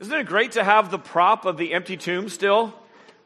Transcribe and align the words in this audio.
Isn't 0.00 0.14
it 0.14 0.26
great 0.26 0.52
to 0.52 0.62
have 0.62 0.92
the 0.92 0.98
prop 0.98 1.44
of 1.44 1.56
the 1.56 1.74
empty 1.74 1.96
tomb 1.96 2.28
still? 2.28 2.72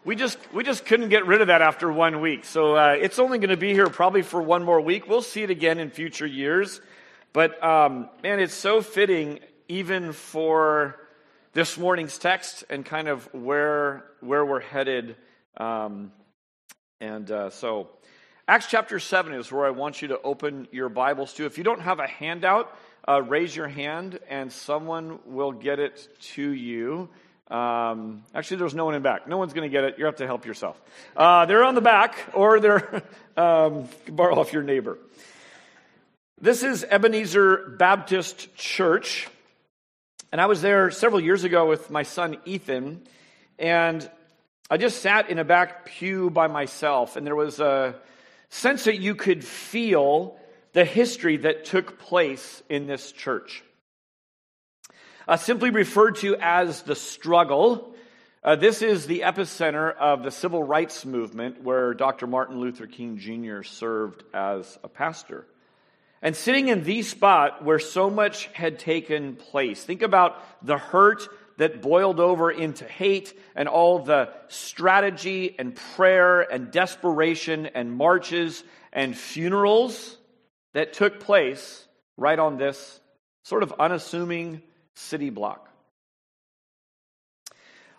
We 0.06 0.16
just, 0.16 0.38
we 0.54 0.64
just 0.64 0.86
couldn't 0.86 1.10
get 1.10 1.26
rid 1.26 1.42
of 1.42 1.48
that 1.48 1.60
after 1.60 1.92
one 1.92 2.22
week. 2.22 2.46
So 2.46 2.76
uh, 2.76 2.96
it's 2.98 3.18
only 3.18 3.38
going 3.38 3.50
to 3.50 3.58
be 3.58 3.74
here 3.74 3.90
probably 3.90 4.22
for 4.22 4.40
one 4.40 4.64
more 4.64 4.80
week. 4.80 5.06
We'll 5.06 5.20
see 5.20 5.42
it 5.42 5.50
again 5.50 5.78
in 5.78 5.90
future 5.90 6.24
years. 6.24 6.80
But 7.34 7.62
um, 7.62 8.08
man, 8.22 8.40
it's 8.40 8.54
so 8.54 8.80
fitting 8.80 9.40
even 9.68 10.14
for 10.14 10.98
this 11.52 11.76
morning's 11.76 12.16
text 12.16 12.64
and 12.70 12.86
kind 12.86 13.06
of 13.06 13.28
where, 13.34 14.04
where 14.20 14.42
we're 14.42 14.60
headed. 14.60 15.16
Um, 15.58 16.10
and 17.02 17.30
uh, 17.30 17.50
so, 17.50 17.90
Acts 18.48 18.66
chapter 18.66 18.98
7 18.98 19.34
is 19.34 19.52
where 19.52 19.66
I 19.66 19.70
want 19.70 20.00
you 20.00 20.08
to 20.08 20.20
open 20.22 20.68
your 20.72 20.88
Bibles 20.88 21.34
to. 21.34 21.44
If 21.44 21.58
you 21.58 21.64
don't 21.64 21.82
have 21.82 22.00
a 22.00 22.06
handout, 22.06 22.74
uh, 23.08 23.22
raise 23.22 23.54
your 23.54 23.68
hand 23.68 24.18
and 24.28 24.52
someone 24.52 25.18
will 25.26 25.52
get 25.52 25.78
it 25.78 26.08
to 26.20 26.50
you. 26.50 27.08
Um, 27.48 28.22
actually, 28.34 28.58
there's 28.58 28.74
no 28.74 28.84
one 28.84 28.94
in 28.94 29.02
back. 29.02 29.28
No 29.28 29.36
one's 29.36 29.52
going 29.52 29.68
to 29.68 29.72
get 29.72 29.84
it. 29.84 29.98
You 29.98 30.06
have 30.06 30.16
to 30.16 30.26
help 30.26 30.46
yourself. 30.46 30.80
Uh, 31.16 31.44
they're 31.46 31.64
on 31.64 31.74
the 31.74 31.82
back, 31.82 32.16
or 32.32 32.60
they're 32.60 33.02
um, 33.36 33.88
borrow 34.08 34.38
off 34.38 34.52
your 34.52 34.62
neighbor. 34.62 34.98
This 36.40 36.62
is 36.62 36.82
Ebenezer 36.82 37.74
Baptist 37.78 38.54
Church, 38.56 39.28
and 40.32 40.40
I 40.40 40.46
was 40.46 40.62
there 40.62 40.90
several 40.90 41.20
years 41.20 41.44
ago 41.44 41.68
with 41.68 41.90
my 41.90 42.04
son 42.04 42.38
Ethan, 42.46 43.02
and 43.58 44.10
I 44.70 44.78
just 44.78 45.02
sat 45.02 45.28
in 45.28 45.38
a 45.38 45.44
back 45.44 45.84
pew 45.84 46.30
by 46.30 46.46
myself, 46.46 47.16
and 47.16 47.26
there 47.26 47.36
was 47.36 47.60
a 47.60 47.94
sense 48.48 48.84
that 48.84 48.98
you 48.98 49.14
could 49.14 49.44
feel 49.44 50.38
the 50.72 50.84
history 50.84 51.38
that 51.38 51.64
took 51.64 51.98
place 51.98 52.62
in 52.68 52.86
this 52.86 53.12
church. 53.12 53.62
Uh, 55.28 55.36
simply 55.36 55.70
referred 55.70 56.16
to 56.16 56.36
as 56.40 56.82
the 56.82 56.96
struggle, 56.96 57.94
uh, 58.42 58.56
this 58.56 58.82
is 58.82 59.06
the 59.06 59.20
epicenter 59.20 59.94
of 59.94 60.24
the 60.24 60.30
civil 60.30 60.62
rights 60.62 61.04
movement 61.04 61.62
where 61.62 61.94
Dr. 61.94 62.26
Martin 62.26 62.58
Luther 62.58 62.86
King 62.86 63.18
Jr. 63.18 63.62
served 63.62 64.24
as 64.34 64.78
a 64.82 64.88
pastor. 64.88 65.46
And 66.22 66.34
sitting 66.34 66.68
in 66.68 66.84
the 66.84 67.02
spot 67.02 67.64
where 67.64 67.78
so 67.78 68.10
much 68.10 68.46
had 68.46 68.78
taken 68.78 69.36
place, 69.36 69.84
think 69.84 70.02
about 70.02 70.42
the 70.64 70.78
hurt 70.78 71.28
that 71.58 71.82
boiled 71.82 72.18
over 72.18 72.50
into 72.50 72.84
hate 72.84 73.38
and 73.54 73.68
all 73.68 74.00
the 74.00 74.30
strategy 74.48 75.54
and 75.58 75.76
prayer 75.94 76.40
and 76.40 76.70
desperation 76.70 77.66
and 77.66 77.92
marches 77.92 78.64
and 78.92 79.16
funerals 79.16 80.16
that 80.74 80.92
took 80.92 81.20
place 81.20 81.86
right 82.16 82.38
on 82.38 82.56
this 82.56 83.00
sort 83.44 83.62
of 83.62 83.74
unassuming 83.78 84.62
city 84.94 85.30
block. 85.30 85.68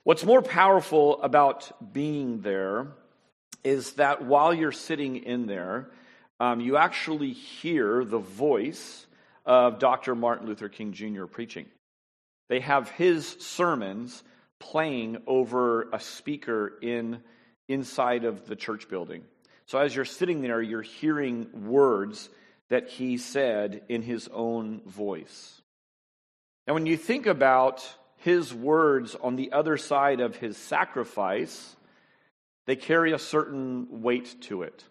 What's 0.04 0.26
more 0.26 0.42
powerful 0.42 1.22
about 1.22 1.94
being 1.94 2.42
there 2.42 2.88
is 3.64 3.94
that 3.94 4.26
while 4.26 4.54
you're 4.54 4.72
sitting 4.72 5.18
in 5.18 5.46
there, 5.46 5.90
um, 6.40 6.60
you 6.60 6.76
actually 6.76 7.32
hear 7.32 8.04
the 8.04 8.20
voice 8.20 9.06
of 9.46 9.80
Dr. 9.80 10.16
Martin 10.16 10.48
Luther 10.48 10.68
King 10.68 10.92
Jr. 10.92 11.26
preaching. 11.26 11.68
They 12.50 12.60
have 12.60 12.90
his 12.90 13.28
sermons 13.40 14.24
playing 14.60 15.18
over 15.26 15.90
a 15.92 16.00
speaker 16.00 16.74
in 16.82 17.22
inside 17.68 18.26
of 18.26 18.46
the 18.46 18.56
church 18.56 18.90
building. 18.90 19.24
So 19.66 19.80
as 19.80 19.96
you're 19.96 20.06
sitting 20.06 20.42
there, 20.42 20.62
you're 20.62 20.82
hearing 20.82 21.48
words 21.66 22.30
that 22.70 22.90
he 22.90 23.18
said 23.18 23.84
in 23.90 24.02
his 24.02 24.30
own 24.32 24.82
voice. 24.86 25.62
And 26.66 26.74
when 26.74 26.86
you 26.86 26.98
think 26.98 27.26
about 27.26 27.88
his 28.18 28.54
words 28.54 29.16
on 29.16 29.36
the 29.36 29.52
other 29.52 29.78
side 29.78 30.22
of 30.22 30.38
his 30.38 30.56
sacrifice, 30.58 31.76
they 32.66 32.76
carry 32.76 33.12
a 33.12 33.20
certain 33.20 34.02
weight 34.02 34.36
to 34.44 34.64
it. 34.64 34.84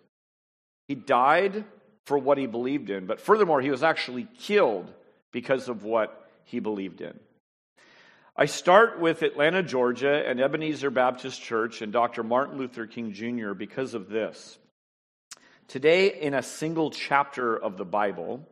He 0.86 0.94
died 0.94 1.64
for 2.04 2.18
what 2.18 2.36
he 2.36 2.46
believed 2.46 2.90
in, 2.90 3.06
but 3.06 3.20
furthermore, 3.20 3.60
he 3.60 3.70
was 3.70 3.82
actually 3.82 4.28
killed 4.38 4.92
because 5.30 5.68
of 5.68 5.84
what 5.84 6.28
he 6.44 6.60
believed 6.60 7.00
in. 7.00 7.18
I 8.36 8.46
start 8.46 8.98
with 8.98 9.22
Atlanta, 9.22 9.62
Georgia, 9.62 10.26
and 10.26 10.40
Ebenezer 10.40 10.90
Baptist 10.90 11.40
Church 11.40 11.82
and 11.82 11.92
Dr. 11.92 12.22
Martin 12.22 12.58
Luther 12.58 12.86
King 12.86 13.12
Jr. 13.12 13.52
because 13.52 13.94
of 13.94 14.08
this. 14.08 14.58
Today, 15.68 16.20
in 16.20 16.34
a 16.34 16.42
single 16.42 16.90
chapter 16.90 17.56
of 17.56 17.76
the 17.76 17.84
Bible, 17.84 18.46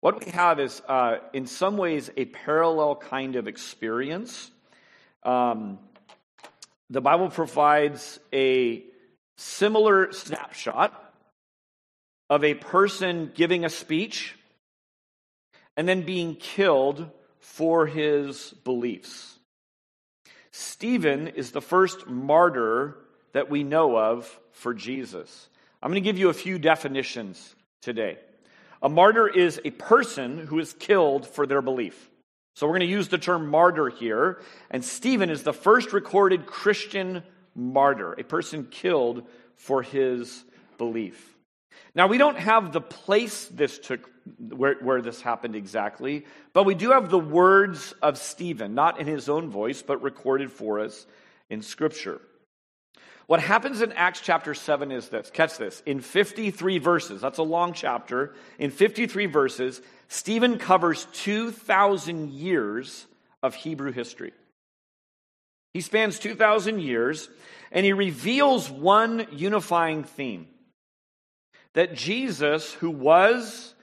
what 0.00 0.24
we 0.24 0.30
have 0.32 0.60
is, 0.60 0.82
uh, 0.86 1.18
in 1.32 1.46
some 1.46 1.76
ways, 1.76 2.10
a 2.16 2.26
parallel 2.26 2.96
kind 2.96 3.36
of 3.36 3.48
experience. 3.48 4.50
Um, 5.22 5.78
the 6.90 7.00
Bible 7.00 7.30
provides 7.30 8.18
a 8.32 8.84
similar 9.36 10.12
snapshot 10.12 10.92
of 12.28 12.44
a 12.44 12.54
person 12.54 13.32
giving 13.34 13.64
a 13.64 13.70
speech 13.70 14.34
and 15.76 15.88
then 15.88 16.02
being 16.02 16.34
killed 16.34 17.08
for 17.38 17.86
his 17.86 18.52
beliefs. 18.64 19.38
Stephen 20.50 21.28
is 21.28 21.52
the 21.52 21.62
first 21.62 22.08
martyr 22.08 22.98
that 23.32 23.48
we 23.48 23.62
know 23.62 23.96
of 23.96 24.38
for 24.52 24.74
Jesus. 24.74 25.48
I'm 25.82 25.90
going 25.90 26.02
to 26.02 26.08
give 26.08 26.18
you 26.18 26.28
a 26.28 26.34
few 26.34 26.58
definitions 26.58 27.54
today. 27.82 28.18
A 28.82 28.88
martyr 28.88 29.28
is 29.28 29.60
a 29.64 29.70
person 29.70 30.46
who 30.46 30.58
is 30.58 30.72
killed 30.72 31.26
for 31.26 31.46
their 31.46 31.62
belief. 31.62 32.10
So 32.56 32.66
we're 32.66 32.72
going 32.78 32.80
to 32.80 32.86
use 32.86 33.08
the 33.08 33.18
term 33.18 33.48
martyr 33.48 33.88
here. 33.88 34.40
And 34.70 34.84
Stephen 34.84 35.30
is 35.30 35.44
the 35.44 35.52
first 35.52 35.92
recorded 35.92 36.46
Christian 36.46 37.22
martyr, 37.54 38.14
a 38.14 38.24
person 38.24 38.66
killed 38.70 39.26
for 39.56 39.82
his 39.82 40.44
belief. 40.78 41.36
Now, 41.94 42.08
we 42.08 42.18
don't 42.18 42.38
have 42.38 42.72
the 42.72 42.80
place 42.80 43.46
this 43.46 43.78
took, 43.78 44.10
where, 44.38 44.74
where 44.80 45.00
this 45.00 45.20
happened 45.20 45.54
exactly, 45.54 46.26
but 46.52 46.64
we 46.64 46.74
do 46.74 46.90
have 46.90 47.10
the 47.10 47.18
words 47.18 47.94
of 48.02 48.18
Stephen, 48.18 48.74
not 48.74 49.00
in 49.00 49.06
his 49.06 49.28
own 49.28 49.50
voice, 49.50 49.82
but 49.82 50.02
recorded 50.02 50.50
for 50.50 50.80
us 50.80 51.06
in 51.50 51.62
Scripture. 51.62 52.20
What 53.28 53.40
happens 53.40 53.82
in 53.82 53.92
Acts 53.92 54.22
chapter 54.22 54.54
7 54.54 54.90
is 54.90 55.10
this 55.10 55.30
catch 55.30 55.58
this. 55.58 55.82
In 55.84 56.00
53 56.00 56.78
verses, 56.78 57.20
that's 57.20 57.36
a 57.36 57.42
long 57.42 57.74
chapter, 57.74 58.34
in 58.58 58.70
53 58.70 59.26
verses, 59.26 59.82
Stephen 60.08 60.56
covers 60.56 61.06
2,000 61.12 62.30
years 62.30 63.06
of 63.42 63.54
Hebrew 63.54 63.92
history. 63.92 64.32
He 65.74 65.82
spans 65.82 66.18
2,000 66.18 66.80
years 66.80 67.28
and 67.70 67.84
he 67.84 67.92
reveals 67.92 68.70
one 68.70 69.26
unifying 69.30 70.04
theme 70.04 70.46
that 71.74 71.94
Jesus, 71.94 72.72
who 72.72 72.88
was 72.88 73.74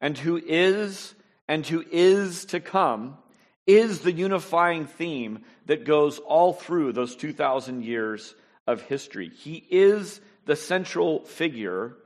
and 0.00 0.16
who 0.16 0.36
is 0.36 1.12
and 1.48 1.66
who 1.66 1.84
is 1.90 2.44
to 2.46 2.60
come, 2.60 3.18
is 3.66 4.02
the 4.02 4.12
unifying 4.12 4.86
theme 4.86 5.40
that 5.66 5.84
goes 5.84 6.20
all 6.20 6.52
through 6.52 6.92
those 6.92 7.16
2,000 7.16 7.82
years 7.82 8.36
of 8.66 8.82
history. 8.82 9.28
He 9.28 9.64
is 9.70 10.20
the 10.46 10.56
central 10.56 11.24
figure 11.24 11.96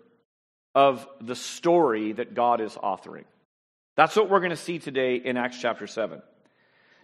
of 0.75 1.07
the 1.21 1.35
story 1.35 2.13
that 2.13 2.35
God 2.35 2.61
is 2.61 2.75
authoring. 2.75 3.25
That's 3.97 4.15
what 4.15 4.29
we're 4.29 4.41
going 4.41 4.51
to 4.51 4.57
see 4.57 4.79
today 4.79 5.17
in 5.17 5.37
Acts 5.37 5.61
chapter 5.61 5.87
7. 5.87 6.21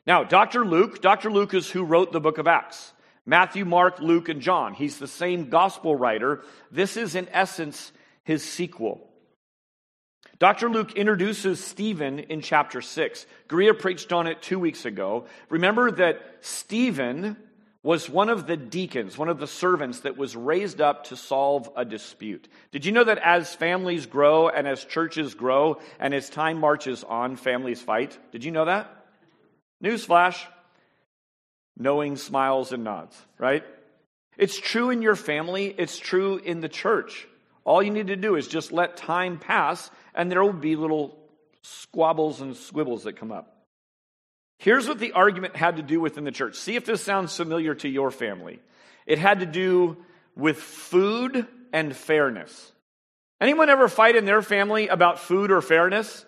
Now, 0.06 0.24
Dr. 0.24 0.64
Luke, 0.64 1.00
Dr. 1.00 1.30
Luke 1.30 1.54
is 1.54 1.70
who 1.70 1.84
wrote 1.84 2.12
the 2.12 2.20
book 2.20 2.38
of 2.38 2.46
Acts. 2.46 2.92
Matthew, 3.24 3.64
Mark, 3.64 4.00
Luke, 4.00 4.28
and 4.28 4.40
John. 4.40 4.74
He's 4.74 4.98
the 4.98 5.06
same 5.06 5.48
gospel 5.48 5.94
writer. 5.94 6.42
This 6.70 6.96
is, 6.96 7.14
in 7.14 7.28
essence, 7.30 7.92
his 8.24 8.42
sequel. 8.42 9.08
Dr. 10.38 10.68
Luke 10.68 10.94
introduces 10.94 11.62
Stephen 11.62 12.18
in 12.18 12.40
chapter 12.40 12.80
6. 12.80 13.26
Guria 13.48 13.78
preached 13.78 14.12
on 14.12 14.26
it 14.26 14.42
two 14.42 14.58
weeks 14.58 14.84
ago. 14.84 15.26
Remember 15.48 15.90
that 15.92 16.20
Stephen 16.40 17.36
was 17.82 18.08
one 18.08 18.28
of 18.28 18.46
the 18.46 18.56
deacons, 18.56 19.18
one 19.18 19.28
of 19.28 19.38
the 19.38 19.46
servants 19.46 20.00
that 20.00 20.16
was 20.16 20.36
raised 20.36 20.80
up 20.80 21.04
to 21.04 21.16
solve 21.16 21.68
a 21.76 21.84
dispute. 21.84 22.48
Did 22.70 22.86
you 22.86 22.92
know 22.92 23.04
that 23.04 23.18
as 23.18 23.54
families 23.54 24.06
grow 24.06 24.48
and 24.48 24.68
as 24.68 24.84
churches 24.84 25.34
grow 25.34 25.80
and 25.98 26.14
as 26.14 26.30
time 26.30 26.58
marches 26.58 27.02
on, 27.02 27.34
families 27.36 27.82
fight? 27.82 28.16
Did 28.30 28.44
you 28.44 28.52
know 28.52 28.66
that? 28.66 28.88
Newsflash. 29.82 30.40
Knowing 31.76 32.16
smiles 32.16 32.72
and 32.72 32.84
nods, 32.84 33.16
right? 33.38 33.64
It's 34.36 34.58
true 34.58 34.90
in 34.90 35.02
your 35.02 35.16
family, 35.16 35.74
it's 35.76 35.98
true 35.98 36.36
in 36.36 36.60
the 36.60 36.68
church. 36.68 37.26
All 37.64 37.82
you 37.82 37.90
need 37.90 38.08
to 38.08 38.16
do 38.16 38.36
is 38.36 38.46
just 38.46 38.72
let 38.72 38.96
time 38.96 39.38
pass, 39.38 39.90
and 40.14 40.30
there 40.30 40.42
will 40.42 40.52
be 40.52 40.76
little 40.76 41.18
squabbles 41.62 42.40
and 42.40 42.54
squibbles 42.54 43.04
that 43.04 43.16
come 43.16 43.32
up. 43.32 43.51
Here's 44.62 44.86
what 44.86 45.00
the 45.00 45.10
argument 45.10 45.56
had 45.56 45.78
to 45.78 45.82
do 45.82 46.00
within 46.00 46.22
the 46.22 46.30
church. 46.30 46.54
See 46.54 46.76
if 46.76 46.86
this 46.86 47.02
sounds 47.02 47.36
familiar 47.36 47.74
to 47.74 47.88
your 47.88 48.12
family. 48.12 48.60
It 49.06 49.18
had 49.18 49.40
to 49.40 49.46
do 49.46 49.96
with 50.36 50.56
food 50.56 51.48
and 51.72 51.96
fairness. 51.96 52.70
Anyone 53.40 53.70
ever 53.70 53.88
fight 53.88 54.14
in 54.14 54.24
their 54.24 54.40
family 54.40 54.86
about 54.86 55.18
food 55.18 55.50
or 55.50 55.62
fairness? 55.62 56.24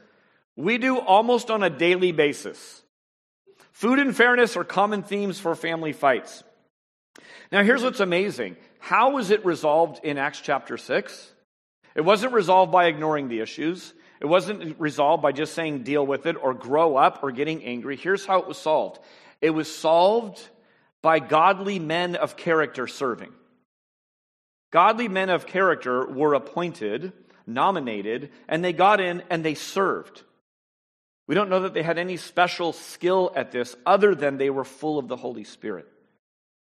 We 0.56 0.78
do 0.78 0.98
almost 0.98 1.48
on 1.48 1.62
a 1.62 1.70
daily 1.70 2.10
basis. 2.10 2.82
Food 3.70 4.00
and 4.00 4.16
fairness 4.16 4.56
are 4.56 4.64
common 4.64 5.04
themes 5.04 5.38
for 5.38 5.54
family 5.54 5.92
fights. 5.92 6.42
Now, 7.52 7.62
here's 7.62 7.84
what's 7.84 8.00
amazing. 8.00 8.56
How 8.80 9.10
was 9.10 9.30
it 9.30 9.46
resolved 9.46 10.04
in 10.04 10.18
Acts 10.18 10.40
chapter 10.40 10.76
6? 10.76 11.32
It 11.94 12.00
wasn't 12.00 12.32
resolved 12.32 12.72
by 12.72 12.86
ignoring 12.86 13.28
the 13.28 13.38
issues. 13.38 13.94
It 14.20 14.26
wasn't 14.26 14.78
resolved 14.78 15.22
by 15.22 15.32
just 15.32 15.54
saying 15.54 15.82
deal 15.82 16.06
with 16.06 16.26
it 16.26 16.36
or 16.40 16.54
grow 16.54 16.96
up 16.96 17.20
or 17.22 17.32
getting 17.32 17.64
angry. 17.64 17.96
Here's 17.96 18.24
how 18.24 18.40
it 18.40 18.46
was 18.46 18.58
solved 18.58 19.00
it 19.40 19.50
was 19.50 19.74
solved 19.74 20.40
by 21.02 21.18
godly 21.18 21.78
men 21.78 22.16
of 22.16 22.36
character 22.36 22.86
serving. 22.86 23.32
Godly 24.70 25.06
men 25.08 25.28
of 25.28 25.46
character 25.46 26.06
were 26.06 26.34
appointed, 26.34 27.12
nominated, 27.46 28.30
and 28.48 28.64
they 28.64 28.72
got 28.72 29.00
in 29.00 29.22
and 29.30 29.44
they 29.44 29.54
served. 29.54 30.22
We 31.26 31.34
don't 31.34 31.48
know 31.48 31.60
that 31.60 31.74
they 31.74 31.82
had 31.82 31.98
any 31.98 32.16
special 32.16 32.72
skill 32.72 33.32
at 33.34 33.52
this 33.52 33.76
other 33.86 34.14
than 34.14 34.36
they 34.36 34.50
were 34.50 34.64
full 34.64 34.98
of 34.98 35.08
the 35.08 35.16
Holy 35.16 35.44
Spirit. 35.44 35.86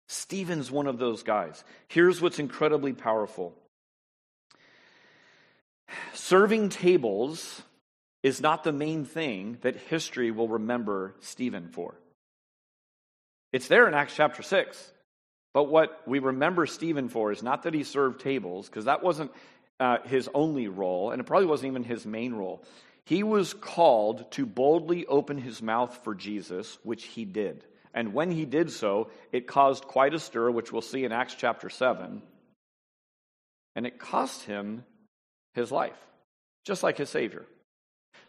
Stephen's 0.08 0.70
one 0.70 0.86
of 0.86 0.98
those 0.98 1.22
guys. 1.22 1.64
Here's 1.88 2.20
what's 2.20 2.38
incredibly 2.38 2.92
powerful 2.92 3.54
serving 6.14 6.70
tables 6.70 7.62
is 8.22 8.40
not 8.40 8.64
the 8.64 8.72
main 8.72 9.04
thing 9.04 9.58
that 9.60 9.76
history 9.76 10.30
will 10.30 10.48
remember 10.48 11.14
Stephen 11.20 11.68
for. 11.68 11.94
It's 13.52 13.68
there 13.68 13.86
in 13.88 13.94
Acts 13.94 14.14
chapter 14.16 14.42
6. 14.42 14.92
But 15.54 15.70
what 15.70 16.02
we 16.06 16.18
remember 16.18 16.66
Stephen 16.66 17.08
for 17.08 17.32
is 17.32 17.42
not 17.42 17.62
that 17.62 17.72
he 17.72 17.82
served 17.82 18.20
tables, 18.20 18.68
because 18.68 18.84
that 18.84 19.02
wasn't 19.02 19.30
uh, 19.80 19.98
his 20.04 20.28
only 20.34 20.68
role, 20.68 21.12
and 21.12 21.20
it 21.20 21.24
probably 21.24 21.46
wasn't 21.46 21.70
even 21.70 21.82
his 21.82 22.04
main 22.04 22.34
role. 22.34 22.62
He 23.06 23.22
was 23.22 23.54
called 23.54 24.30
to 24.32 24.44
boldly 24.44 25.06
open 25.06 25.38
his 25.38 25.62
mouth 25.62 25.98
for 26.04 26.14
Jesus, 26.14 26.76
which 26.82 27.04
he 27.04 27.24
did. 27.24 27.64
And 27.94 28.12
when 28.12 28.30
he 28.30 28.44
did 28.44 28.70
so, 28.70 29.08
it 29.32 29.46
caused 29.46 29.84
quite 29.84 30.12
a 30.12 30.18
stir, 30.18 30.50
which 30.50 30.72
we'll 30.72 30.82
see 30.82 31.04
in 31.04 31.12
Acts 31.12 31.34
chapter 31.34 31.70
7. 31.70 32.20
And 33.76 33.86
it 33.86 33.98
cost 33.98 34.42
him 34.42 34.84
his 35.56 35.72
life, 35.72 35.98
just 36.64 36.84
like 36.84 36.98
his 36.98 37.10
Savior. 37.10 37.44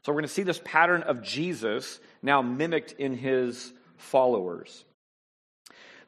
So 0.03 0.11
we're 0.11 0.21
going 0.21 0.23
to 0.23 0.33
see 0.33 0.43
this 0.43 0.61
pattern 0.63 1.03
of 1.03 1.21
Jesus 1.21 1.99
now 2.23 2.41
mimicked 2.41 2.93
in 2.93 3.15
his 3.15 3.71
followers. 3.97 4.83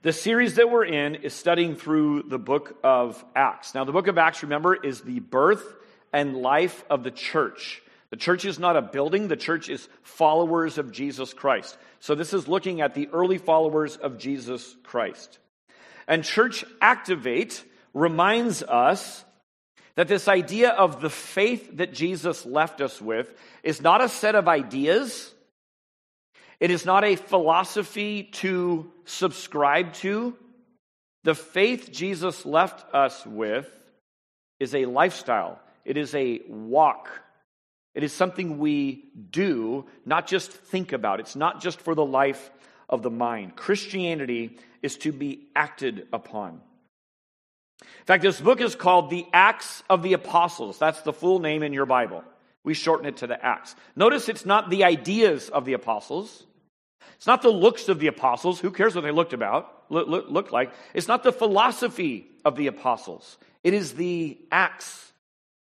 The 0.01 0.13
series 0.13 0.56
that 0.56 0.71
we're 0.71 0.86
in 0.86 1.16
is 1.16 1.33
studying 1.33 1.75
through 1.75 2.24
the 2.24 2.39
book 2.39 2.77
of 2.83 3.24
Acts. 3.36 3.75
Now, 3.75 3.83
the 3.83 3.92
book 3.92 4.07
of 4.07 4.18
Acts, 4.18 4.42
remember, 4.44 4.74
is 4.74 5.01
the 5.01 5.19
birth 5.19 5.75
and 6.13 6.38
life 6.38 6.86
of 6.89 7.04
the 7.04 7.12
church. 7.12 7.81
The 8.10 8.16
church 8.18 8.45
is 8.45 8.57
not 8.57 8.77
a 8.77 8.81
building, 8.81 9.27
the 9.27 9.36
church 9.36 9.69
is 9.69 9.88
followers 10.01 10.77
of 10.77 10.92
Jesus 10.92 11.33
Christ. 11.33 11.77
So, 12.00 12.16
this 12.16 12.33
is 12.33 12.48
looking 12.48 12.80
at 12.80 12.95
the 12.95 13.10
early 13.10 13.38
followers 13.38 13.98
of 13.98 14.18
Jesus 14.18 14.75
Christ. 14.83 15.38
And 16.07 16.24
Church 16.24 16.63
Activate 16.81 17.63
reminds 17.94 18.63
us 18.63 19.24
that 20.00 20.07
this 20.07 20.30
idea 20.30 20.69
of 20.69 21.01
the 21.01 21.10
faith 21.10 21.75
that 21.75 21.94
Jesus 21.94 22.46
left 22.46 22.80
us 22.80 23.01
with 23.01 23.34
is 23.63 23.81
not 23.81 24.01
a 24.01 24.07
set 24.07 24.34
of 24.34 24.48
ideas 24.48 25.34
it 26.60 26.72
is 26.72 26.86
not 26.86 27.06
a 27.06 27.16
philosophy 27.16 28.24
to 28.34 28.92
subscribe 29.06 29.94
to. 29.96 30.36
The 31.24 31.36
faith 31.36 31.92
Jesus 31.92 32.46
left 32.46 32.94
us 32.94 33.25
with 33.25 33.69
is 34.60 34.75
a 34.75 34.86
lifestyle, 34.86 35.60
it 35.86 35.98
is 35.98 36.13
a 36.16 36.42
walk. 36.48 37.10
It 37.95 38.04
is 38.04 38.13
something 38.13 38.60
we 38.60 39.06
do, 39.31 39.86
not 40.06 40.28
just 40.28 40.52
think 40.52 40.94
about. 40.94 41.19
It's 41.19 41.36
not 41.36 41.60
just 41.60 41.81
for 41.81 41.95
the 41.95 42.06
life 42.06 42.52
of 42.88 43.02
the 43.02 43.10
mind. 43.10 43.56
Christianity 43.56 44.57
is 44.84 44.95
to 44.98 45.12
be 45.12 45.48
acted 45.56 46.07
upon. 46.13 46.62
In 47.81 48.06
fact, 48.06 48.24
this 48.24 48.42
book 48.42 48.62
is 48.62 48.76
called 48.76 49.10
The 49.10 49.26
Acts 49.31 49.84
of 49.90 50.04
the 50.04 50.14
Apostles. 50.14 50.78
That's 50.80 51.02
the 51.02 51.14
full 51.14 51.40
name 51.40 51.64
in 51.64 51.74
your 51.74 51.86
Bible. 51.86 52.24
We 52.64 52.74
shorten 52.74 53.06
it 53.06 53.18
to 53.18 53.28
the 53.28 53.44
Acts. 53.44 53.76
Notice 53.96 54.30
it's 54.30 54.46
not 54.46 54.70
the 54.70 54.84
ideas 54.84 55.50
of 55.50 55.66
the 55.66 55.74
apostles. 55.74 56.46
It's 57.16 57.28
not 57.28 57.42
the 57.42 57.50
looks 57.50 57.90
of 57.90 58.00
the 58.00 58.08
apostles. 58.08 58.60
Who 58.60 58.72
cares 58.72 58.96
what 58.96 59.04
they 59.04 59.12
looked 59.12 59.34
about, 59.34 59.84
look, 59.90 60.08
look, 60.08 60.30
looked 60.30 60.52
like? 60.52 60.72
It's 60.94 61.08
not 61.08 61.24
the 61.24 61.31
philosophy 61.31 62.28
of 62.46 62.56
the 62.56 62.68
apostles. 62.68 63.38
It 63.64 63.74
is 63.74 63.94
the 63.94 64.38
acts 64.52 65.12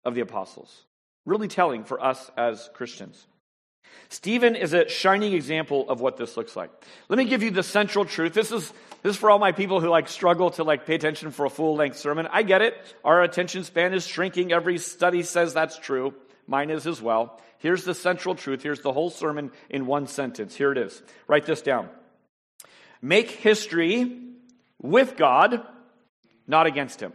of 0.05 0.14
the 0.14 0.20
apostles. 0.20 0.85
Really 1.26 1.49
telling 1.49 1.85
for 1.85 2.02
us 2.02 2.31
as 2.37 2.70
Christians. 2.75 3.26
Stephen 4.08 4.56
is 4.56 4.72
a 4.72 4.88
shining 4.88 5.32
example 5.32 5.88
of 5.88 6.00
what 6.00 6.16
this 6.16 6.37
looks 6.37 6.56
like. 6.56 6.70
Let 7.08 7.19
me 7.19 7.25
give 7.25 7.42
you 7.42 7.50
the 7.50 7.62
central 7.62 8.04
truth. 8.04 8.34
This 8.34 8.50
is 8.50 8.72
this 9.02 9.14
is 9.14 9.16
for 9.16 9.31
all 9.31 9.38
my 9.38 9.52
people 9.52 9.81
who 9.81 9.88
like 9.88 10.08
struggle 10.08 10.50
to 10.52 10.64
like 10.64 10.84
pay 10.84 10.94
attention 10.94 11.31
for 11.31 11.46
a 11.46 11.50
full 11.50 11.76
length 11.76 11.98
sermon. 11.98 12.28
I 12.31 12.42
get 12.42 12.60
it. 12.60 12.75
Our 13.04 13.22
attention 13.22 13.64
span 13.64 13.94
is 13.94 14.06
shrinking. 14.06 14.52
Every 14.52 14.78
study 14.78 15.22
says 15.22 15.54
that's 15.54 15.78
true. 15.78 16.14
Mine 16.46 16.70
is 16.70 16.87
as 16.87 17.00
well. 17.00 17.40
Here's 17.58 17.84
the 17.84 17.94
central 17.94 18.34
truth. 18.34 18.62
Here's 18.62 18.81
the 18.81 18.92
whole 18.92 19.10
sermon 19.10 19.52
in 19.69 19.87
one 19.87 20.06
sentence. 20.06 20.54
Here 20.54 20.72
it 20.72 20.78
is. 20.78 21.02
Write 21.28 21.46
this 21.46 21.62
down. 21.62 21.88
Make 23.00 23.31
history 23.31 24.19
with 24.82 25.16
God, 25.16 25.62
not 26.46 26.66
against 26.66 27.00
Him. 27.00 27.12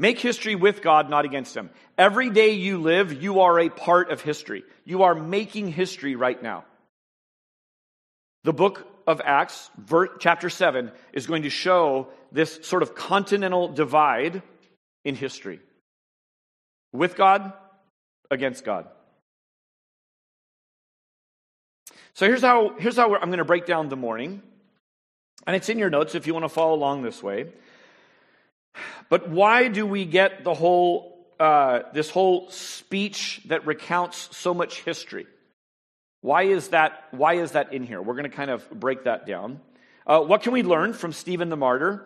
Make 0.00 0.20
history 0.20 0.54
with 0.54 0.80
God, 0.80 1.10
not 1.10 1.24
against 1.24 1.56
Him. 1.56 1.70
Every 1.98 2.30
day 2.30 2.52
you 2.52 2.78
live, 2.78 3.20
you 3.20 3.40
are 3.40 3.58
a 3.58 3.68
part 3.68 4.10
of 4.10 4.22
history. 4.22 4.62
You 4.84 5.02
are 5.02 5.14
making 5.14 5.72
history 5.72 6.14
right 6.14 6.40
now. 6.40 6.64
The 8.44 8.52
book 8.52 8.86
of 9.08 9.20
Acts, 9.24 9.68
chapter 10.20 10.48
7, 10.48 10.92
is 11.12 11.26
going 11.26 11.42
to 11.42 11.50
show 11.50 12.08
this 12.30 12.60
sort 12.62 12.82
of 12.82 12.94
continental 12.94 13.68
divide 13.68 14.42
in 15.04 15.16
history. 15.16 15.58
With 16.92 17.16
God, 17.16 17.52
against 18.30 18.64
God. 18.64 18.86
So 22.14 22.26
here's 22.26 22.42
how, 22.42 22.74
here's 22.78 22.96
how 22.96 23.14
I'm 23.14 23.28
going 23.28 23.38
to 23.38 23.44
break 23.44 23.66
down 23.66 23.88
the 23.88 23.96
morning. 23.96 24.42
And 25.46 25.56
it's 25.56 25.68
in 25.68 25.78
your 25.78 25.90
notes 25.90 26.14
if 26.14 26.26
you 26.26 26.34
want 26.34 26.44
to 26.44 26.48
follow 26.48 26.74
along 26.74 27.02
this 27.02 27.22
way. 27.22 27.46
But 29.08 29.28
why 29.28 29.68
do 29.68 29.86
we 29.86 30.04
get 30.04 30.44
the 30.44 30.54
whole, 30.54 31.26
uh, 31.38 31.80
this 31.92 32.10
whole 32.10 32.50
speech 32.50 33.40
that 33.46 33.66
recounts 33.66 34.36
so 34.36 34.54
much 34.54 34.82
history? 34.82 35.26
Why 36.20 36.44
is 36.44 36.68
that, 36.68 37.04
why 37.12 37.34
is 37.34 37.52
that 37.52 37.72
in 37.72 37.84
here? 37.84 38.02
We're 38.02 38.14
going 38.14 38.30
to 38.30 38.36
kind 38.36 38.50
of 38.50 38.68
break 38.70 39.04
that 39.04 39.26
down. 39.26 39.60
Uh, 40.06 40.20
what 40.20 40.42
can 40.42 40.52
we 40.52 40.62
learn 40.62 40.92
from 40.92 41.12
Stephen 41.12 41.48
the 41.48 41.56
martyr? 41.56 42.04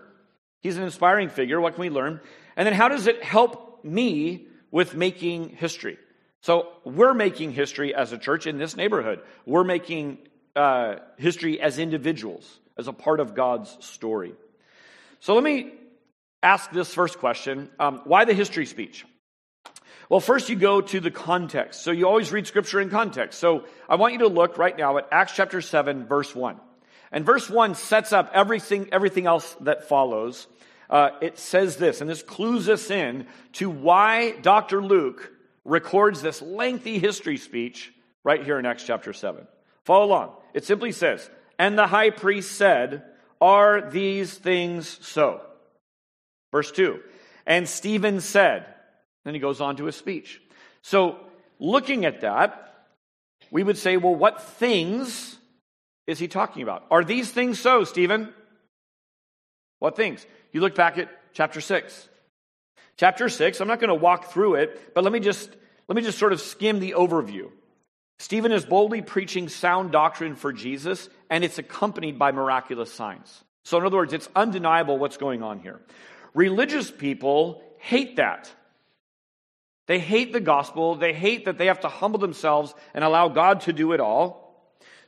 He's 0.60 0.76
an 0.76 0.84
inspiring 0.84 1.28
figure. 1.28 1.60
What 1.60 1.74
can 1.74 1.80
we 1.80 1.90
learn? 1.90 2.20
And 2.56 2.66
then 2.66 2.74
how 2.74 2.88
does 2.88 3.06
it 3.06 3.22
help 3.22 3.84
me 3.84 4.46
with 4.70 4.94
making 4.94 5.50
history? 5.50 5.98
So 6.42 6.72
we're 6.84 7.14
making 7.14 7.52
history 7.52 7.94
as 7.94 8.12
a 8.12 8.18
church 8.18 8.46
in 8.46 8.58
this 8.58 8.76
neighborhood. 8.76 9.20
We're 9.46 9.64
making 9.64 10.18
uh, 10.56 10.96
history 11.16 11.60
as 11.60 11.78
individuals, 11.78 12.60
as 12.76 12.88
a 12.88 12.92
part 12.92 13.20
of 13.20 13.34
God's 13.34 13.76
story. 13.84 14.34
So 15.20 15.34
let 15.34 15.44
me 15.44 15.72
ask 16.42 16.70
this 16.70 16.92
first 16.92 17.18
question 17.18 17.70
um, 17.78 18.02
Why 18.04 18.24
the 18.24 18.34
history 18.34 18.66
speech? 18.66 19.04
Well, 20.08 20.20
first 20.20 20.50
you 20.50 20.56
go 20.56 20.80
to 20.80 21.00
the 21.00 21.10
context. 21.10 21.82
So 21.82 21.90
you 21.90 22.06
always 22.06 22.32
read 22.32 22.46
scripture 22.46 22.80
in 22.80 22.90
context. 22.90 23.38
So 23.38 23.64
I 23.88 23.94
want 23.94 24.12
you 24.12 24.18
to 24.20 24.28
look 24.28 24.58
right 24.58 24.76
now 24.76 24.98
at 24.98 25.08
Acts 25.10 25.32
chapter 25.34 25.62
7, 25.62 26.06
verse 26.06 26.34
1. 26.34 26.60
And 27.12 27.24
verse 27.24 27.48
1 27.48 27.76
sets 27.76 28.12
up 28.12 28.30
everything, 28.34 28.88
everything 28.92 29.26
else 29.26 29.56
that 29.60 29.88
follows. 29.88 30.46
Uh, 30.90 31.10
it 31.22 31.38
says 31.38 31.76
this, 31.76 32.02
and 32.02 32.10
this 32.10 32.22
clues 32.22 32.68
us 32.68 32.90
in 32.90 33.26
to 33.52 33.70
why 33.70 34.32
Dr. 34.32 34.82
Luke 34.82 35.32
records 35.64 36.20
this 36.20 36.42
lengthy 36.42 36.98
history 36.98 37.38
speech 37.38 37.92
right 38.24 38.44
here 38.44 38.58
in 38.58 38.66
Acts 38.66 38.84
chapter 38.84 39.14
7. 39.14 39.46
Follow 39.84 40.04
along. 40.04 40.32
It 40.52 40.64
simply 40.64 40.92
says, 40.92 41.30
And 41.58 41.78
the 41.78 41.86
high 41.86 42.10
priest 42.10 42.52
said, 42.52 43.04
Are 43.40 43.90
these 43.90 44.34
things 44.34 44.98
so? 45.00 45.40
Verse 46.52 46.70
2. 46.70 47.00
And 47.46 47.68
Stephen 47.68 48.20
said, 48.20 48.66
then 49.24 49.34
he 49.34 49.40
goes 49.40 49.60
on 49.60 49.76
to 49.76 49.84
his 49.84 49.96
speech. 49.96 50.40
So, 50.82 51.18
looking 51.58 52.04
at 52.04 52.20
that, 52.20 52.86
we 53.50 53.62
would 53.62 53.78
say, 53.78 53.96
well, 53.96 54.14
what 54.14 54.42
things 54.42 55.36
is 56.06 56.18
he 56.18 56.28
talking 56.28 56.62
about? 56.62 56.84
Are 56.90 57.04
these 57.04 57.30
things 57.30 57.60
so, 57.60 57.84
Stephen? 57.84 58.32
What 59.78 59.96
things? 59.96 60.24
You 60.52 60.60
look 60.60 60.74
back 60.74 60.98
at 60.98 61.08
chapter 61.32 61.60
6. 61.60 62.08
Chapter 62.96 63.28
6, 63.28 63.60
I'm 63.60 63.68
not 63.68 63.80
going 63.80 63.88
to 63.88 63.94
walk 63.94 64.32
through 64.32 64.56
it, 64.56 64.94
but 64.94 65.02
let 65.02 65.12
me 65.12 65.20
just 65.20 65.50
let 65.88 65.96
me 65.96 66.02
just 66.02 66.18
sort 66.18 66.32
of 66.32 66.40
skim 66.40 66.78
the 66.78 66.94
overview. 66.96 67.50
Stephen 68.18 68.52
is 68.52 68.64
boldly 68.64 69.02
preaching 69.02 69.48
sound 69.48 69.90
doctrine 69.90 70.36
for 70.36 70.52
Jesus, 70.52 71.08
and 71.28 71.42
it's 71.42 71.58
accompanied 71.58 72.18
by 72.18 72.30
miraculous 72.30 72.92
signs. 72.92 73.42
So, 73.64 73.78
in 73.78 73.84
other 73.84 73.96
words, 73.96 74.12
it's 74.12 74.28
undeniable 74.36 74.98
what's 74.98 75.16
going 75.16 75.42
on 75.42 75.60
here. 75.60 75.80
Religious 76.34 76.90
people 76.90 77.62
hate 77.78 78.16
that. 78.16 78.50
They 79.86 79.98
hate 79.98 80.32
the 80.32 80.40
gospel. 80.40 80.94
They 80.94 81.12
hate 81.12 81.44
that 81.46 81.58
they 81.58 81.66
have 81.66 81.80
to 81.80 81.88
humble 81.88 82.18
themselves 82.18 82.74
and 82.94 83.04
allow 83.04 83.28
God 83.28 83.62
to 83.62 83.72
do 83.72 83.92
it 83.92 84.00
all. 84.00 84.42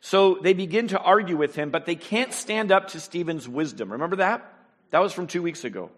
So 0.01 0.39
they 0.43 0.53
begin 0.53 0.89
to 0.89 0.99
argue 1.01 1.37
with 1.37 1.55
him, 1.55 1.71
but 1.71 1.87
they 1.87 1.95
can't 1.95 2.33
stand 2.33 2.71
up 2.71 2.89
to 2.89 3.01
Stephen's 3.01 3.49
wisdom. 3.49 3.93
Remember 3.93 4.17
that? 4.17 4.45
That 4.91 4.99
was 4.99 5.13
from 5.13 5.27
two 5.27 5.43
weeks 5.43 5.65
ago. 5.65 5.91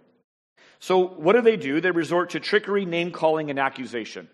So 0.78 1.06
what 1.06 1.32
do 1.32 1.42
they 1.42 1.56
do? 1.56 1.80
They 1.80 1.90
resort 1.90 2.30
to 2.30 2.40
trickery, 2.40 2.84
name 2.84 3.10
calling, 3.10 3.50
and 3.50 3.58
accusation. 3.58 4.28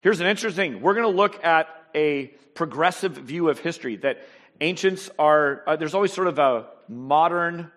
Here's 0.00 0.20
an 0.20 0.26
interesting 0.26 0.74
thing. 0.74 0.82
We're 0.82 0.94
going 0.94 1.10
to 1.10 1.16
look 1.16 1.42
at 1.44 1.68
a 1.94 2.26
progressive 2.54 3.12
view 3.12 3.48
of 3.48 3.58
history 3.58 3.96
that 3.96 4.18
ancients 4.60 5.08
are, 5.18 5.62
uh, 5.66 5.76
there's 5.76 5.94
always 5.94 6.12
sort 6.12 6.26
of 6.26 6.38
a 6.38 6.66
modern 6.88 7.70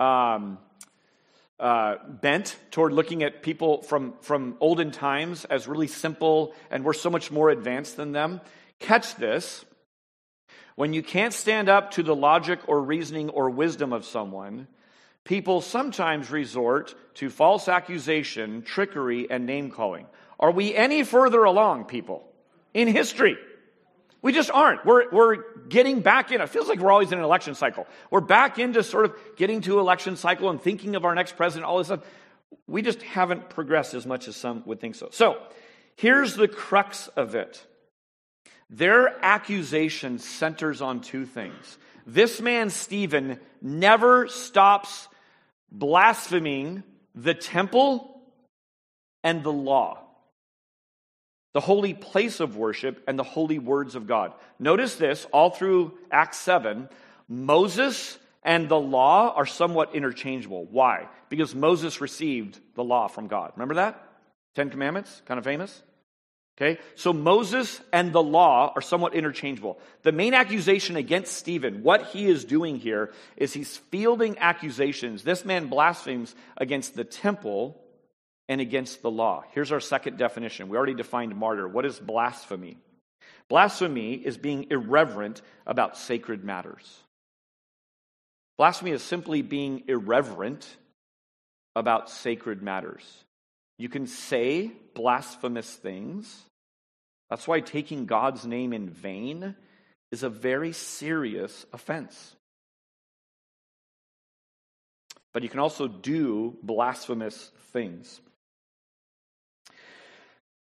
um, 0.00 0.58
uh, 1.60 1.96
bent 2.08 2.58
toward 2.70 2.92
looking 2.92 3.22
at 3.22 3.42
people 3.42 3.82
from, 3.82 4.14
from 4.22 4.56
olden 4.60 4.90
times 4.90 5.44
as 5.44 5.68
really 5.68 5.86
simple 5.86 6.54
and 6.70 6.84
we're 6.84 6.94
so 6.94 7.10
much 7.10 7.30
more 7.30 7.50
advanced 7.50 7.96
than 7.96 8.12
them. 8.12 8.40
Catch 8.78 9.16
this. 9.16 9.64
When 10.74 10.94
you 10.94 11.02
can't 11.02 11.34
stand 11.34 11.68
up 11.68 11.92
to 11.92 12.02
the 12.02 12.16
logic 12.16 12.60
or 12.66 12.80
reasoning 12.80 13.28
or 13.28 13.50
wisdom 13.50 13.92
of 13.92 14.06
someone, 14.06 14.66
people 15.24 15.60
sometimes 15.60 16.30
resort 16.30 16.94
to 17.16 17.28
false 17.28 17.68
accusation, 17.68 18.62
trickery, 18.62 19.30
and 19.30 19.44
name 19.44 19.70
calling. 19.70 20.06
Are 20.38 20.50
we 20.50 20.74
any 20.74 21.04
further 21.04 21.44
along, 21.44 21.84
people, 21.84 22.26
in 22.72 22.88
history? 22.88 23.36
We 24.22 24.32
just 24.32 24.50
aren't. 24.50 24.84
We're, 24.84 25.10
we're 25.10 25.36
getting 25.68 26.00
back 26.00 26.30
in. 26.30 26.40
It 26.40 26.48
feels 26.50 26.68
like 26.68 26.78
we're 26.78 26.92
always 26.92 27.10
in 27.10 27.18
an 27.18 27.24
election 27.24 27.54
cycle. 27.54 27.86
We're 28.10 28.20
back 28.20 28.58
into 28.58 28.82
sort 28.82 29.06
of 29.06 29.16
getting 29.36 29.62
to 29.62 29.78
election 29.78 30.16
cycle 30.16 30.50
and 30.50 30.60
thinking 30.60 30.94
of 30.94 31.04
our 31.04 31.14
next 31.14 31.36
president, 31.36 31.64
all 31.64 31.78
this 31.78 31.86
stuff. 31.86 32.00
We 32.66 32.82
just 32.82 33.02
haven't 33.02 33.48
progressed 33.48 33.94
as 33.94 34.06
much 34.06 34.28
as 34.28 34.36
some 34.36 34.62
would 34.66 34.80
think 34.80 34.94
so. 34.94 35.08
So 35.10 35.40
here's 35.96 36.34
the 36.34 36.48
crux 36.48 37.08
of 37.08 37.34
it. 37.34 37.64
Their 38.68 39.24
accusation 39.24 40.18
centers 40.18 40.80
on 40.80 41.00
two 41.00 41.24
things. 41.24 41.78
This 42.06 42.40
man, 42.40 42.70
Stephen, 42.70 43.40
never 43.62 44.28
stops 44.28 45.08
blaspheming 45.72 46.82
the 47.14 47.34
temple 47.34 48.20
and 49.22 49.42
the 49.42 49.52
law 49.52 50.09
the 51.52 51.60
holy 51.60 51.94
place 51.94 52.40
of 52.40 52.56
worship, 52.56 53.02
and 53.06 53.18
the 53.18 53.24
holy 53.24 53.58
words 53.58 53.94
of 53.94 54.06
God. 54.06 54.32
Notice 54.58 54.94
this 54.96 55.26
all 55.32 55.50
through 55.50 55.98
Acts 56.10 56.38
7 56.38 56.88
Moses 57.28 58.18
and 58.42 58.68
the 58.68 58.80
law 58.80 59.34
are 59.34 59.46
somewhat 59.46 59.94
interchangeable. 59.94 60.64
Why? 60.64 61.08
Because 61.28 61.54
Moses 61.54 62.00
received 62.00 62.58
the 62.74 62.82
law 62.82 63.06
from 63.06 63.28
God. 63.28 63.52
Remember 63.54 63.74
that? 63.74 64.02
Ten 64.54 64.70
Commandments? 64.70 65.22
Kind 65.26 65.38
of 65.38 65.44
famous? 65.44 65.82
Okay, 66.60 66.78
so 66.94 67.14
Moses 67.14 67.80
and 67.90 68.12
the 68.12 68.22
law 68.22 68.72
are 68.74 68.82
somewhat 68.82 69.14
interchangeable. 69.14 69.78
The 70.02 70.12
main 70.12 70.34
accusation 70.34 70.96
against 70.96 71.32
Stephen, 71.32 71.82
what 71.82 72.08
he 72.08 72.26
is 72.26 72.44
doing 72.44 72.76
here, 72.76 73.12
is 73.38 73.54
he's 73.54 73.78
fielding 73.78 74.36
accusations. 74.38 75.22
This 75.22 75.46
man 75.46 75.68
blasphemes 75.68 76.34
against 76.58 76.94
the 76.94 77.04
temple 77.04 77.79
and 78.50 78.60
against 78.60 79.00
the 79.00 79.10
law. 79.10 79.44
Here's 79.52 79.70
our 79.70 79.78
second 79.78 80.18
definition. 80.18 80.68
We 80.68 80.76
already 80.76 80.94
defined 80.94 81.36
martyr. 81.36 81.68
What 81.68 81.86
is 81.86 82.00
blasphemy? 82.00 82.76
Blasphemy 83.48 84.14
is 84.14 84.36
being 84.36 84.66
irreverent 84.70 85.40
about 85.68 85.96
sacred 85.96 86.42
matters. 86.42 86.98
Blasphemy 88.58 88.90
is 88.90 89.02
simply 89.04 89.42
being 89.42 89.84
irreverent 89.86 90.66
about 91.76 92.10
sacred 92.10 92.60
matters. 92.60 93.04
You 93.78 93.88
can 93.88 94.08
say 94.08 94.72
blasphemous 94.94 95.72
things. 95.72 96.42
That's 97.30 97.46
why 97.46 97.60
taking 97.60 98.06
God's 98.06 98.44
name 98.44 98.72
in 98.72 98.90
vain 98.90 99.54
is 100.10 100.24
a 100.24 100.28
very 100.28 100.72
serious 100.72 101.64
offense. 101.72 102.34
But 105.32 105.44
you 105.44 105.48
can 105.48 105.60
also 105.60 105.86
do 105.86 106.58
blasphemous 106.64 107.52
things. 107.72 108.20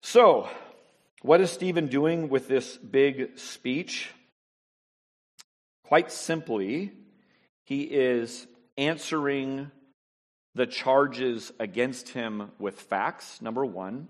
So, 0.08 0.48
what 1.22 1.40
is 1.40 1.50
Stephen 1.50 1.88
doing 1.88 2.28
with 2.28 2.46
this 2.46 2.76
big 2.76 3.40
speech? 3.40 4.08
Quite 5.82 6.12
simply, 6.12 6.92
he 7.64 7.82
is 7.82 8.46
answering 8.78 9.72
the 10.54 10.68
charges 10.68 11.50
against 11.58 12.10
him 12.10 12.52
with 12.60 12.82
facts, 12.82 13.42
number 13.42 13.64
one, 13.64 14.06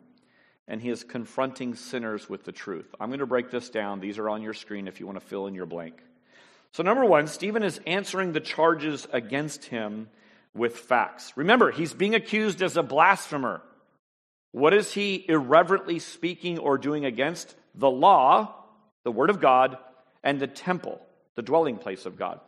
and 0.68 0.82
he 0.82 0.90
is 0.90 1.02
confronting 1.02 1.74
sinners 1.74 2.28
with 2.28 2.44
the 2.44 2.52
truth. 2.52 2.94
I'm 3.00 3.08
going 3.08 3.20
to 3.20 3.26
break 3.26 3.50
this 3.50 3.70
down. 3.70 4.00
These 4.00 4.18
are 4.18 4.28
on 4.28 4.42
your 4.42 4.52
screen 4.52 4.88
if 4.88 5.00
you 5.00 5.06
want 5.06 5.18
to 5.18 5.26
fill 5.26 5.46
in 5.46 5.54
your 5.54 5.64
blank. 5.64 6.02
So, 6.72 6.82
number 6.82 7.06
one, 7.06 7.26
Stephen 7.26 7.62
is 7.62 7.80
answering 7.86 8.32
the 8.32 8.40
charges 8.40 9.08
against 9.14 9.64
him 9.64 10.10
with 10.52 10.76
facts. 10.76 11.32
Remember, 11.36 11.70
he's 11.70 11.94
being 11.94 12.14
accused 12.14 12.62
as 12.62 12.76
a 12.76 12.82
blasphemer. 12.82 13.62
What 14.56 14.72
is 14.72 14.90
he 14.90 15.22
irreverently 15.28 15.98
speaking 15.98 16.58
or 16.58 16.78
doing 16.78 17.04
against? 17.04 17.54
The 17.74 17.90
law, 17.90 18.54
the 19.04 19.12
Word 19.12 19.28
of 19.28 19.38
God, 19.38 19.76
and 20.24 20.40
the 20.40 20.46
temple, 20.46 20.98
the 21.34 21.42
dwelling 21.42 21.76
place 21.76 22.06
of 22.06 22.16
God. 22.16 22.40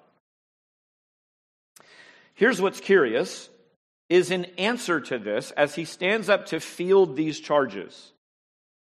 Here's 2.33 2.62
what's 2.62 2.81
curious 2.81 3.50
is 4.09 4.31
in 4.31 4.47
answer 4.57 5.03
to 5.03 5.19
this, 5.19 5.50
as 5.50 5.75
he 5.75 5.85
stands 5.85 6.31
up 6.31 6.47
to 6.47 6.61
field 6.61 7.15
these 7.15 7.38
charges, 7.38 8.12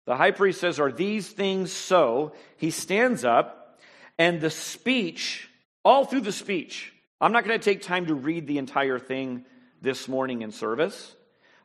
the 0.06 0.18
high 0.18 0.32
priest 0.32 0.60
says, 0.60 0.78
Are 0.78 0.92
these 0.92 1.30
things 1.30 1.72
so? 1.72 2.34
He 2.58 2.72
stands 2.72 3.24
up, 3.24 3.80
and 4.18 4.42
the 4.42 4.50
speech, 4.50 5.48
all 5.86 6.04
through 6.04 6.22
the 6.22 6.34
speech, 6.34 6.92
I'm 7.22 7.32
not 7.32 7.46
going 7.46 7.58
to 7.58 7.64
take 7.64 7.84
time 7.84 8.08
to 8.08 8.16
read 8.16 8.48
the 8.48 8.58
entire 8.58 9.00
thing 9.00 9.46
this 9.82 10.10
morning 10.10 10.42
in 10.42 10.52
service. 10.52 11.16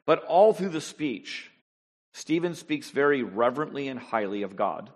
But 0.08 0.24
all 0.24 0.54
through 0.54 0.70
the 0.70 0.80
speech, 0.80 1.50
Stephen 2.14 2.54
speaks 2.54 2.88
very 2.88 3.22
reverently 3.22 3.88
and 3.88 4.00
highly 4.00 4.40
of 4.40 4.56
God, 4.56 4.88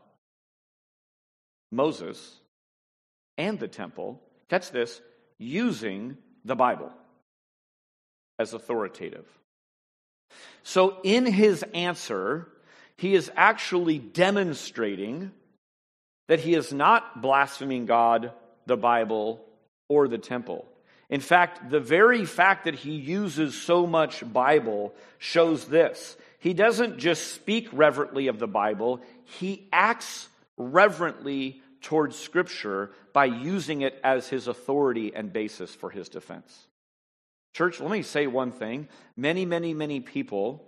Moses, 1.70 2.40
and 3.36 3.58
the 3.58 3.68
temple. 3.68 4.22
Catch 4.48 4.70
this 4.70 5.02
using 5.36 6.16
the 6.46 6.56
Bible 6.56 6.90
as 8.38 8.54
authoritative. 8.54 9.26
So, 10.62 10.96
in 11.02 11.26
his 11.26 11.62
answer, 11.74 12.48
he 12.96 13.14
is 13.14 13.30
actually 13.36 13.98
demonstrating 13.98 15.30
that 16.28 16.40
he 16.40 16.54
is 16.54 16.72
not 16.72 17.20
blaspheming 17.20 17.84
God, 17.84 18.32
the 18.64 18.78
Bible, 18.78 19.44
or 19.90 20.08
the 20.08 20.16
temple. 20.16 20.71
In 21.12 21.20
fact, 21.20 21.68
the 21.68 21.78
very 21.78 22.24
fact 22.24 22.64
that 22.64 22.74
he 22.74 22.92
uses 22.92 23.54
so 23.54 23.86
much 23.86 24.24
Bible 24.32 24.94
shows 25.18 25.66
this. 25.66 26.16
He 26.38 26.54
doesn't 26.54 26.96
just 26.96 27.34
speak 27.34 27.68
reverently 27.70 28.28
of 28.28 28.38
the 28.38 28.46
Bible, 28.46 29.02
he 29.24 29.68
acts 29.74 30.30
reverently 30.56 31.60
towards 31.82 32.16
Scripture 32.18 32.92
by 33.12 33.26
using 33.26 33.82
it 33.82 34.00
as 34.02 34.26
his 34.30 34.48
authority 34.48 35.14
and 35.14 35.30
basis 35.30 35.74
for 35.74 35.90
his 35.90 36.08
defense. 36.08 36.66
Church, 37.52 37.78
let 37.78 37.90
me 37.90 38.00
say 38.00 38.26
one 38.26 38.50
thing. 38.50 38.88
Many, 39.14 39.44
many, 39.44 39.74
many 39.74 40.00
people 40.00 40.64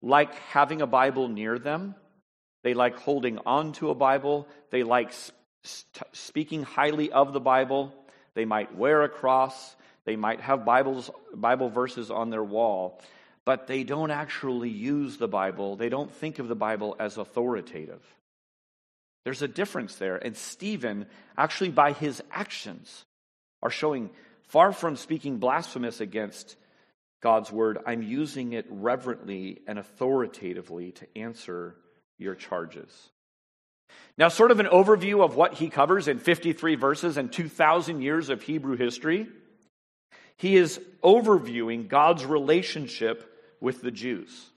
like 0.00 0.32
having 0.52 0.80
a 0.80 0.86
Bible 0.86 1.26
near 1.26 1.58
them. 1.58 1.96
They 2.62 2.74
like 2.74 2.96
holding 2.98 3.40
on 3.44 3.72
to 3.74 3.90
a 3.90 3.96
Bible. 3.96 4.46
They 4.70 4.84
like 4.84 5.12
speaking 6.12 6.62
highly 6.62 7.10
of 7.10 7.32
the 7.32 7.40
Bible. 7.40 7.92
They 8.34 8.44
might 8.44 8.76
wear 8.76 9.02
a 9.02 9.08
cross. 9.08 9.76
They 10.04 10.16
might 10.16 10.40
have 10.40 10.64
Bibles, 10.64 11.10
Bible 11.34 11.70
verses 11.70 12.10
on 12.10 12.30
their 12.30 12.44
wall, 12.44 13.00
but 13.44 13.66
they 13.66 13.84
don't 13.84 14.10
actually 14.10 14.70
use 14.70 15.16
the 15.16 15.28
Bible. 15.28 15.76
They 15.76 15.88
don't 15.88 16.12
think 16.12 16.38
of 16.38 16.48
the 16.48 16.54
Bible 16.54 16.96
as 16.98 17.16
authoritative. 17.16 18.02
There's 19.24 19.42
a 19.42 19.48
difference 19.48 19.96
there. 19.96 20.16
And 20.16 20.36
Stephen, 20.36 21.06
actually, 21.36 21.70
by 21.70 21.92
his 21.92 22.22
actions, 22.30 23.04
are 23.62 23.70
showing 23.70 24.10
far 24.48 24.72
from 24.72 24.96
speaking 24.96 25.38
blasphemous 25.38 26.00
against 26.00 26.56
God's 27.22 27.50
word, 27.50 27.78
I'm 27.86 28.02
using 28.02 28.52
it 28.52 28.66
reverently 28.68 29.62
and 29.66 29.78
authoritatively 29.78 30.92
to 30.92 31.06
answer 31.16 31.74
your 32.18 32.34
charges. 32.34 32.90
Now, 34.16 34.28
sort 34.28 34.50
of 34.50 34.60
an 34.60 34.66
overview 34.66 35.24
of 35.24 35.34
what 35.34 35.54
he 35.54 35.68
covers 35.68 36.06
in 36.06 36.18
53 36.18 36.76
verses 36.76 37.16
and 37.16 37.32
2,000 37.32 38.00
years 38.00 38.28
of 38.28 38.42
Hebrew 38.42 38.76
history. 38.76 39.26
He 40.36 40.56
is 40.56 40.80
overviewing 41.02 41.88
God's 41.88 42.24
relationship 42.24 43.30
with 43.60 43.82
the 43.82 43.90
Jews. 43.90 44.50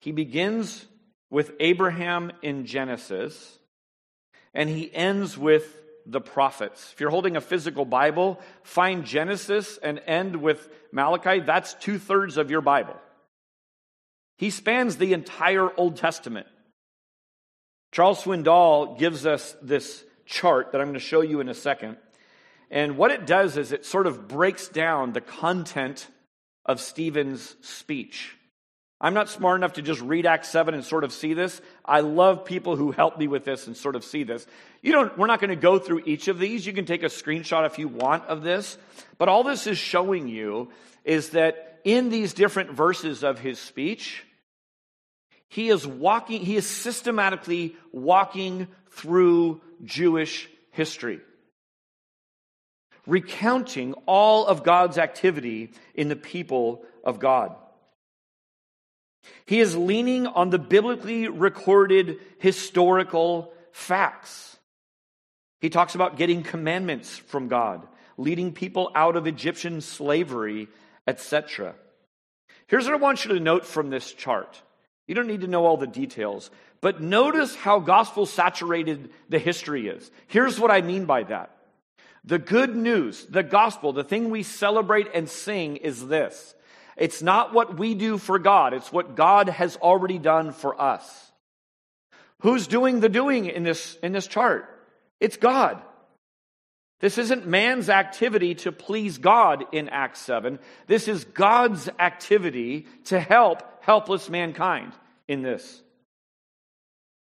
He 0.00 0.12
begins 0.12 0.84
with 1.30 1.52
Abraham 1.60 2.32
in 2.42 2.66
Genesis, 2.66 3.58
and 4.52 4.68
he 4.68 4.94
ends 4.94 5.38
with 5.38 5.80
the 6.04 6.20
prophets. 6.20 6.92
If 6.92 7.00
you're 7.00 7.10
holding 7.10 7.36
a 7.36 7.40
physical 7.40 7.84
Bible, 7.84 8.40
find 8.62 9.04
Genesis 9.04 9.78
and 9.82 10.00
end 10.06 10.36
with 10.36 10.68
Malachi. 10.92 11.40
That's 11.40 11.74
two 11.74 11.98
thirds 11.98 12.36
of 12.36 12.50
your 12.50 12.60
Bible. 12.60 12.96
He 14.38 14.50
spans 14.50 14.96
the 14.96 15.12
entire 15.12 15.70
Old 15.76 15.96
Testament. 15.96 16.46
Charles 17.92 18.22
Swindoll 18.22 18.98
gives 18.98 19.26
us 19.26 19.54
this 19.62 20.02
chart 20.24 20.72
that 20.72 20.80
I'm 20.80 20.88
going 20.88 20.94
to 20.94 21.00
show 21.00 21.20
you 21.20 21.40
in 21.40 21.48
a 21.48 21.54
second. 21.54 21.98
And 22.70 22.96
what 22.96 23.10
it 23.10 23.26
does 23.26 23.58
is 23.58 23.70
it 23.70 23.84
sort 23.84 24.06
of 24.06 24.26
breaks 24.26 24.68
down 24.68 25.12
the 25.12 25.20
content 25.20 26.08
of 26.64 26.80
Stephen's 26.80 27.54
speech. 27.60 28.34
I'm 28.98 29.14
not 29.14 29.28
smart 29.28 29.58
enough 29.58 29.74
to 29.74 29.82
just 29.82 30.00
read 30.00 30.26
Acts 30.26 30.48
7 30.48 30.74
and 30.74 30.84
sort 30.84 31.04
of 31.04 31.12
see 31.12 31.34
this. 31.34 31.60
I 31.84 32.00
love 32.00 32.44
people 32.46 32.76
who 32.76 32.92
help 32.92 33.18
me 33.18 33.26
with 33.26 33.44
this 33.44 33.66
and 33.66 33.76
sort 33.76 33.96
of 33.96 34.04
see 34.04 34.22
this. 34.22 34.46
You 34.80 34.92
don't, 34.92 35.18
we're 35.18 35.26
not 35.26 35.40
going 35.40 35.50
to 35.50 35.56
go 35.56 35.78
through 35.78 36.02
each 36.06 36.28
of 36.28 36.38
these. 36.38 36.64
You 36.64 36.72
can 36.72 36.86
take 36.86 37.02
a 37.02 37.06
screenshot 37.06 37.66
if 37.66 37.78
you 37.78 37.88
want 37.88 38.24
of 38.26 38.42
this. 38.42 38.78
But 39.18 39.28
all 39.28 39.42
this 39.42 39.66
is 39.66 39.76
showing 39.76 40.28
you 40.28 40.70
is 41.04 41.30
that 41.30 41.80
in 41.84 42.08
these 42.08 42.32
different 42.32 42.70
verses 42.70 43.24
of 43.24 43.40
his 43.40 43.58
speech, 43.58 44.24
he 45.52 45.68
is 45.68 45.86
walking, 45.86 46.42
he 46.42 46.56
is 46.56 46.66
systematically 46.66 47.76
walking 47.92 48.68
through 48.90 49.60
Jewish 49.84 50.48
history, 50.70 51.20
recounting 53.06 53.92
all 54.06 54.46
of 54.46 54.64
God's 54.64 54.96
activity 54.96 55.72
in 55.94 56.08
the 56.08 56.16
people 56.16 56.86
of 57.04 57.18
God. 57.18 57.54
He 59.44 59.60
is 59.60 59.76
leaning 59.76 60.26
on 60.26 60.48
the 60.48 60.58
biblically 60.58 61.28
recorded 61.28 62.20
historical 62.38 63.52
facts. 63.72 64.56
He 65.60 65.68
talks 65.68 65.94
about 65.94 66.16
getting 66.16 66.44
commandments 66.44 67.18
from 67.18 67.48
God, 67.48 67.86
leading 68.16 68.54
people 68.54 68.90
out 68.94 69.16
of 69.16 69.26
Egyptian 69.26 69.82
slavery, 69.82 70.68
etc. 71.06 71.74
Here's 72.68 72.86
what 72.86 72.94
I 72.94 72.96
want 72.96 73.26
you 73.26 73.34
to 73.34 73.40
note 73.40 73.66
from 73.66 73.90
this 73.90 74.14
chart. 74.14 74.62
You 75.06 75.14
don't 75.14 75.26
need 75.26 75.40
to 75.40 75.48
know 75.48 75.66
all 75.66 75.76
the 75.76 75.86
details, 75.86 76.50
but 76.80 77.00
notice 77.00 77.54
how 77.54 77.80
gospel 77.80 78.26
saturated 78.26 79.10
the 79.28 79.38
history 79.38 79.88
is. 79.88 80.10
Here's 80.28 80.60
what 80.60 80.70
I 80.70 80.80
mean 80.80 81.04
by 81.04 81.24
that. 81.24 81.56
The 82.24 82.38
good 82.38 82.76
news, 82.76 83.26
the 83.26 83.42
gospel, 83.42 83.92
the 83.92 84.04
thing 84.04 84.30
we 84.30 84.44
celebrate 84.44 85.08
and 85.12 85.28
sing 85.28 85.76
is 85.76 86.06
this 86.06 86.54
it's 86.96 87.22
not 87.22 87.52
what 87.52 87.78
we 87.78 87.94
do 87.94 88.18
for 88.18 88.38
God, 88.38 88.74
it's 88.74 88.92
what 88.92 89.16
God 89.16 89.48
has 89.48 89.76
already 89.76 90.18
done 90.18 90.52
for 90.52 90.80
us. 90.80 91.32
Who's 92.40 92.66
doing 92.66 93.00
the 93.00 93.08
doing 93.08 93.46
in 93.46 93.62
this, 93.62 93.96
in 94.02 94.12
this 94.12 94.26
chart? 94.26 94.68
It's 95.20 95.36
God. 95.36 95.80
This 97.00 97.18
isn't 97.18 97.46
man's 97.46 97.88
activity 97.88 98.54
to 98.56 98.72
please 98.72 99.18
God 99.18 99.64
in 99.72 99.88
Acts 99.88 100.20
7. 100.20 100.60
This 100.86 101.08
is 101.08 101.24
God's 101.24 101.88
activity 101.98 102.86
to 103.06 103.18
help 103.18 103.62
helpless 103.82 104.30
mankind 104.30 104.92
in 105.28 105.42
this. 105.42 105.82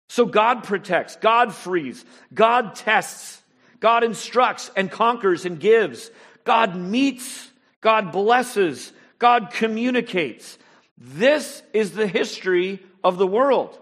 So 0.10 0.26
God 0.26 0.64
protects, 0.64 1.16
God 1.18 1.54
frees, 1.54 2.04
God 2.34 2.76
tests, 2.76 3.42
God 3.80 4.04
instructs 4.04 4.70
and 4.76 4.92
conquers 4.92 5.46
and 5.46 5.60
gives, 5.60 6.12
God 6.44 6.76
meets, 6.76 7.50
God 7.82 8.12
blesses, 8.12 8.92
God 9.20 9.52
communicates. 9.52 10.58
This 10.98 11.64
is 11.74 11.92
the 11.92 12.08
history 12.08 12.80
of 13.04 13.18
the 13.18 13.28
world. 13.28 13.78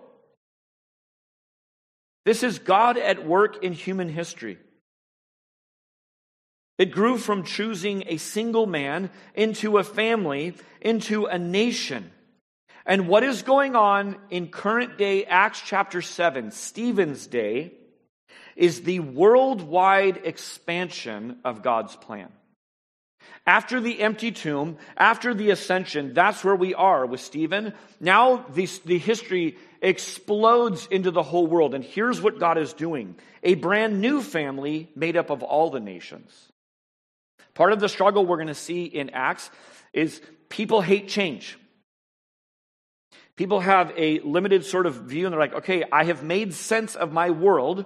This 2.25 2.43
is 2.43 2.59
God 2.59 2.97
at 2.97 3.25
work 3.25 3.63
in 3.63 3.73
human 3.73 4.09
history. 4.09 4.57
It 6.77 6.91
grew 6.91 7.17
from 7.17 7.43
choosing 7.43 8.03
a 8.07 8.17
single 8.17 8.65
man 8.65 9.09
into 9.35 9.79
a 9.79 9.83
family, 9.83 10.53
into 10.79 11.25
a 11.25 11.37
nation. 11.37 12.11
And 12.89 13.07
what 13.07 13.23
is 13.23 13.43
going 13.43 13.75
on 13.75 14.15
in 14.31 14.47
current 14.47 14.97
day 14.97 15.23
Acts 15.23 15.61
chapter 15.63 16.01
7, 16.01 16.49
Stephen's 16.49 17.27
day, 17.27 17.71
is 18.55 18.81
the 18.81 18.99
worldwide 18.99 20.21
expansion 20.23 21.37
of 21.45 21.61
God's 21.61 21.95
plan. 21.95 22.29
After 23.45 23.79
the 23.79 24.01
empty 24.01 24.31
tomb, 24.31 24.77
after 24.97 25.35
the 25.35 25.51
ascension, 25.51 26.15
that's 26.15 26.43
where 26.43 26.55
we 26.55 26.73
are 26.73 27.05
with 27.05 27.21
Stephen. 27.21 27.73
Now 27.99 28.37
the, 28.55 28.67
the 28.85 28.97
history 28.97 29.57
explodes 29.83 30.87
into 30.87 31.11
the 31.11 31.21
whole 31.21 31.45
world. 31.45 31.75
And 31.75 31.83
here's 31.83 32.19
what 32.19 32.39
God 32.39 32.57
is 32.57 32.73
doing 32.73 33.17
a 33.43 33.53
brand 33.53 34.01
new 34.01 34.23
family 34.23 34.89
made 34.95 35.15
up 35.15 35.29
of 35.29 35.43
all 35.43 35.69
the 35.69 35.79
nations. 35.79 36.31
Part 37.53 37.71
of 37.71 37.79
the 37.79 37.87
struggle 37.87 38.25
we're 38.25 38.37
going 38.37 38.47
to 38.47 38.55
see 38.55 38.85
in 38.85 39.11
Acts 39.11 39.51
is 39.93 40.19
people 40.49 40.81
hate 40.81 41.07
change. 41.07 41.55
People 43.39 43.61
have 43.61 43.93
a 43.95 44.19
limited 44.19 44.65
sort 44.65 44.85
of 44.85 44.95
view 44.95 45.25
and 45.25 45.31
they're 45.31 45.39
like, 45.39 45.53
okay, 45.53 45.85
I 45.93 46.03
have 46.03 46.23
made 46.23 46.53
sense 46.53 46.97
of 46.97 47.13
my 47.13 47.29
world. 47.29 47.85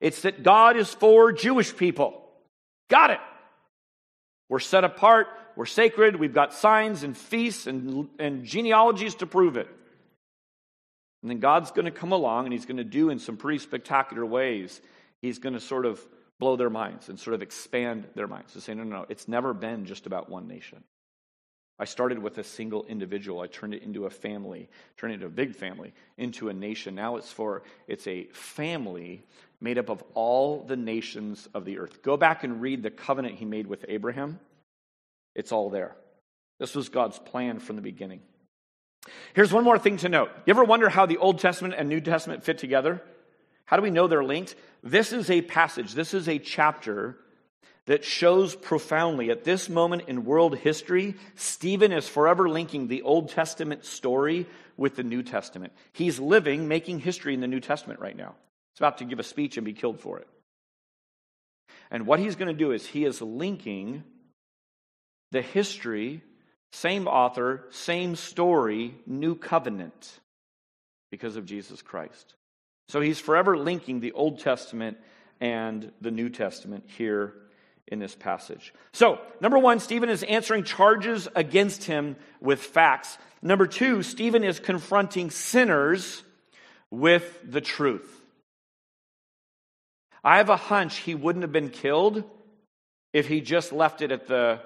It's 0.00 0.22
that 0.22 0.44
God 0.44 0.76
is 0.76 0.94
for 0.94 1.32
Jewish 1.32 1.76
people. 1.76 2.22
Got 2.88 3.10
it. 3.10 3.18
We're 4.48 4.60
set 4.60 4.84
apart, 4.84 5.26
we're 5.56 5.66
sacred, 5.66 6.14
we've 6.14 6.32
got 6.32 6.54
signs 6.54 7.02
and 7.02 7.16
feasts 7.16 7.66
and, 7.66 8.08
and 8.20 8.44
genealogies 8.44 9.16
to 9.16 9.26
prove 9.26 9.56
it. 9.56 9.66
And 11.22 11.30
then 11.32 11.40
God's 11.40 11.72
going 11.72 11.86
to 11.86 11.90
come 11.90 12.12
along 12.12 12.44
and 12.44 12.52
he's 12.52 12.66
going 12.66 12.76
to 12.76 12.84
do 12.84 13.10
in 13.10 13.18
some 13.18 13.36
pretty 13.36 13.58
spectacular 13.58 14.24
ways. 14.24 14.80
He's 15.22 15.40
going 15.40 15.54
to 15.54 15.60
sort 15.60 15.86
of 15.86 16.00
blow 16.38 16.54
their 16.54 16.70
minds 16.70 17.08
and 17.08 17.18
sort 17.18 17.34
of 17.34 17.42
expand 17.42 18.06
their 18.14 18.28
minds 18.28 18.52
to 18.52 18.60
say, 18.60 18.74
no, 18.74 18.84
no, 18.84 18.98
no, 18.98 19.06
it's 19.08 19.26
never 19.26 19.54
been 19.54 19.86
just 19.86 20.06
about 20.06 20.30
one 20.30 20.46
nation. 20.46 20.84
I 21.82 21.84
started 21.84 22.20
with 22.20 22.38
a 22.38 22.44
single 22.44 22.84
individual. 22.84 23.40
I 23.40 23.48
turned 23.48 23.74
it 23.74 23.82
into 23.82 24.06
a 24.06 24.10
family, 24.10 24.68
turned 24.96 25.14
it 25.14 25.14
into 25.14 25.26
a 25.26 25.30
big 25.30 25.56
family, 25.56 25.92
into 26.16 26.48
a 26.48 26.52
nation. 26.52 26.94
Now 26.94 27.16
it's 27.16 27.32
for 27.32 27.64
it's 27.88 28.06
a 28.06 28.26
family 28.26 29.24
made 29.60 29.78
up 29.78 29.90
of 29.90 30.04
all 30.14 30.62
the 30.62 30.76
nations 30.76 31.48
of 31.54 31.64
the 31.64 31.80
earth. 31.80 32.00
Go 32.04 32.16
back 32.16 32.44
and 32.44 32.62
read 32.62 32.84
the 32.84 32.90
covenant 32.92 33.34
he 33.34 33.44
made 33.44 33.66
with 33.66 33.84
Abraham. 33.88 34.38
It's 35.34 35.50
all 35.50 35.70
there. 35.70 35.96
This 36.60 36.76
was 36.76 36.88
God's 36.88 37.18
plan 37.18 37.58
from 37.58 37.74
the 37.74 37.82
beginning. 37.82 38.20
Here's 39.34 39.52
one 39.52 39.64
more 39.64 39.76
thing 39.76 39.96
to 39.96 40.08
note. 40.08 40.30
You 40.46 40.52
ever 40.52 40.62
wonder 40.62 40.88
how 40.88 41.06
the 41.06 41.18
Old 41.18 41.40
Testament 41.40 41.74
and 41.76 41.88
New 41.88 42.00
Testament 42.00 42.44
fit 42.44 42.58
together? 42.58 43.02
How 43.64 43.76
do 43.76 43.82
we 43.82 43.90
know 43.90 44.06
they're 44.06 44.22
linked? 44.22 44.54
This 44.84 45.12
is 45.12 45.28
a 45.30 45.42
passage, 45.42 45.94
this 45.94 46.14
is 46.14 46.28
a 46.28 46.38
chapter 46.38 47.18
that 47.86 48.04
shows 48.04 48.54
profoundly 48.54 49.30
at 49.30 49.44
this 49.44 49.68
moment 49.68 50.04
in 50.06 50.24
world 50.24 50.56
history, 50.56 51.16
Stephen 51.34 51.92
is 51.92 52.08
forever 52.08 52.48
linking 52.48 52.86
the 52.86 53.02
Old 53.02 53.30
Testament 53.30 53.84
story 53.84 54.46
with 54.76 54.94
the 54.94 55.02
New 55.02 55.22
Testament. 55.22 55.72
He's 55.92 56.20
living, 56.20 56.68
making 56.68 57.00
history 57.00 57.34
in 57.34 57.40
the 57.40 57.48
New 57.48 57.60
Testament 57.60 58.00
right 58.00 58.16
now. 58.16 58.34
He's 58.72 58.80
about 58.80 58.98
to 58.98 59.04
give 59.04 59.18
a 59.18 59.24
speech 59.24 59.56
and 59.56 59.64
be 59.64 59.72
killed 59.72 60.00
for 60.00 60.18
it. 60.18 60.28
And 61.90 62.06
what 62.06 62.20
he's 62.20 62.36
going 62.36 62.48
to 62.48 62.58
do 62.58 62.72
is 62.72 62.86
he 62.86 63.04
is 63.04 63.20
linking 63.20 64.04
the 65.32 65.42
history, 65.42 66.22
same 66.70 67.08
author, 67.08 67.66
same 67.70 68.16
story, 68.16 68.94
new 69.06 69.34
covenant 69.34 70.20
because 71.10 71.36
of 71.36 71.46
Jesus 71.46 71.82
Christ. 71.82 72.34
So 72.88 73.00
he's 73.00 73.18
forever 73.18 73.56
linking 73.56 74.00
the 74.00 74.12
Old 74.12 74.38
Testament 74.40 74.98
and 75.40 75.90
the 76.00 76.10
New 76.10 76.30
Testament 76.30 76.84
here 76.96 77.34
in 77.92 77.98
this 77.98 78.14
passage. 78.14 78.72
So, 78.94 79.20
number 79.42 79.58
one, 79.58 79.78
Stephen 79.78 80.08
is 80.08 80.22
answering 80.22 80.64
charges 80.64 81.28
against 81.34 81.84
him 81.84 82.16
with 82.40 82.58
facts. 82.58 83.18
Number 83.42 83.66
two, 83.66 84.02
Stephen 84.02 84.44
is 84.44 84.58
confronting 84.58 85.30
sinners 85.30 86.22
with 86.90 87.38
the 87.44 87.60
truth. 87.60 88.08
I 90.24 90.38
have 90.38 90.48
a 90.48 90.56
hunch 90.56 90.96
he 90.96 91.14
wouldn't 91.14 91.42
have 91.42 91.52
been 91.52 91.68
killed 91.68 92.24
if 93.12 93.28
he 93.28 93.42
just 93.42 93.72
left 93.72 94.00
it 94.00 94.10
at 94.10 94.26
the 94.26 94.60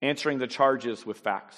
answering 0.00 0.38
the 0.38 0.46
charges 0.46 1.04
with 1.04 1.18
facts. 1.18 1.56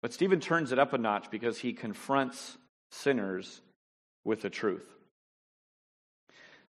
But 0.00 0.14
Stephen 0.14 0.40
turns 0.40 0.72
it 0.72 0.78
up 0.78 0.94
a 0.94 0.98
notch 0.98 1.30
because 1.30 1.58
he 1.58 1.74
confronts 1.74 2.56
sinners 2.90 3.60
with 4.24 4.40
the 4.40 4.48
truth. 4.48 4.93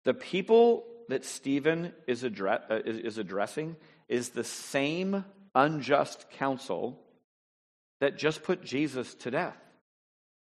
The 0.04 0.14
people 0.14 0.84
that 1.08 1.24
Stephen 1.24 1.92
is, 2.06 2.24
uh, 2.24 2.58
is 2.84 3.18
addressing 3.18 3.76
is 4.08 4.30
the 4.30 4.44
same 4.44 5.24
unjust 5.54 6.30
council 6.32 6.98
that 8.00 8.18
just 8.18 8.42
put 8.42 8.64
Jesus 8.64 9.14
to 9.16 9.30
death. 9.30 9.56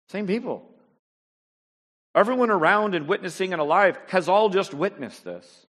Same 0.08 0.26
people. 0.26 0.64
Everyone 2.14 2.50
around 2.50 2.94
and 2.94 3.08
witnessing 3.08 3.52
and 3.52 3.60
alive 3.60 3.98
has 4.08 4.28
all 4.28 4.48
just 4.48 4.72
witnessed 4.72 5.24
this. 5.24 5.66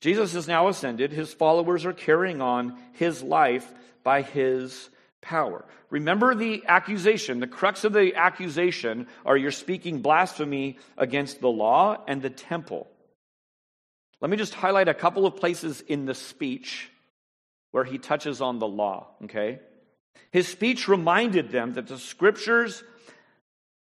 Jesus 0.00 0.34
is 0.34 0.48
now 0.48 0.68
ascended. 0.68 1.12
His 1.12 1.32
followers 1.32 1.86
are 1.86 1.92
carrying 1.92 2.40
on 2.40 2.76
his 2.94 3.22
life 3.22 3.72
by 4.02 4.22
his 4.22 4.90
power. 5.22 5.64
Remember 5.88 6.34
the 6.34 6.64
accusation. 6.66 7.40
The 7.40 7.46
crux 7.46 7.84
of 7.84 7.94
the 7.94 8.14
accusation 8.16 9.06
are 9.24 9.36
you're 9.36 9.50
speaking 9.50 10.02
blasphemy 10.02 10.78
against 10.98 11.40
the 11.40 11.48
law 11.48 12.02
and 12.06 12.20
the 12.20 12.30
temple. 12.30 12.88
Let 14.20 14.30
me 14.30 14.36
just 14.36 14.54
highlight 14.54 14.88
a 14.88 14.94
couple 14.94 15.24
of 15.24 15.36
places 15.36 15.80
in 15.80 16.04
the 16.04 16.14
speech 16.14 16.90
where 17.70 17.84
he 17.84 17.98
touches 17.98 18.40
on 18.40 18.58
the 18.58 18.68
law, 18.68 19.08
okay? 19.24 19.60
His 20.30 20.46
speech 20.46 20.88
reminded 20.88 21.50
them 21.50 21.74
that 21.74 21.86
the 21.86 21.98
scriptures 21.98 22.84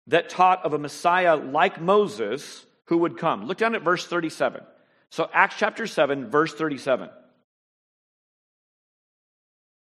that 0.07 0.29
taught 0.29 0.65
of 0.65 0.75
a 0.75 0.79
Messiah 0.79 1.37
like 1.37 1.81
Moses 1.81 2.65
who 2.87 2.99
would 2.99 3.17
come. 3.17 3.47
Look 3.47 3.59
down 3.59 3.75
at 3.75 3.83
verse 3.83 4.07
37. 4.07 4.63
So, 5.11 5.29
Acts 5.33 5.57
chapter 5.59 5.87
7, 5.87 6.31
verse 6.31 6.55
37. 6.55 7.09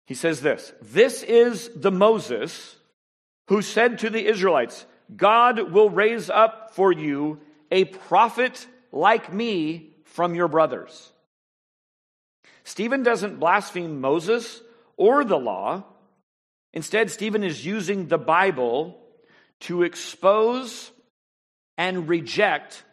He 0.07 0.14
says 0.14 0.40
this 0.40 0.73
This 0.81 1.23
is 1.23 1.71
the 1.75 1.92
Moses 1.92 2.77
who 3.49 3.62
said 3.62 3.99
to 4.01 4.11
the 4.11 4.27
Israelites, 4.27 4.87
God 5.14 5.73
will 5.73 5.90
raise 5.90 6.31
up 6.31 6.75
for 6.75 6.92
you 6.92 7.40
a 7.71 7.85
prophet 7.85 8.66
like 8.90 9.33
me 9.33 9.90
from 10.05 10.35
your 10.35 10.49
brothers. 10.49 11.12
Stephen 12.64 13.03
doesn't 13.03 13.38
blaspheme 13.38 14.01
Moses 14.01 14.61
or 14.97 15.25
the 15.25 15.38
law. 15.38 15.85
Instead, 16.73 17.11
Stephen 17.11 17.45
is 17.45 17.64
using 17.64 18.09
the 18.09 18.19
Bible 18.19 18.99
to 19.61 19.83
expose 19.83 20.90
and 21.79 22.09
reject 22.09 22.85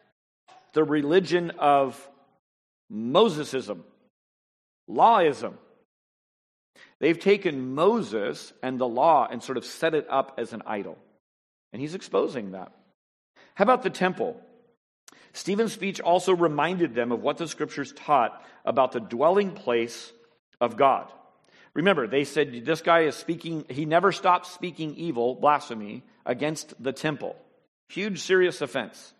the 0.74 0.84
religion 0.84 1.52
of 1.58 2.10
Mosesism, 2.92 3.82
lawism. 4.90 5.54
They've 7.04 7.20
taken 7.20 7.76
Moses 7.76 8.54
and 8.64 8.80
the 8.80 8.88
law 8.88 9.28
and 9.30 9.44
sort 9.44 9.58
of 9.58 9.66
set 9.66 9.94
it 9.94 10.08
up 10.10 10.36
as 10.38 10.54
an 10.54 10.62
idol. 10.66 10.98
And 11.74 11.82
he's 11.82 11.96
exposing 11.96 12.52
that. 12.52 12.72
How 13.56 13.64
about 13.64 13.84
the 13.84 13.90
temple? 13.90 14.40
Stephen's 15.34 15.74
speech 15.74 16.00
also 16.00 16.34
reminded 16.34 16.96
them 16.96 17.12
of 17.12 17.22
what 17.22 17.38
the 17.38 17.50
scriptures 17.50 17.92
taught 17.92 18.42
about 18.64 18.94
the 18.94 19.02
dwelling 19.02 19.52
place 19.52 20.14
of 20.62 20.78
God. 20.78 21.12
Remember, 21.74 22.08
they 22.08 22.24
said 22.24 22.64
this 22.64 22.82
guy 22.82 23.02
is 23.02 23.18
speaking, 23.18 23.66
he 23.68 23.84
never 23.84 24.14
stops 24.14 24.52
speaking 24.52 24.96
evil, 24.96 25.36
blasphemy, 25.36 26.04
against 26.26 26.82
the 26.82 26.94
temple. 26.94 27.36
Huge, 27.90 28.22
serious 28.22 28.62
offense. 28.62 29.14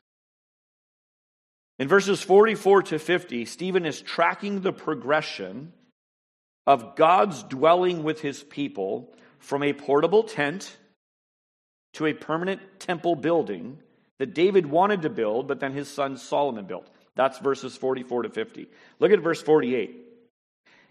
In 1.80 1.90
verses 1.90 2.22
44 2.22 2.84
to 2.84 2.98
50, 2.98 3.44
Stephen 3.44 3.86
is 3.86 4.02
tracking 4.02 4.62
the 4.62 4.72
progression 4.72 5.74
of 6.66 6.96
God's 6.96 7.44
dwelling 7.44 8.04
with 8.04 8.22
his 8.22 8.44
people 8.44 9.14
from 9.40 9.64
a 9.64 9.74
portable 9.74 10.24
tent 10.24 10.78
to 11.94 12.06
a 12.06 12.14
permanent 12.14 12.62
temple 12.80 13.16
building 13.16 13.80
that 14.20 14.34
David 14.34 14.66
wanted 14.66 15.02
to 15.02 15.10
build, 15.10 15.48
but 15.48 15.60
then 15.60 15.74
his 15.74 15.88
son 15.88 16.18
Solomon 16.18 16.66
built. 16.66 16.90
That's 17.16 17.40
verses 17.40 17.76
44 17.76 18.24
to 18.24 18.30
50. 18.30 18.68
Look 19.00 19.12
at 19.12 19.20
verse 19.20 19.42
48. 19.42 20.00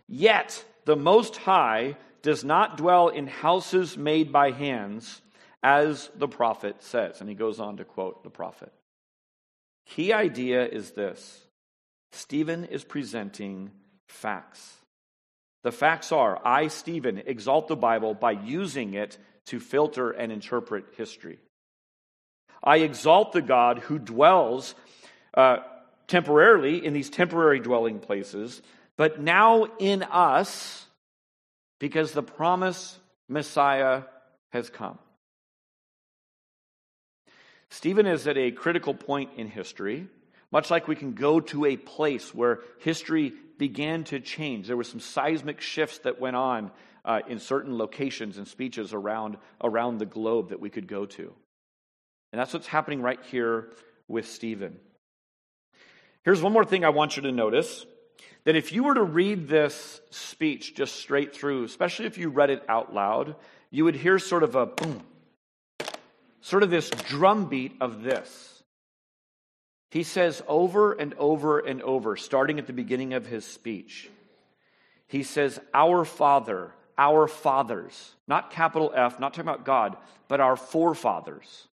Yet 0.09 0.65
the 0.85 0.97
Most 0.97 1.37
High 1.37 1.97
does 2.23 2.45
not 2.45 2.77
dwell 2.77 3.09
in 3.09 3.27
houses 3.27 3.97
made 3.97 4.33
by 4.33 4.51
hands, 4.51 5.21
as 5.63 6.11
the 6.15 6.29
prophet 6.29 6.83
says. 6.83 7.21
And 7.21 7.29
he 7.29 7.35
goes 7.35 7.59
on 7.59 7.79
to 7.79 7.85
quote 7.85 8.23
the 8.23 8.31
prophet. 8.31 8.73
Key 9.87 10.13
idea 10.13 10.67
is 10.67 10.93
this 10.93 11.41
Stephen 12.13 12.65
is 12.65 12.85
presenting 12.85 13.71
facts. 14.09 14.77
The 15.63 15.73
facts 15.73 16.13
are 16.13 16.41
I, 16.45 16.69
Stephen, 16.69 17.23
exalt 17.25 17.69
the 17.69 17.77
Bible 17.77 18.15
by 18.15 18.33
using 18.33 18.95
it 18.95 19.17
to 19.47 19.61
filter 19.61 20.11
and 20.11 20.33
interpret 20.33 20.85
history. 20.97 21.39
I 22.63 22.79
exalt 22.79 23.33
the 23.33 23.43
God 23.43 23.79
who 23.79 23.99
dwells 23.99 24.75
uh, 25.35 25.59
temporarily 26.07 26.85
in 26.85 26.93
these 26.93 27.11
temporary 27.11 27.61
dwelling 27.61 27.99
places, 27.99 28.63
but 28.97 29.21
now 29.21 29.67
in 29.79 30.03
us 30.03 30.87
because 31.79 32.13
the 32.13 32.23
promised 32.23 32.97
Messiah 33.29 34.03
has 34.51 34.71
come. 34.71 34.99
Stephen 37.71 38.07
is 38.07 38.27
at 38.27 38.37
a 38.37 38.51
critical 38.51 38.95
point 38.95 39.31
in 39.37 39.49
history, 39.49 40.07
much 40.53 40.71
like 40.71 40.87
we 40.87 40.95
can 40.95 41.15
go 41.15 41.41
to 41.41 41.65
a 41.65 41.77
place 41.77 42.35
where 42.35 42.61
history 42.81 43.33
began 43.63 44.03
to 44.03 44.19
change. 44.19 44.67
There 44.67 44.77
were 44.77 44.83
some 44.83 44.99
seismic 44.99 45.61
shifts 45.61 45.99
that 45.99 46.21
went 46.21 46.35
on 46.35 46.73
uh, 47.05 47.21
in 47.29 47.39
certain 47.39 47.79
locations 47.79 48.37
and 48.37 48.49
speeches 48.49 48.93
around, 48.93 49.37
around 49.63 49.99
the 49.99 50.05
globe 50.05 50.49
that 50.49 50.59
we 50.59 50.69
could 50.69 50.89
go 50.89 51.07
to. 51.07 51.33
And 52.33 52.41
that's 52.41 52.53
what's 52.53 52.67
happening 52.67 53.03
right 53.03 53.21
here 53.31 53.71
with 54.09 54.27
Stephen. 54.27 54.81
Here's 56.25 56.43
one 56.43 56.53
more 56.53 56.65
thing 56.65 56.85
I 56.85 56.89
want 56.89 57.17
you 57.17 57.23
to 57.23 57.31
notice 57.31 57.87
that 58.43 58.57
if 58.57 58.73
you 58.73 58.83
were 58.83 58.95
to 58.95 59.05
read 59.05 59.47
this 59.47 60.01
speech 60.11 60.75
just 60.75 60.97
straight 60.97 61.33
through, 61.33 61.63
especially 61.63 62.07
if 62.07 62.19
you 62.19 62.31
read 62.31 62.51
it 62.51 62.65
out 62.69 62.93
loud, 62.93 63.37
you 63.71 63.85
would 63.85 63.95
hear 63.95 64.19
sort 64.19 64.43
of 64.43 64.57
a 64.57 64.67
boom, 64.67 65.05
sort 66.41 66.65
of 66.65 66.71
this 66.71 66.91
drumbeat 66.91 67.77
of 67.81 68.03
this. 68.03 68.52
He 69.93 70.05
says 70.05 70.43
over 70.49 70.95
and 70.95 71.13
over 71.19 71.59
and 71.59 71.83
over, 71.83 72.17
starting 72.17 72.59
at 72.59 72.67
the 72.67 72.73
beginning 72.73 73.13
of 73.13 73.27
his 73.27 73.45
speech, 73.45 74.09
he 75.07 75.23
says, 75.23 75.61
Our 75.75 76.07
Father, 76.07 76.73
our 76.97 77.29
fathers, 77.29 78.15
not 78.27 78.53
capital 78.53 78.91
F, 78.97 79.21
not 79.21 79.35
talking 79.35 79.51
about 79.51 79.67
God, 79.67 79.99
but 80.29 80.41
our 80.41 80.57
forefathers. 80.57 81.69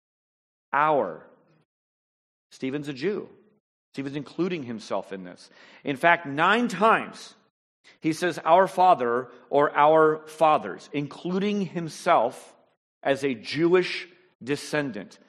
Our. 0.73 1.27
Stephen's 2.49 2.87
a 2.87 2.93
Jew. 2.93 3.29
Stephen's 3.93 4.15
including 4.15 4.63
himself 4.63 5.13
in 5.13 5.23
this. 5.23 5.51
In 5.83 5.95
fact, 5.95 6.25
nine 6.25 6.69
times 6.69 7.35
he 7.99 8.13
says, 8.13 8.39
Our 8.43 8.67
Father 8.67 9.27
or 9.51 9.77
our 9.77 10.23
fathers, 10.25 10.89
including 10.91 11.67
himself 11.67 12.55
as 13.03 13.23
a 13.23 13.35
Jewish 13.35 14.07
descendant. 14.43 15.19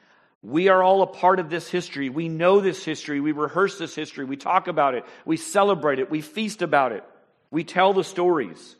We 0.43 0.69
are 0.69 0.83
all 0.83 1.03
a 1.03 1.07
part 1.07 1.41
of 1.41 1.51
this 1.51 1.69
history. 1.69 2.09
We 2.09 2.29
know 2.29 2.61
this 2.61 2.85
history. 2.85 3.21
We 3.21 3.33
rehearse 3.33 3.79
this 3.79 3.95
history. 3.95 4.25
We 4.25 4.37
talk 4.37 4.69
about 4.69 4.95
it. 4.95 5.05
We 5.25 5.37
celebrate 5.37 5.99
it. 5.99 6.11
We 6.11 6.21
feast 6.21 6.63
about 6.63 6.93
it. 6.93 7.05
We 7.51 7.65
tell 7.65 7.93
the 7.93 8.05
stories. 8.05 8.77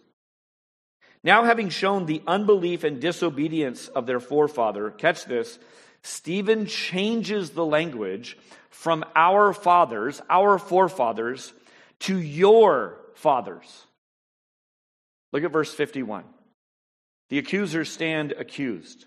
Now, 1.25 1.45
having 1.45 1.69
shown 1.69 2.07
the 2.07 2.23
unbelief 2.27 2.85
and 2.85 3.01
disobedience 3.01 3.89
of 3.89 4.07
their 4.07 4.21
forefather, 4.21 4.91
catch 4.91 5.25
this, 5.25 5.59
Stephen 6.03 6.67
changes 6.67 7.51
the 7.51 7.65
language 7.65 8.39
from 8.71 9.05
our 9.17 9.53
fathers, 9.53 10.23
our 10.31 10.59
forefathers, 10.59 11.53
to 12.01 12.17
your 12.17 12.99
fathers. 13.15 13.85
Look 15.33 15.43
at 15.43 15.51
verse 15.51 15.75
51. 15.75 16.25
The 17.31 17.39
accusers 17.39 17.91
stand 17.91 18.33
accused. 18.33 19.07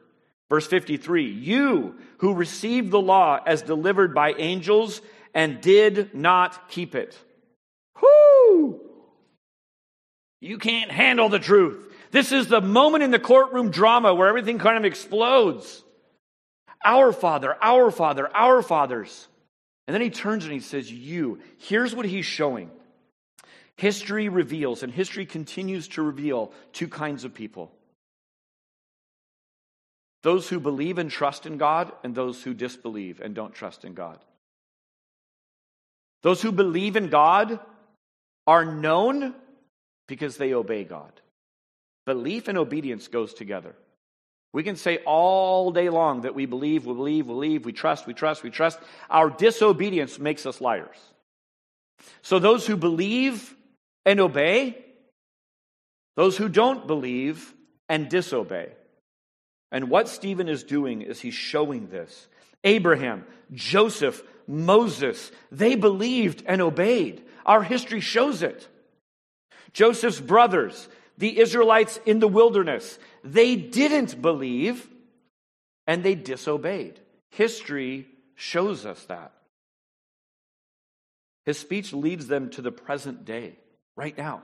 Verse 0.51 0.67
53 0.67 1.31
You 1.31 1.95
who 2.17 2.33
received 2.33 2.91
the 2.91 2.99
law 2.99 3.39
as 3.43 3.61
delivered 3.61 4.13
by 4.13 4.33
angels 4.33 5.01
and 5.33 5.61
did 5.61 6.13
not 6.13 6.67
keep 6.67 6.93
it. 6.93 7.17
Whoo! 8.01 8.81
You 10.41 10.57
can't 10.57 10.91
handle 10.91 11.29
the 11.29 11.39
truth. 11.39 11.87
This 12.11 12.33
is 12.33 12.47
the 12.47 12.59
moment 12.59 13.01
in 13.01 13.11
the 13.11 13.17
courtroom 13.17 13.71
drama 13.71 14.13
where 14.13 14.27
everything 14.27 14.59
kind 14.59 14.77
of 14.77 14.83
explodes. 14.83 15.85
Our 16.83 17.13
Father, 17.13 17.55
our 17.63 17.89
Father, 17.89 18.29
our 18.35 18.61
fathers. 18.61 19.29
And 19.87 19.93
then 19.93 20.01
he 20.01 20.09
turns 20.09 20.43
and 20.43 20.51
he 20.51 20.59
says, 20.59 20.91
You. 20.91 21.39
Here's 21.59 21.95
what 21.95 22.05
he's 22.05 22.25
showing. 22.25 22.71
History 23.77 24.27
reveals, 24.27 24.83
and 24.83 24.91
history 24.91 25.25
continues 25.25 25.87
to 25.89 26.01
reveal 26.01 26.51
two 26.73 26.89
kinds 26.89 27.23
of 27.23 27.33
people 27.33 27.71
those 30.23 30.47
who 30.49 30.59
believe 30.59 30.97
and 30.97 31.09
trust 31.09 31.45
in 31.45 31.57
God, 31.57 31.91
and 32.03 32.13
those 32.13 32.43
who 32.43 32.53
disbelieve 32.53 33.21
and 33.21 33.33
don't 33.33 33.53
trust 33.53 33.85
in 33.85 33.93
God. 33.93 34.19
Those 36.21 36.41
who 36.41 36.51
believe 36.51 36.95
in 36.95 37.09
God 37.09 37.59
are 38.45 38.65
known 38.65 39.33
because 40.07 40.37
they 40.37 40.53
obey 40.53 40.83
God. 40.83 41.11
Belief 42.05 42.47
and 42.47 42.57
obedience 42.57 43.07
goes 43.07 43.33
together. 43.33 43.75
We 44.53 44.63
can 44.63 44.75
say 44.75 44.97
all 45.05 45.71
day 45.71 45.89
long 45.89 46.21
that 46.21 46.35
we 46.35 46.45
believe, 46.45 46.85
we 46.85 46.93
believe, 46.93 47.27
we 47.27 47.33
believe, 47.33 47.65
we 47.65 47.71
trust, 47.71 48.05
we 48.05 48.13
trust, 48.13 48.43
we 48.43 48.49
trust. 48.49 48.79
Our 49.09 49.29
disobedience 49.29 50.19
makes 50.19 50.45
us 50.45 50.59
liars. 50.59 50.97
So 52.21 52.39
those 52.39 52.67
who 52.67 52.75
believe 52.75 53.55
and 54.05 54.19
obey, 54.19 54.83
those 56.15 56.37
who 56.37 56.49
don't 56.49 56.85
believe 56.85 57.53
and 57.87 58.09
disobey. 58.09 58.73
And 59.71 59.89
what 59.89 60.09
Stephen 60.09 60.49
is 60.49 60.63
doing 60.63 61.01
is 61.01 61.19
he's 61.19 61.33
showing 61.33 61.87
this. 61.87 62.27
Abraham, 62.63 63.25
Joseph, 63.53 64.21
Moses, 64.47 65.31
they 65.51 65.75
believed 65.75 66.43
and 66.45 66.61
obeyed. 66.61 67.23
Our 67.45 67.63
history 67.63 68.01
shows 68.01 68.43
it. 68.43 68.67
Joseph's 69.73 70.19
brothers, 70.19 70.89
the 71.17 71.39
Israelites 71.39 71.99
in 72.05 72.19
the 72.19 72.27
wilderness, 72.27 72.99
they 73.23 73.55
didn't 73.55 74.21
believe 74.21 74.87
and 75.87 76.03
they 76.03 76.15
disobeyed. 76.15 76.99
History 77.31 78.07
shows 78.35 78.85
us 78.85 79.03
that. 79.05 79.31
His 81.45 81.57
speech 81.57 81.93
leads 81.93 82.27
them 82.27 82.49
to 82.51 82.61
the 82.61 82.71
present 82.71 83.25
day, 83.25 83.55
right 83.95 84.15
now. 84.15 84.43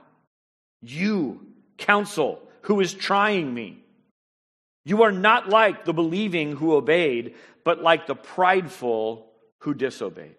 You, 0.82 1.46
council, 1.76 2.42
who 2.62 2.80
is 2.80 2.92
trying 2.94 3.52
me. 3.52 3.84
You 4.84 5.02
are 5.02 5.12
not 5.12 5.48
like 5.48 5.84
the 5.84 5.92
believing 5.92 6.56
who 6.56 6.74
obeyed, 6.74 7.34
but 7.64 7.82
like 7.82 8.06
the 8.06 8.14
prideful 8.14 9.30
who 9.60 9.74
disobeyed. 9.74 10.36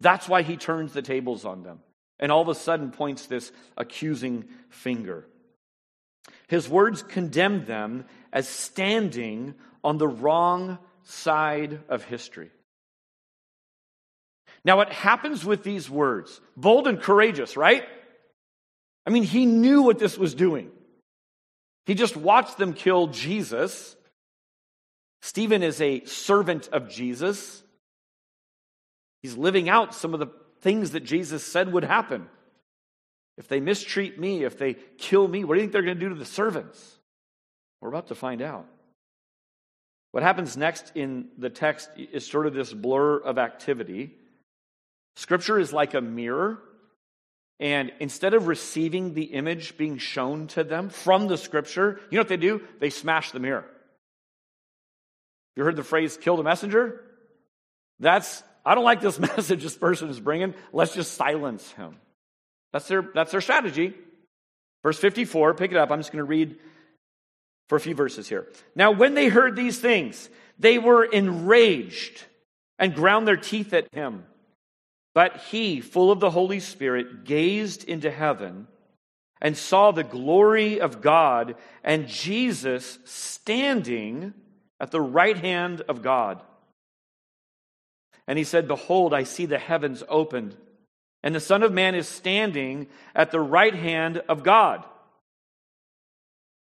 That's 0.00 0.28
why 0.28 0.42
he 0.42 0.56
turns 0.56 0.92
the 0.92 1.02
tables 1.02 1.44
on 1.44 1.62
them 1.62 1.80
and 2.18 2.30
all 2.30 2.42
of 2.42 2.48
a 2.48 2.54
sudden 2.54 2.90
points 2.90 3.26
this 3.26 3.52
accusing 3.76 4.44
finger. 4.68 5.26
His 6.48 6.68
words 6.68 7.02
condemn 7.02 7.64
them 7.64 8.04
as 8.32 8.48
standing 8.48 9.54
on 9.82 9.98
the 9.98 10.08
wrong 10.08 10.78
side 11.02 11.80
of 11.88 12.04
history. 12.04 12.50
Now, 14.64 14.78
what 14.78 14.92
happens 14.92 15.44
with 15.44 15.62
these 15.62 15.90
words? 15.90 16.40
Bold 16.56 16.86
and 16.86 17.00
courageous, 17.00 17.56
right? 17.56 17.84
I 19.06 19.10
mean, 19.10 19.24
he 19.24 19.44
knew 19.44 19.82
what 19.82 19.98
this 19.98 20.16
was 20.16 20.34
doing. 20.34 20.70
He 21.86 21.94
just 21.94 22.16
watched 22.16 22.56
them 22.58 22.72
kill 22.72 23.08
Jesus. 23.08 23.96
Stephen 25.22 25.62
is 25.62 25.80
a 25.80 26.04
servant 26.04 26.68
of 26.72 26.88
Jesus. 26.88 27.62
He's 29.22 29.36
living 29.36 29.68
out 29.68 29.94
some 29.94 30.14
of 30.14 30.20
the 30.20 30.28
things 30.60 30.92
that 30.92 31.00
Jesus 31.00 31.44
said 31.44 31.72
would 31.72 31.84
happen. 31.84 32.28
If 33.36 33.48
they 33.48 33.60
mistreat 33.60 34.18
me, 34.18 34.44
if 34.44 34.58
they 34.58 34.76
kill 34.98 35.26
me, 35.26 35.44
what 35.44 35.54
do 35.54 35.60
you 35.60 35.64
think 35.64 35.72
they're 35.72 35.82
going 35.82 35.98
to 35.98 36.00
do 36.00 36.10
to 36.10 36.14
the 36.14 36.24
servants? 36.24 36.98
We're 37.80 37.88
about 37.88 38.08
to 38.08 38.14
find 38.14 38.40
out. 38.40 38.66
What 40.12 40.22
happens 40.22 40.56
next 40.56 40.92
in 40.94 41.28
the 41.36 41.50
text 41.50 41.90
is 41.96 42.24
sort 42.26 42.46
of 42.46 42.54
this 42.54 42.72
blur 42.72 43.16
of 43.16 43.36
activity. 43.36 44.14
Scripture 45.16 45.58
is 45.58 45.72
like 45.72 45.94
a 45.94 46.00
mirror, 46.00 46.60
and 47.60 47.92
instead 48.00 48.34
of 48.34 48.46
receiving 48.46 49.14
the 49.14 49.24
image 49.24 49.76
being 49.76 49.98
shown 49.98 50.48
to 50.48 50.64
them 50.64 50.88
from 50.88 51.28
the 51.28 51.38
scripture, 51.38 52.00
you 52.10 52.16
know 52.16 52.20
what 52.20 52.28
they 52.28 52.36
do? 52.36 52.62
They 52.80 52.90
smash 52.90 53.30
the 53.30 53.40
mirror. 53.40 53.64
You 55.56 55.64
heard 55.64 55.76
the 55.76 55.84
phrase 55.84 56.16
kill 56.16 56.36
the 56.36 56.42
messenger? 56.42 57.00
That's, 58.00 58.42
I 58.66 58.74
don't 58.74 58.84
like 58.84 59.00
this 59.00 59.18
message 59.36 59.62
this 59.62 59.76
person 59.76 60.08
is 60.08 60.18
bringing. 60.18 60.54
Let's 60.72 60.94
just 60.94 61.14
silence 61.14 61.70
him. 61.72 61.96
That's 62.72 62.88
their, 62.88 63.02
that's 63.14 63.30
their 63.30 63.40
strategy. 63.40 63.94
Verse 64.82 64.98
54, 64.98 65.54
pick 65.54 65.70
it 65.70 65.76
up. 65.76 65.90
I'm 65.90 66.00
just 66.00 66.12
going 66.12 66.24
to 66.24 66.28
read 66.28 66.56
for 67.68 67.76
a 67.76 67.80
few 67.80 67.94
verses 67.94 68.28
here. 68.28 68.48
Now, 68.74 68.90
when 68.90 69.14
they 69.14 69.28
heard 69.28 69.56
these 69.56 69.78
things, 69.78 70.28
they 70.58 70.78
were 70.78 71.04
enraged 71.04 72.24
and 72.78 72.94
ground 72.94 73.26
their 73.26 73.36
teeth 73.36 73.72
at 73.72 73.86
him. 73.94 74.24
But 75.14 75.36
he, 75.36 75.80
full 75.80 76.10
of 76.10 76.20
the 76.20 76.30
Holy 76.30 76.60
Spirit, 76.60 77.24
gazed 77.24 77.84
into 77.84 78.10
heaven 78.10 78.66
and 79.40 79.56
saw 79.56 79.92
the 79.92 80.02
glory 80.02 80.80
of 80.80 81.00
God 81.00 81.54
and 81.84 82.08
Jesus 82.08 82.98
standing 83.04 84.34
at 84.80 84.90
the 84.90 85.00
right 85.00 85.36
hand 85.36 85.82
of 85.82 86.02
God. 86.02 86.42
And 88.26 88.38
he 88.38 88.44
said, 88.44 88.66
Behold, 88.66 89.14
I 89.14 89.22
see 89.22 89.46
the 89.46 89.58
heavens 89.58 90.02
opened, 90.08 90.56
and 91.22 91.34
the 91.34 91.40
Son 91.40 91.62
of 91.62 91.72
Man 91.72 91.94
is 91.94 92.08
standing 92.08 92.88
at 93.14 93.30
the 93.30 93.40
right 93.40 93.74
hand 93.74 94.18
of 94.28 94.42
God. 94.42 94.84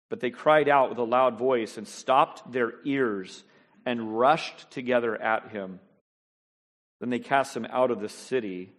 But 0.09 0.21
they 0.21 0.31
cried 0.31 0.67
out 0.67 0.89
with 0.89 0.97
a 0.97 1.03
loud 1.03 1.37
voice 1.37 1.77
and 1.77 1.87
stopped 1.87 2.51
their 2.51 2.73
ears 2.83 3.43
and 3.85 4.17
rushed 4.17 4.71
together 4.71 5.21
at 5.21 5.49
him. 5.49 5.79
Then 6.99 7.09
they 7.09 7.19
cast 7.19 7.55
him 7.55 7.65
out 7.69 7.91
of 7.91 8.01
the 8.01 8.09
city 8.09 8.71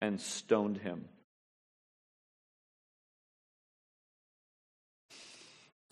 and 0.00 0.20
stoned 0.20 0.78
him. 0.78 1.06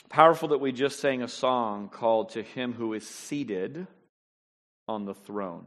Powerful 0.08 0.48
that 0.48 0.58
we 0.58 0.72
just 0.72 1.00
sang 1.00 1.22
a 1.22 1.28
song 1.28 1.88
called 1.88 2.30
To 2.30 2.42
Him 2.42 2.72
Who 2.72 2.94
Is 2.94 3.06
Seated 3.06 3.86
on 4.88 5.04
the 5.04 5.14
Throne. 5.14 5.66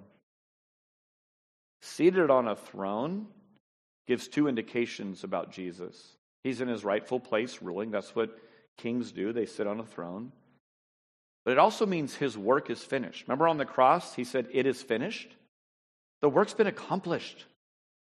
Seated 1.82 2.30
on 2.30 2.48
a 2.48 2.56
throne 2.56 3.28
gives 4.08 4.28
two 4.28 4.48
indications 4.48 5.24
about 5.24 5.52
Jesus. 5.52 6.16
He's 6.44 6.62
in 6.62 6.68
his 6.68 6.84
rightful 6.84 7.20
place 7.20 7.62
ruling. 7.62 7.92
That's 7.92 8.16
what 8.16 8.38
kings 8.78 9.12
do, 9.12 9.34
they 9.34 9.46
sit 9.46 9.68
on 9.68 9.80
a 9.80 9.86
throne. 9.86 10.32
But 11.46 11.52
it 11.52 11.58
also 11.58 11.86
means 11.86 12.16
his 12.16 12.38
work 12.38 12.70
is 12.70 12.84
finished. 12.84 13.28
Remember 13.28 13.48
on 13.48 13.58
the 13.58 13.66
cross, 13.66 14.14
he 14.16 14.24
said, 14.24 14.48
It 14.52 14.66
is 14.66 14.82
finished. 14.82 15.36
The 16.22 16.30
work's 16.30 16.54
been 16.54 16.68
accomplished. 16.68 17.46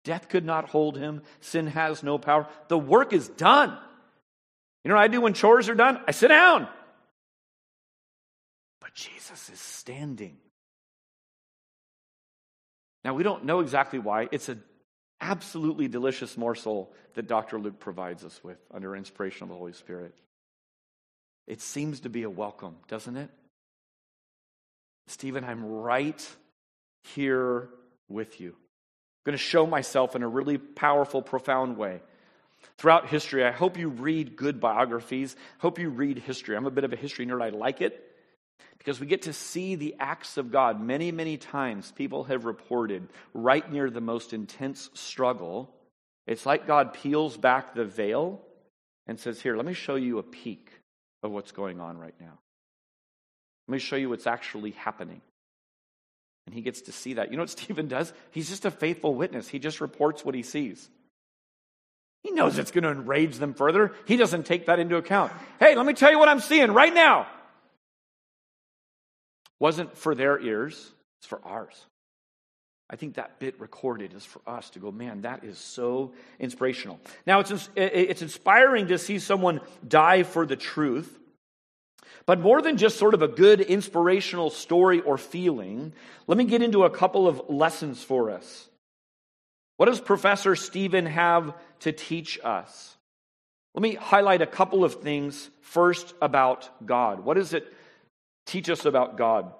Death 0.04 0.28
could 0.28 0.44
not 0.44 0.68
hold 0.68 0.96
him, 0.96 1.22
sin 1.40 1.68
has 1.68 2.02
no 2.02 2.18
power. 2.18 2.48
The 2.68 2.78
work 2.78 3.12
is 3.12 3.28
done. 3.28 3.76
You 4.84 4.88
know 4.88 4.96
what 4.96 5.04
I 5.04 5.08
do 5.08 5.20
when 5.20 5.34
chores 5.34 5.68
are 5.68 5.74
done? 5.74 6.00
I 6.08 6.10
sit 6.10 6.28
down. 6.28 6.66
But 8.80 8.94
Jesus 8.94 9.48
is 9.48 9.60
standing. 9.60 10.36
Now, 13.04 13.14
we 13.14 13.22
don't 13.22 13.44
know 13.44 13.60
exactly 13.60 14.00
why. 14.00 14.28
It's 14.32 14.48
an 14.48 14.62
absolutely 15.20 15.86
delicious 15.86 16.36
morsel 16.36 16.92
that 17.14 17.28
Dr. 17.28 17.58
Luke 17.60 17.78
provides 17.78 18.24
us 18.24 18.42
with 18.42 18.58
under 18.72 18.96
inspiration 18.96 19.44
of 19.44 19.48
the 19.50 19.54
Holy 19.54 19.72
Spirit. 19.72 20.14
It 21.46 21.60
seems 21.60 22.00
to 22.00 22.08
be 22.08 22.24
a 22.24 22.30
welcome, 22.30 22.76
doesn't 22.88 23.16
it? 23.16 23.30
Stephen, 25.06 25.44
I'm 25.44 25.64
right 25.64 26.26
here 27.14 27.68
with 28.12 28.40
you. 28.40 28.50
I'm 28.50 29.24
going 29.24 29.38
to 29.38 29.42
show 29.42 29.66
myself 29.66 30.16
in 30.16 30.22
a 30.22 30.28
really 30.28 30.58
powerful, 30.58 31.22
profound 31.22 31.76
way. 31.76 32.00
Throughout 32.78 33.08
history, 33.08 33.44
I 33.44 33.50
hope 33.50 33.78
you 33.78 33.88
read 33.88 34.36
good 34.36 34.60
biographies. 34.60 35.36
Hope 35.58 35.78
you 35.78 35.90
read 35.90 36.18
history. 36.18 36.56
I'm 36.56 36.66
a 36.66 36.70
bit 36.70 36.84
of 36.84 36.92
a 36.92 36.96
history 36.96 37.26
nerd. 37.26 37.42
I 37.42 37.50
like 37.50 37.80
it 37.80 38.00
because 38.78 38.98
we 38.98 39.06
get 39.06 39.22
to 39.22 39.32
see 39.32 39.76
the 39.76 39.94
acts 40.00 40.36
of 40.36 40.50
God. 40.50 40.80
Many, 40.80 41.12
many 41.12 41.36
times, 41.36 41.92
people 41.92 42.24
have 42.24 42.44
reported 42.44 43.08
right 43.32 43.70
near 43.70 43.90
the 43.90 44.00
most 44.00 44.32
intense 44.32 44.90
struggle. 44.94 45.72
It's 46.26 46.46
like 46.46 46.66
God 46.66 46.94
peels 46.94 47.36
back 47.36 47.74
the 47.74 47.84
veil 47.84 48.40
and 49.06 49.18
says, 49.18 49.40
Here, 49.40 49.56
let 49.56 49.66
me 49.66 49.74
show 49.74 49.94
you 49.94 50.18
a 50.18 50.24
peek 50.24 50.72
of 51.22 51.30
what's 51.30 51.52
going 51.52 51.80
on 51.80 51.98
right 51.98 52.14
now. 52.20 52.38
Let 53.68 53.72
me 53.74 53.78
show 53.78 53.96
you 53.96 54.08
what's 54.08 54.26
actually 54.26 54.72
happening. 54.72 55.20
And 56.46 56.54
he 56.54 56.60
gets 56.60 56.82
to 56.82 56.92
see 56.92 57.14
that. 57.14 57.30
You 57.30 57.36
know 57.36 57.42
what 57.42 57.50
Stephen 57.58 57.88
does? 57.88 58.12
He's 58.30 58.48
just 58.48 58.64
a 58.64 58.70
faithful 58.70 59.14
witness. 59.14 59.48
He 59.48 59.58
just 59.58 59.80
reports 59.80 60.24
what 60.24 60.34
he 60.34 60.42
sees. 60.42 60.88
He 62.22 62.30
knows 62.30 62.58
it's 62.58 62.70
going 62.70 62.84
to 62.84 62.90
enrage 62.90 63.36
them 63.38 63.52
further. 63.54 63.92
He 64.06 64.16
doesn't 64.16 64.46
take 64.46 64.66
that 64.66 64.78
into 64.78 64.96
account. 64.96 65.32
Hey, 65.58 65.74
let 65.74 65.84
me 65.84 65.92
tell 65.92 66.10
you 66.10 66.18
what 66.18 66.28
I'm 66.28 66.40
seeing 66.40 66.72
right 66.72 66.94
now. 66.94 67.26
Wasn't 69.58 69.96
for 69.96 70.14
their 70.14 70.40
ears, 70.40 70.92
it's 71.18 71.26
for 71.26 71.40
ours. 71.44 71.86
I 72.90 72.96
think 72.96 73.14
that 73.14 73.38
bit 73.38 73.58
recorded 73.58 74.12
is 74.12 74.24
for 74.24 74.42
us 74.46 74.68
to 74.70 74.78
go, 74.78 74.92
man, 74.92 75.22
that 75.22 75.44
is 75.44 75.56
so 75.56 76.12
inspirational. 76.38 77.00
Now, 77.26 77.40
it's, 77.40 77.70
it's 77.74 78.22
inspiring 78.22 78.88
to 78.88 78.98
see 78.98 79.18
someone 79.18 79.60
die 79.86 80.24
for 80.24 80.44
the 80.44 80.56
truth. 80.56 81.18
But 82.26 82.40
more 82.40 82.62
than 82.62 82.76
just 82.76 82.98
sort 82.98 83.14
of 83.14 83.22
a 83.22 83.28
good 83.28 83.60
inspirational 83.60 84.50
story 84.50 85.00
or 85.00 85.18
feeling, 85.18 85.92
let 86.26 86.38
me 86.38 86.44
get 86.44 86.62
into 86.62 86.84
a 86.84 86.90
couple 86.90 87.26
of 87.26 87.42
lessons 87.48 88.02
for 88.02 88.30
us. 88.30 88.68
What 89.76 89.86
does 89.86 90.00
Professor 90.00 90.54
Stephen 90.54 91.06
have 91.06 91.54
to 91.80 91.92
teach 91.92 92.38
us? 92.44 92.96
Let 93.74 93.82
me 93.82 93.94
highlight 93.94 94.42
a 94.42 94.46
couple 94.46 94.84
of 94.84 95.02
things 95.02 95.50
first 95.62 96.14
about 96.20 96.68
God. 96.86 97.20
What 97.20 97.34
does 97.34 97.54
it 97.54 97.72
teach 98.46 98.68
us 98.68 98.84
about 98.84 99.16
God? 99.16 99.52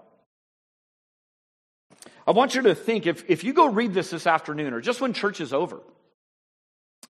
I 2.27 2.31
want 2.33 2.55
you 2.55 2.62
to 2.62 2.75
think 2.75 3.07
if, 3.07 3.29
if 3.29 3.43
you 3.43 3.53
go 3.53 3.69
read 3.69 3.95
this 3.95 4.11
this 4.11 4.27
afternoon 4.27 4.75
or 4.75 4.81
just 4.81 5.01
when 5.01 5.12
church 5.12 5.41
is 5.41 5.53
over, 5.53 5.81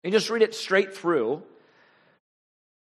and 0.04 0.12
just 0.12 0.30
read 0.30 0.42
it 0.42 0.54
straight 0.54 0.96
through, 0.96 1.42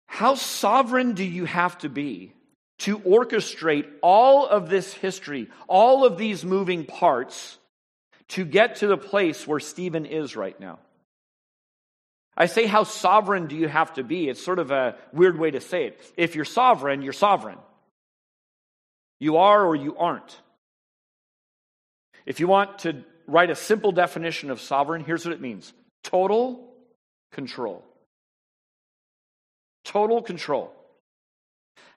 how 0.06 0.34
sovereign 0.34 1.14
do 1.14 1.24
you 1.24 1.44
have 1.44 1.78
to 1.78 1.88
be 1.88 2.32
to 2.80 2.98
orchestrate 2.98 3.86
all 4.02 4.46
of 4.46 4.68
this 4.68 4.92
history, 4.92 5.48
all 5.68 6.04
of 6.04 6.16
these 6.16 6.44
moving 6.44 6.84
parts 6.84 7.58
to 8.28 8.44
get 8.44 8.76
to 8.76 8.86
the 8.86 8.96
place 8.96 9.46
where 9.46 9.60
Stephen 9.60 10.06
is 10.06 10.36
right 10.36 10.58
now. 10.58 10.78
I 12.36 12.46
say, 12.46 12.64
how 12.64 12.84
sovereign 12.84 13.48
do 13.48 13.56
you 13.56 13.68
have 13.68 13.92
to 13.94 14.02
be? 14.02 14.28
It's 14.28 14.42
sort 14.42 14.58
of 14.58 14.70
a 14.70 14.96
weird 15.12 15.38
way 15.38 15.50
to 15.50 15.60
say 15.60 15.86
it. 15.86 16.00
If 16.16 16.34
you're 16.34 16.46
sovereign, 16.46 17.02
you're 17.02 17.12
sovereign. 17.12 17.58
You 19.18 19.36
are 19.38 19.62
or 19.64 19.76
you 19.76 19.96
aren't. 19.98 20.40
If 22.24 22.40
you 22.40 22.48
want 22.48 22.80
to 22.80 23.04
write 23.26 23.50
a 23.50 23.56
simple 23.56 23.92
definition 23.92 24.50
of 24.50 24.60
sovereign, 24.60 25.04
here's 25.04 25.26
what 25.26 25.34
it 25.34 25.40
means 25.40 25.72
total 26.02 26.72
control. 27.32 27.84
Total 29.84 30.22
control. 30.22 30.72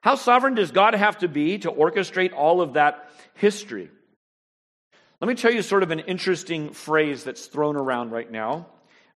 How 0.04 0.16
sovereign 0.16 0.54
does 0.54 0.70
God 0.70 0.94
have 0.94 1.16
to 1.20 1.28
be 1.28 1.56
to 1.60 1.70
orchestrate 1.70 2.34
all 2.34 2.60
of 2.60 2.74
that 2.74 3.08
history? 3.32 3.90
Let 5.18 5.28
me 5.28 5.34
tell 5.34 5.50
you 5.50 5.62
sort 5.62 5.82
of 5.82 5.92
an 5.92 6.00
interesting 6.00 6.74
phrase 6.74 7.24
that's 7.24 7.46
thrown 7.46 7.74
around 7.74 8.10
right 8.10 8.30
now. 8.30 8.66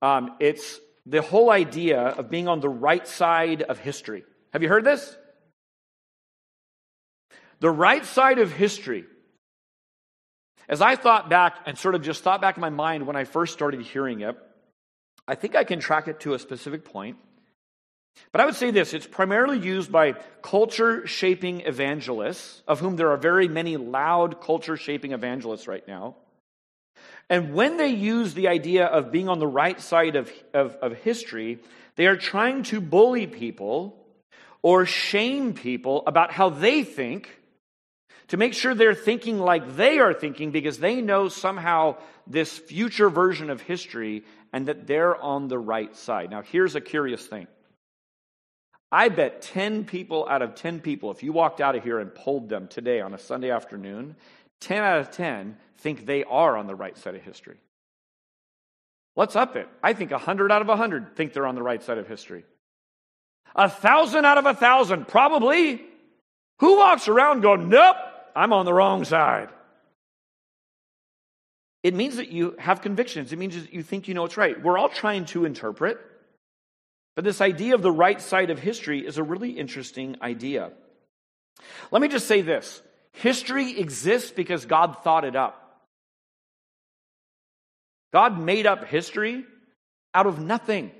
Um, 0.03 0.37
it's 0.41 0.79
the 1.07 1.23
whole 1.23 1.51
idea 1.51 2.01
of 2.01 2.29
being 2.29 2.49
on 2.49 2.61
the 2.61 2.69
right 2.69 3.09
side 3.09 3.63
of 3.63 3.79
history. 3.79 4.25
Have 4.53 4.63
you 4.63 4.69
heard 4.69 4.85
this? 4.85 5.17
The 7.61 7.71
right 7.71 8.05
side 8.05 8.39
of 8.39 8.53
history. 8.53 9.07
As 10.69 10.83
I 10.83 10.97
thought 10.97 11.31
back 11.31 11.61
and 11.65 11.79
sort 11.79 11.95
of 11.95 12.03
just 12.03 12.23
thought 12.23 12.43
back 12.43 12.59
in 12.59 12.61
my 12.61 12.69
mind 12.69 13.07
when 13.07 13.17
I 13.17 13.25
first 13.25 13.55
started 13.55 13.81
hearing 13.81 14.21
it, 14.21 14.37
I 15.27 15.35
think 15.35 15.57
I 15.57 15.65
can 15.65 15.81
track 15.81 16.09
it 16.09 16.21
to 16.21 16.35
a 16.35 16.39
specific 16.39 16.85
point. 16.85 17.17
But 18.33 18.41
I 18.41 18.47
would 18.47 18.57
say 18.57 18.71
this 18.71 18.95
it's 18.95 19.07
primarily 19.07 19.59
used 19.59 19.93
by 19.93 20.15
culture 20.43 21.07
shaping 21.07 21.61
evangelists, 21.63 22.63
of 22.67 22.81
whom 22.81 22.97
there 22.97 23.11
are 23.11 23.17
very 23.17 23.49
many 23.49 23.77
loud 23.77 24.41
culture 24.41 24.77
shaping 24.77 25.13
evangelists 25.13 25.69
right 25.69 25.87
now. 25.87 26.17
And 27.31 27.55
when 27.55 27.77
they 27.77 27.89
use 27.89 28.35
the 28.35 28.49
idea 28.49 28.87
of 28.87 29.11
being 29.11 29.29
on 29.29 29.39
the 29.39 29.47
right 29.47 29.81
side 29.81 30.17
of, 30.17 30.31
of, 30.53 30.77
of 30.83 30.95
history, 30.99 31.59
they 31.97 32.07
are 32.07 32.17
trying 32.17 32.65
to 32.65 32.81
bully 32.81 33.27
people 33.27 33.97
or 34.63 34.85
shame 34.85 35.55
people 35.55 36.03
about 36.07 36.33
how 36.33 36.51
they 36.51 36.85
think 36.85 37.41
to 38.29 38.37
make 38.37 38.55
sure 38.55 38.75
they're 38.75 38.95
thinking 38.95 39.39
like 39.39 39.77
they 39.77 39.99
are 39.99 40.15
thinking 40.15 40.51
because 40.51 40.79
they 40.79 41.01
know 41.01 41.29
somehow 41.29 41.97
this 42.27 42.57
future 42.57 43.11
version 43.11 43.51
of 43.51 43.61
history 43.61 44.25
and 44.53 44.67
that 44.67 44.87
they're 44.87 45.17
on 45.17 45.49
the 45.49 45.59
right 45.59 45.95
side. 45.97 46.31
Now, 46.31 46.43
here's 46.43 46.75
a 46.75 46.81
curious 46.81 47.27
thing. 47.27 47.47
I 48.95 49.09
bet 49.09 49.43
10 49.43 49.87
people 49.87 50.25
out 50.29 50.41
of 50.41 50.55
10 50.55 50.79
people, 50.79 51.11
if 51.11 51.25
you 51.25 51.33
walked 51.33 51.61
out 51.61 51.75
of 51.75 51.83
here 51.83 51.99
and 51.99 52.15
polled 52.15 52.49
them 52.49 52.69
today 52.69 53.01
on 53.01 53.13
a 53.13 53.19
Sunday 53.19 53.51
afternoon, 53.51 54.15
10 54.61 54.79
out 54.85 55.01
of 55.01 55.11
10 55.11 55.57
think 55.79 56.07
they 56.07 56.23
are 56.23 56.57
on 56.57 56.69
the 56.69 56.77
right 56.77 56.97
side 56.97 57.17
of 57.17 57.23
history. 57.23 57.57
Let's 59.17 59.35
up 59.35 59.57
it. 59.57 59.67
I 59.83 59.95
think 59.95 60.13
100 60.13 60.53
out 60.53 60.63
of 60.63 60.69
100 60.69 61.17
think 61.17 61.33
they're 61.33 61.45
on 61.45 61.57
the 61.57 61.63
right 61.63 61.83
side 61.83 61.99
of 61.99 62.07
history. 62.07 62.45
A 63.57 63.69
thousand 63.69 64.27
out 64.27 64.39
of 64.39 64.47
a 64.47 64.55
thousand, 64.55 65.09
probably. 65.09 65.83
Who 66.61 66.79
walks 66.79 67.09
around 67.09 67.41
going, 67.41 67.69
nope, 67.69 67.97
I'm 68.37 68.53
on 68.53 68.65
the 68.65 68.73
wrong 68.73 69.05
side? 69.05 69.49
It 71.83 71.95
means 71.95 72.19
that 72.19 72.29
you 72.29 72.55
have 72.61 72.81
convictions. 72.81 73.33
It 73.33 73.41
means 73.41 73.61
that 73.61 73.73
you 73.73 73.83
think 73.83 74.07
you 74.07 74.15
know 74.15 74.23
what's 74.23 74.37
right. 74.37 74.63
We're 74.63 74.79
all 74.79 74.89
trying 74.89 75.25
to 75.27 75.47
interpret. 75.47 75.99
But 77.15 77.25
this 77.25 77.41
idea 77.41 77.75
of 77.75 77.83
the 77.83 77.93
right 77.93 78.21
side 78.21 78.51
of 78.51 78.59
history 78.59 79.07
is 79.07 79.19
a 79.19 79.23
really 79.23 79.51
interesting 79.51 80.17
idea. 80.21 80.73
Let 81.91 82.03
me 82.03 82.09
just 82.09 82.27
say 82.27 82.41
this 82.41 82.83
history 83.13 83.79
exists 83.79 84.31
because 84.31 84.67
God 84.67 84.99
thought 85.05 85.25
it 85.25 85.37
up. 85.37 85.61
God 88.13 88.39
made 88.39 88.67
up 88.67 88.85
history 88.85 89.45
out 90.13 90.27
of 90.27 90.41
nothing. 90.41 90.93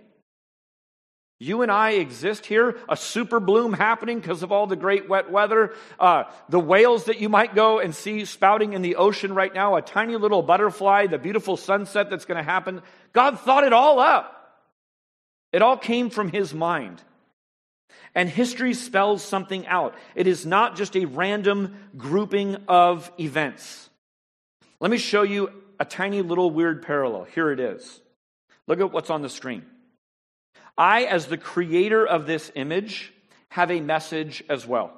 You 1.41 1.63
and 1.63 1.71
I 1.71 1.91
exist 1.91 2.47
here, 2.47 2.77
a 2.89 2.97
super 2.97 3.39
bloom 3.39 3.73
happening 3.73 4.21
because 4.21 4.43
of 4.43 4.53
all 4.53 4.67
the 4.67 4.77
great 4.77 5.09
wet 5.09 5.31
weather. 5.31 5.75
Uh, 5.99 6.25
the 6.49 6.61
whales 6.61 7.05
that 7.05 7.21
you 7.21 7.29
might 7.29 7.55
go 7.55 7.81
and 7.81 7.95
see 7.95 8.25
spouting 8.25 8.73
in 8.73 8.83
the 8.83 8.97
ocean 8.97 9.35
right 9.35 9.53
now, 9.53 9.75
a 9.75 9.83
tiny 9.83 10.17
little 10.17 10.43
butterfly, 10.43 11.07
the 11.07 11.19
beautiful 11.19 11.57
sunset 11.57 12.09
that's 12.09 12.25
going 12.25 12.39
to 12.39 12.51
happen. 12.51 12.83
God 13.13 13.41
thought 13.41 13.65
it 13.65 13.73
all 13.73 13.99
up. 13.99 14.34
It 15.55 15.63
all 15.63 15.77
came 15.77 16.11
from 16.11 16.31
his 16.31 16.53
mind. 16.53 17.01
And 18.13 18.29
history 18.29 18.75
spells 18.75 19.23
something 19.23 19.69
out. 19.69 19.95
It 20.17 20.27
is 20.27 20.45
not 20.45 20.75
just 20.75 20.97
a 20.97 21.05
random 21.05 21.77
grouping 21.97 22.57
of 22.67 23.09
events. 23.21 23.89
Let 24.81 24.91
me 24.91 24.99
show 24.99 25.23
you 25.23 25.53
a 25.79 25.85
tiny 25.85 26.23
little 26.23 26.51
weird 26.51 26.83
parallel. 26.83 27.29
Here 27.37 27.53
it 27.53 27.61
is. 27.61 28.01
Look 28.67 28.81
at 28.81 28.91
what's 28.91 29.11
on 29.11 29.23
the 29.23 29.29
screen. 29.29 29.65
I, 30.77 31.05
as 31.05 31.27
the 31.27 31.39
creator 31.39 32.05
of 32.05 32.27
this 32.27 32.51
image, 32.57 33.13
have 33.51 33.71
a 33.71 33.81
message 33.81 34.43
as 34.49 34.67
well. 34.67 34.93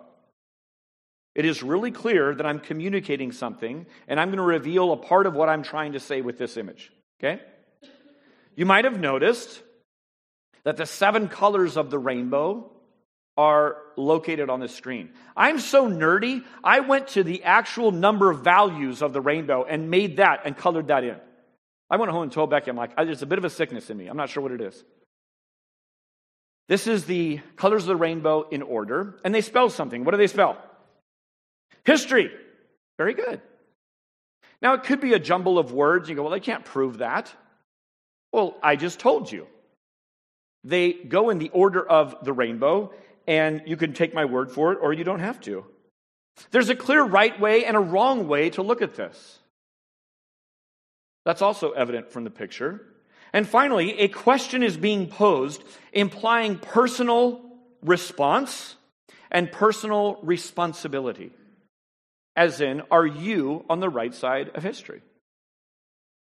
It 1.34 1.44
is 1.44 1.62
really 1.62 1.90
clear 1.90 2.34
that 2.34 2.46
I'm 2.46 2.60
communicating 2.60 3.30
something, 3.30 3.84
and 4.08 4.18
I'm 4.18 4.28
going 4.28 4.38
to 4.38 4.42
reveal 4.42 4.92
a 4.92 4.96
part 4.96 5.26
of 5.26 5.34
what 5.34 5.50
I'm 5.50 5.62
trying 5.62 5.92
to 5.92 6.00
say 6.00 6.22
with 6.22 6.38
this 6.38 6.56
image. 6.56 6.90
Okay? 7.20 7.42
You 8.54 8.64
might 8.64 8.86
have 8.86 8.98
noticed 8.98 9.60
that 10.66 10.76
the 10.76 10.84
seven 10.84 11.28
colors 11.28 11.76
of 11.76 11.90
the 11.90 11.98
rainbow 11.98 12.68
are 13.36 13.76
located 13.96 14.50
on 14.50 14.58
the 14.58 14.66
screen. 14.66 15.10
I'm 15.36 15.60
so 15.60 15.88
nerdy, 15.88 16.42
I 16.64 16.80
went 16.80 17.08
to 17.08 17.22
the 17.22 17.44
actual 17.44 17.92
number 17.92 18.32
of 18.32 18.40
values 18.40 19.00
of 19.00 19.12
the 19.12 19.20
rainbow 19.20 19.62
and 19.62 19.90
made 19.90 20.16
that 20.16 20.40
and 20.44 20.56
colored 20.56 20.88
that 20.88 21.04
in. 21.04 21.16
I 21.88 21.98
went 21.98 22.10
home 22.10 22.24
and 22.24 22.32
told 22.32 22.50
Becky, 22.50 22.68
I'm 22.68 22.76
like, 22.76 22.96
there's 22.96 23.22
a 23.22 23.26
bit 23.26 23.38
of 23.38 23.44
a 23.44 23.50
sickness 23.50 23.90
in 23.90 23.96
me. 23.96 24.08
I'm 24.08 24.16
not 24.16 24.28
sure 24.28 24.42
what 24.42 24.50
it 24.50 24.60
is. 24.60 24.84
This 26.68 26.88
is 26.88 27.04
the 27.04 27.38
colors 27.54 27.84
of 27.84 27.88
the 27.88 27.94
rainbow 27.94 28.48
in 28.48 28.62
order, 28.62 29.20
and 29.24 29.32
they 29.32 29.42
spell 29.42 29.70
something. 29.70 30.04
What 30.04 30.10
do 30.10 30.16
they 30.16 30.26
spell? 30.26 30.58
History. 31.84 32.28
Very 32.98 33.14
good. 33.14 33.40
Now, 34.60 34.74
it 34.74 34.82
could 34.82 35.00
be 35.00 35.12
a 35.12 35.20
jumble 35.20 35.60
of 35.60 35.70
words. 35.70 36.08
You 36.08 36.16
go, 36.16 36.24
well, 36.24 36.34
I 36.34 36.40
can't 36.40 36.64
prove 36.64 36.98
that. 36.98 37.32
Well, 38.32 38.56
I 38.64 38.74
just 38.74 38.98
told 38.98 39.30
you. 39.30 39.46
They 40.66 40.92
go 40.94 41.30
in 41.30 41.38
the 41.38 41.50
order 41.50 41.88
of 41.88 42.16
the 42.24 42.32
rainbow, 42.32 42.92
and 43.24 43.62
you 43.66 43.76
can 43.76 43.92
take 43.92 44.12
my 44.12 44.24
word 44.24 44.50
for 44.50 44.72
it, 44.72 44.78
or 44.82 44.92
you 44.92 45.04
don't 45.04 45.20
have 45.20 45.40
to. 45.42 45.64
There's 46.50 46.70
a 46.70 46.74
clear 46.74 47.04
right 47.04 47.38
way 47.38 47.64
and 47.64 47.76
a 47.76 47.80
wrong 47.80 48.26
way 48.26 48.50
to 48.50 48.62
look 48.62 48.82
at 48.82 48.96
this. 48.96 49.38
That's 51.24 51.40
also 51.40 51.70
evident 51.70 52.10
from 52.10 52.24
the 52.24 52.30
picture. 52.30 52.84
And 53.32 53.46
finally, 53.46 54.00
a 54.00 54.08
question 54.08 54.64
is 54.64 54.76
being 54.76 55.06
posed 55.06 55.62
implying 55.92 56.58
personal 56.58 57.42
response 57.82 58.74
and 59.30 59.52
personal 59.52 60.18
responsibility. 60.24 61.30
As 62.34 62.60
in, 62.60 62.82
are 62.90 63.06
you 63.06 63.64
on 63.70 63.78
the 63.78 63.88
right 63.88 64.12
side 64.12 64.50
of 64.56 64.64
history? 64.64 65.00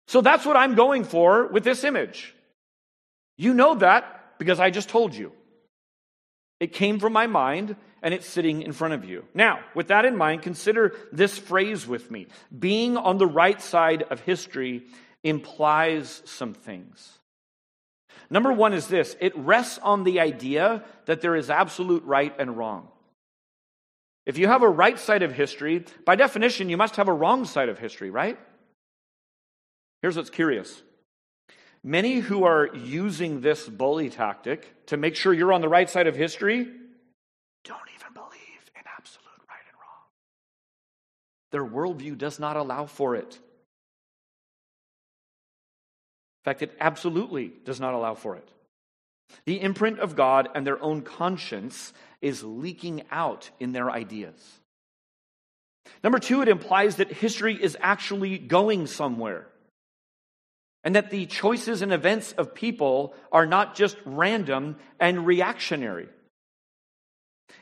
So 0.09 0.21
that's 0.21 0.45
what 0.45 0.57
I'm 0.57 0.75
going 0.75 1.05
for 1.05 1.47
with 1.47 1.63
this 1.63 1.85
image. 1.85 2.35
You 3.39 3.55
know 3.55 3.77
that 3.77 4.19
because 4.39 4.61
I 4.61 4.71
just 4.71 4.89
told 4.89 5.15
you. 5.15 5.33
It 6.61 6.73
came 6.73 7.01
from 7.01 7.13
my 7.13 7.27
mind 7.27 7.75
and 8.03 8.15
it's 8.15 8.29
sitting 8.29 8.63
in 8.63 8.73
front 8.73 8.95
of 8.95 9.05
you. 9.05 9.25
Now, 9.35 9.61
with 9.75 9.89
that 9.89 10.05
in 10.05 10.17
mind, 10.17 10.43
consider 10.43 10.95
this 11.11 11.37
phrase 11.37 11.87
with 11.87 12.11
me. 12.11 12.29
Being 12.57 12.97
on 12.97 13.19
the 13.19 13.27
right 13.27 13.61
side 13.61 14.03
of 14.03 14.21
history 14.21 14.85
implies 15.25 16.23
some 16.25 16.55
things. 16.55 17.19
Number 18.31 18.53
one 18.53 18.73
is 18.75 18.87
this 18.87 19.17
it 19.21 19.37
rests 19.37 19.79
on 19.83 20.05
the 20.05 20.21
idea 20.21 20.85
that 21.07 21.21
there 21.21 21.37
is 21.37 21.51
absolute 21.51 22.05
right 22.05 22.35
and 22.39 22.57
wrong. 22.57 22.89
If 24.25 24.39
you 24.39 24.47
have 24.47 24.63
a 24.63 24.69
right 24.69 24.99
side 24.99 25.23
of 25.23 25.33
history, 25.33 25.85
by 26.05 26.15
definition, 26.15 26.69
you 26.69 26.77
must 26.77 26.97
have 26.97 27.09
a 27.09 27.13
wrong 27.13 27.45
side 27.45 27.69
of 27.69 27.79
history, 27.79 28.11
right? 28.11 28.39
Here's 30.01 30.17
what's 30.17 30.31
curious 30.31 30.83
Many 31.85 32.21
who 32.21 32.45
are 32.45 32.71
using 32.75 33.41
this 33.41 33.69
bully 33.69 34.09
tactic 34.09 34.87
to 34.87 34.97
make 34.97 35.17
sure 35.17 35.35
you're 35.35 35.53
on 35.53 35.61
the 35.61 35.69
right 35.69 35.91
side 35.91 36.07
of 36.07 36.15
history 36.15 36.69
don't 37.65 37.89
even 37.95 38.13
believe 38.15 38.71
in 38.77 38.83
absolute 38.97 39.41
right 39.49 39.59
and 39.69 39.79
wrong. 39.81 40.07
Their 41.51 41.65
worldview 41.65 42.19
does 42.19 42.39
not 42.39 42.57
allow 42.57 42.87
for 42.87 43.17
it. 43.17 43.39
In 46.41 46.45
fact, 46.45 46.63
it 46.63 46.77
absolutely 46.81 47.53
does 47.65 47.81
not 47.81 47.95
allow 47.95 48.15
for 48.15 48.37
it. 48.37 48.49
The 49.45 49.61
imprint 49.61 49.99
of 49.99 50.17
God 50.17 50.49
and 50.55 50.67
their 50.67 50.83
own 50.83 51.03
conscience 51.03 51.93
is 52.21 52.43
leaking 52.43 53.03
out 53.11 53.51
in 53.61 53.73
their 53.73 53.91
ideas. 53.91 54.35
Number 56.03 56.19
two, 56.19 56.43
it 56.43 56.49
implies 56.49 56.97
that 56.97 57.13
history 57.13 57.55
is 57.61 57.77
actually 57.81 58.39
going 58.39 58.87
somewhere 58.87 59.47
and 60.85 60.97
that 60.97 61.11
the 61.11 61.27
choices 61.27 61.83
and 61.83 61.93
events 61.93 62.33
of 62.33 62.55
people 62.55 63.15
are 63.31 63.47
not 63.47 63.75
just 63.75 63.97
random 64.05 64.77
and 64.99 65.27
reactionary. 65.27 66.09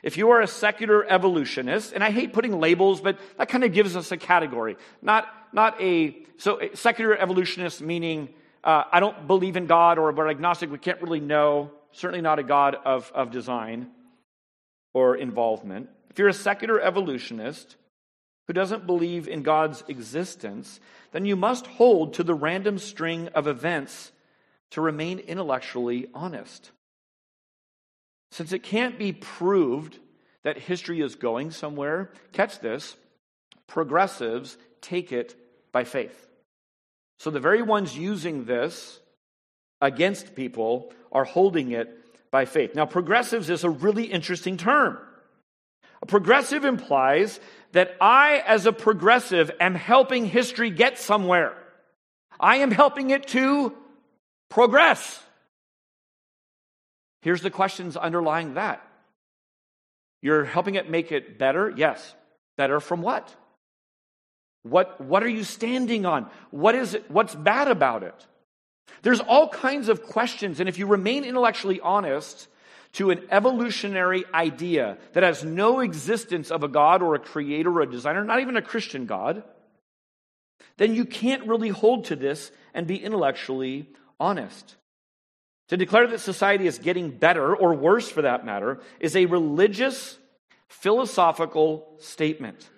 If 0.03 0.17
you 0.17 0.31
are 0.31 0.41
a 0.41 0.47
secular 0.47 1.05
evolutionist, 1.05 1.93
and 1.93 2.03
I 2.03 2.11
hate 2.11 2.33
putting 2.33 2.59
labels, 2.59 3.01
but 3.01 3.19
that 3.37 3.49
kind 3.49 3.63
of 3.63 3.73
gives 3.73 3.95
us 3.95 4.11
a 4.11 4.17
category. 4.17 4.77
Not, 5.01 5.27
not 5.53 5.79
a, 5.81 6.17
so 6.37 6.59
a 6.61 6.75
secular 6.75 7.15
evolutionist 7.15 7.81
meaning 7.81 8.29
uh, 8.63 8.83
I 8.91 8.99
don't 8.99 9.27
believe 9.27 9.57
in 9.57 9.67
God 9.67 9.97
or 9.97 10.11
we're 10.11 10.29
agnostic, 10.29 10.71
we 10.71 10.77
can't 10.77 11.01
really 11.01 11.19
know, 11.19 11.71
certainly 11.91 12.21
not 12.21 12.39
a 12.39 12.43
God 12.43 12.75
of, 12.85 13.11
of 13.13 13.31
design 13.31 13.89
or 14.93 15.15
involvement. 15.15 15.89
If 16.09 16.19
you're 16.19 16.27
a 16.27 16.33
secular 16.33 16.79
evolutionist, 16.79 17.75
who 18.47 18.53
doesn't 18.53 18.87
believe 18.87 19.27
in 19.27 19.43
God's 19.43 19.83
existence, 19.87 20.79
then 21.11 21.25
you 21.25 21.35
must 21.35 21.67
hold 21.67 22.13
to 22.15 22.23
the 22.23 22.33
random 22.33 22.77
string 22.77 23.27
of 23.29 23.47
events 23.47 24.11
to 24.71 24.81
remain 24.81 25.19
intellectually 25.19 26.07
honest. 26.13 26.71
Since 28.31 28.53
it 28.53 28.63
can't 28.63 28.97
be 28.97 29.11
proved 29.11 29.99
that 30.43 30.57
history 30.57 31.01
is 31.01 31.15
going 31.15 31.51
somewhere, 31.51 32.11
catch 32.31 32.59
this, 32.59 32.95
progressives 33.67 34.57
take 34.81 35.11
it 35.11 35.35
by 35.71 35.83
faith. 35.83 36.27
So 37.19 37.29
the 37.29 37.39
very 37.39 37.61
ones 37.61 37.95
using 37.95 38.45
this 38.45 38.99
against 39.79 40.35
people 40.35 40.91
are 41.11 41.23
holding 41.23 41.71
it 41.71 41.97
by 42.31 42.45
faith. 42.45 42.73
Now, 42.73 42.85
progressives 42.85 43.49
is 43.49 43.63
a 43.63 43.69
really 43.69 44.05
interesting 44.05 44.57
term. 44.57 44.97
A 46.01 46.05
progressive 46.05 46.65
implies 46.65 47.39
that 47.73 47.95
I, 48.01 48.43
as 48.45 48.65
a 48.65 48.73
progressive, 48.73 49.51
am 49.59 49.75
helping 49.75 50.25
history 50.25 50.69
get 50.69 50.97
somewhere. 50.97 51.55
I 52.39 52.57
am 52.57 52.71
helping 52.71 53.11
it 53.11 53.27
to 53.29 53.73
progress. 54.49 55.21
Here's 57.21 57.41
the 57.41 57.51
questions 57.51 57.95
underlying 57.95 58.55
that. 58.55 58.85
You're 60.21 60.43
helping 60.45 60.75
it 60.75 60.89
make 60.89 61.11
it 61.11 61.37
better? 61.37 61.71
Yes. 61.75 62.15
Better 62.57 62.79
from 62.79 63.01
what? 63.01 63.33
What, 64.63 65.01
what 65.01 65.23
are 65.23 65.29
you 65.29 65.43
standing 65.43 66.05
on? 66.05 66.29
What 66.51 66.75
is 66.75 66.93
it? 66.93 67.09
What's 67.09 67.33
bad 67.33 67.67
about 67.67 68.03
it? 68.03 68.27
There's 69.01 69.19
all 69.19 69.49
kinds 69.49 69.89
of 69.89 70.03
questions, 70.03 70.59
and 70.59 70.69
if 70.69 70.77
you 70.77 70.85
remain 70.85 71.23
intellectually 71.23 71.79
honest 71.79 72.47
to 72.93 73.09
an 73.11 73.21
evolutionary 73.29 74.25
idea 74.33 74.97
that 75.13 75.23
has 75.23 75.43
no 75.43 75.79
existence 75.79 76.51
of 76.51 76.63
a 76.63 76.67
God 76.67 77.01
or 77.01 77.15
a 77.15 77.19
creator 77.19 77.71
or 77.71 77.81
a 77.81 77.89
designer, 77.89 78.23
not 78.23 78.41
even 78.41 78.57
a 78.57 78.61
Christian 78.61 79.05
God, 79.05 79.43
then 80.77 80.93
you 80.93 81.05
can't 81.05 81.47
really 81.47 81.69
hold 81.69 82.05
to 82.05 82.15
this 82.15 82.51
and 82.73 82.87
be 82.87 83.01
intellectually 83.01 83.89
honest. 84.19 84.75
To 85.69 85.77
declare 85.77 86.07
that 86.07 86.19
society 86.19 86.67
is 86.67 86.79
getting 86.79 87.11
better, 87.11 87.55
or 87.55 87.73
worse 87.73 88.09
for 88.09 88.23
that 88.23 88.45
matter, 88.45 88.81
is 88.99 89.15
a 89.15 89.25
religious, 89.25 90.17
philosophical 90.67 91.95
statement. 91.99 92.69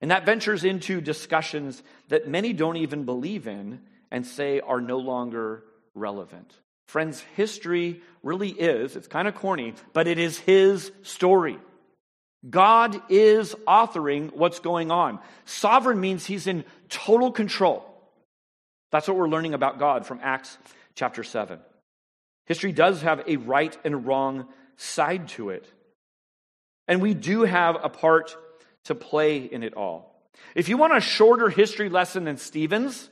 And 0.00 0.10
that 0.10 0.26
ventures 0.26 0.64
into 0.64 1.00
discussions 1.00 1.80
that 2.08 2.28
many 2.28 2.52
don't 2.52 2.76
even 2.76 3.04
believe 3.04 3.46
in 3.46 3.80
and 4.10 4.26
say 4.26 4.60
are 4.60 4.80
no 4.80 4.98
longer 4.98 5.64
relevant. 5.94 6.52
Friends, 6.88 7.20
history 7.36 8.00
really 8.22 8.48
is, 8.48 8.96
it's 8.96 9.06
kind 9.06 9.28
of 9.28 9.34
corny, 9.34 9.74
but 9.92 10.08
it 10.08 10.18
is 10.18 10.38
his 10.38 10.90
story. 11.02 11.58
God 12.48 13.00
is 13.10 13.54
authoring 13.66 14.34
what's 14.34 14.60
going 14.60 14.90
on. 14.90 15.18
Sovereign 15.44 16.00
means 16.00 16.24
he's 16.24 16.46
in 16.46 16.64
total 16.88 17.30
control. 17.30 17.84
That's 18.90 19.06
what 19.06 19.18
we're 19.18 19.28
learning 19.28 19.52
about 19.52 19.78
God 19.78 20.06
from 20.06 20.20
Acts 20.22 20.56
chapter 20.94 21.22
7. 21.22 21.58
History 22.46 22.72
does 22.72 23.02
have 23.02 23.22
a 23.26 23.36
right 23.36 23.76
and 23.84 24.06
wrong 24.06 24.46
side 24.76 25.28
to 25.28 25.50
it. 25.50 25.70
And 26.86 27.02
we 27.02 27.12
do 27.12 27.42
have 27.42 27.76
a 27.82 27.90
part 27.90 28.34
to 28.84 28.94
play 28.94 29.38
in 29.38 29.62
it 29.62 29.74
all. 29.74 30.14
If 30.54 30.70
you 30.70 30.78
want 30.78 30.96
a 30.96 31.00
shorter 31.00 31.50
history 31.50 31.90
lesson 31.90 32.24
than 32.24 32.38
Stephen's, 32.38 33.10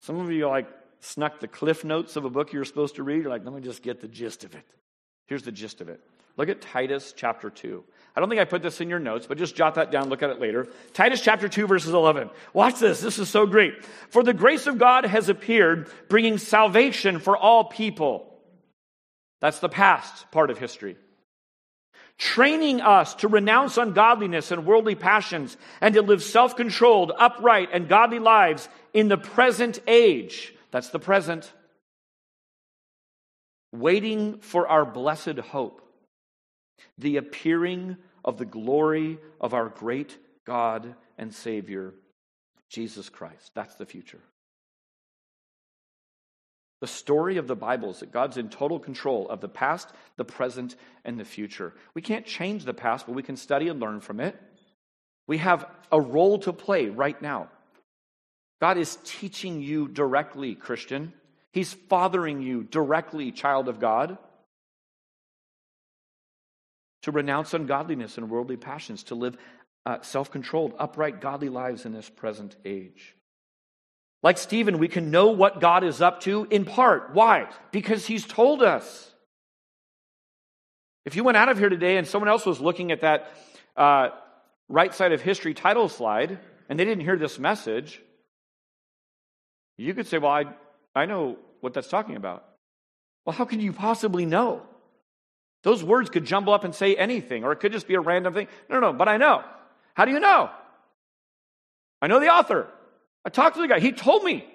some 0.00 0.20
of 0.20 0.30
you 0.30 0.46
are 0.46 0.50
like 0.50 0.68
snuck 1.00 1.40
the 1.40 1.48
cliff 1.48 1.84
notes 1.84 2.16
of 2.16 2.24
a 2.24 2.30
book 2.30 2.52
you're 2.52 2.64
supposed 2.64 2.96
to 2.96 3.02
read. 3.02 3.22
You're 3.22 3.30
like, 3.30 3.44
let 3.44 3.54
me 3.54 3.60
just 3.60 3.82
get 3.82 4.00
the 4.00 4.08
gist 4.08 4.44
of 4.44 4.54
it. 4.54 4.64
Here's 5.26 5.42
the 5.42 5.52
gist 5.52 5.80
of 5.80 5.88
it. 5.88 6.00
Look 6.36 6.48
at 6.48 6.60
Titus 6.60 7.12
chapter 7.16 7.50
2. 7.50 7.84
I 8.14 8.20
don't 8.20 8.28
think 8.28 8.40
I 8.40 8.44
put 8.44 8.62
this 8.62 8.80
in 8.80 8.88
your 8.88 9.00
notes, 9.00 9.26
but 9.26 9.38
just 9.38 9.56
jot 9.56 9.74
that 9.74 9.90
down, 9.90 10.08
look 10.08 10.22
at 10.22 10.30
it 10.30 10.40
later. 10.40 10.68
Titus 10.92 11.20
chapter 11.20 11.48
2, 11.48 11.66
verses 11.66 11.92
11. 11.92 12.30
Watch 12.52 12.78
this. 12.78 13.00
This 13.00 13.18
is 13.18 13.28
so 13.28 13.46
great. 13.46 13.84
For 14.10 14.22
the 14.22 14.32
grace 14.32 14.66
of 14.66 14.78
God 14.78 15.04
has 15.04 15.28
appeared, 15.28 15.90
bringing 16.08 16.38
salvation 16.38 17.18
for 17.18 17.36
all 17.36 17.64
people 17.64 18.28
that's 19.40 19.60
the 19.60 19.68
past 19.68 20.30
part 20.30 20.50
of 20.50 20.58
history. 20.58 20.96
Training 22.16 22.80
us 22.80 23.14
to 23.16 23.28
renounce 23.28 23.76
ungodliness 23.76 24.50
and 24.50 24.66
worldly 24.66 24.96
passions 24.96 25.56
and 25.80 25.94
to 25.94 26.02
live 26.02 26.22
self 26.22 26.56
controlled, 26.56 27.12
upright, 27.16 27.68
and 27.72 27.88
godly 27.88 28.18
lives 28.18 28.68
in 28.92 29.08
the 29.08 29.18
present 29.18 29.78
age. 29.86 30.52
That's 30.70 30.90
the 30.90 30.98
present. 30.98 31.52
Waiting 33.72 34.38
for 34.40 34.66
our 34.68 34.84
blessed 34.84 35.38
hope, 35.38 35.82
the 36.96 37.16
appearing 37.16 37.96
of 38.24 38.38
the 38.38 38.46
glory 38.46 39.18
of 39.40 39.54
our 39.54 39.68
great 39.68 40.16
God 40.46 40.94
and 41.18 41.34
Savior, 41.34 41.94
Jesus 42.70 43.08
Christ. 43.08 43.52
That's 43.54 43.74
the 43.74 43.86
future. 43.86 44.20
The 46.80 46.86
story 46.86 47.38
of 47.38 47.48
the 47.48 47.56
Bible 47.56 47.90
is 47.90 48.00
that 48.00 48.12
God's 48.12 48.36
in 48.36 48.50
total 48.50 48.78
control 48.78 49.28
of 49.28 49.40
the 49.40 49.48
past, 49.48 49.90
the 50.16 50.24
present, 50.24 50.76
and 51.04 51.18
the 51.18 51.24
future. 51.24 51.74
We 51.94 52.02
can't 52.02 52.24
change 52.24 52.64
the 52.64 52.74
past, 52.74 53.06
but 53.06 53.16
we 53.16 53.22
can 53.22 53.36
study 53.36 53.68
and 53.68 53.80
learn 53.80 54.00
from 54.00 54.20
it. 54.20 54.40
We 55.26 55.38
have 55.38 55.68
a 55.90 56.00
role 56.00 56.38
to 56.40 56.52
play 56.52 56.86
right 56.86 57.20
now. 57.20 57.48
God 58.60 58.78
is 58.78 58.98
teaching 59.04 59.60
you 59.60 59.88
directly, 59.88 60.54
Christian. 60.54 61.12
He's 61.52 61.72
fathering 61.72 62.42
you 62.42 62.64
directly, 62.64 63.32
child 63.32 63.68
of 63.68 63.80
God, 63.80 64.18
to 67.02 67.12
renounce 67.12 67.54
ungodliness 67.54 68.18
and 68.18 68.28
worldly 68.28 68.56
passions, 68.56 69.04
to 69.04 69.14
live 69.14 69.36
uh, 69.86 70.02
self 70.02 70.30
controlled, 70.30 70.74
upright, 70.78 71.20
godly 71.20 71.48
lives 71.48 71.86
in 71.86 71.92
this 71.92 72.08
present 72.08 72.56
age. 72.64 73.14
Like 74.22 74.36
Stephen, 74.36 74.78
we 74.78 74.88
can 74.88 75.10
know 75.10 75.28
what 75.28 75.60
God 75.60 75.84
is 75.84 76.02
up 76.02 76.20
to 76.22 76.46
in 76.50 76.64
part. 76.64 77.14
Why? 77.14 77.48
Because 77.70 78.04
he's 78.04 78.26
told 78.26 78.62
us. 78.62 79.12
If 81.06 81.16
you 81.16 81.24
went 81.24 81.36
out 81.36 81.48
of 81.48 81.58
here 81.58 81.68
today 81.68 81.96
and 81.96 82.06
someone 82.06 82.28
else 82.28 82.44
was 82.44 82.60
looking 82.60 82.92
at 82.92 83.00
that 83.00 83.30
uh, 83.76 84.08
right 84.68 84.92
side 84.92 85.12
of 85.12 85.22
history 85.22 85.54
title 85.54 85.88
slide 85.88 86.38
and 86.68 86.78
they 86.78 86.84
didn't 86.84 87.04
hear 87.04 87.16
this 87.16 87.38
message, 87.38 88.02
you 89.78 89.94
could 89.94 90.06
say, 90.06 90.18
Well, 90.18 90.32
I, 90.32 90.44
I 90.94 91.06
know 91.06 91.38
what 91.60 91.72
that's 91.72 91.88
talking 91.88 92.16
about. 92.16 92.44
Well, 93.24 93.34
how 93.34 93.44
can 93.44 93.60
you 93.60 93.72
possibly 93.72 94.26
know? 94.26 94.62
Those 95.62 95.82
words 95.82 96.10
could 96.10 96.24
jumble 96.24 96.52
up 96.52 96.64
and 96.64 96.74
say 96.74 96.94
anything, 96.96 97.44
or 97.44 97.52
it 97.52 97.56
could 97.56 97.72
just 97.72 97.88
be 97.88 97.94
a 97.94 98.00
random 98.00 98.34
thing. 98.34 98.48
No, 98.68 98.80
no, 98.80 98.92
no, 98.92 98.98
but 98.98 99.08
I 99.08 99.16
know. 99.16 99.42
How 99.94 100.04
do 100.04 100.12
you 100.12 100.20
know? 100.20 100.50
I 102.00 102.06
know 102.06 102.20
the 102.20 102.28
author. 102.28 102.68
I 103.24 103.30
talked 103.30 103.56
to 103.56 103.62
the 103.62 103.68
guy. 103.68 103.80
He 103.80 103.92
told 103.92 104.22
me. 104.22 104.46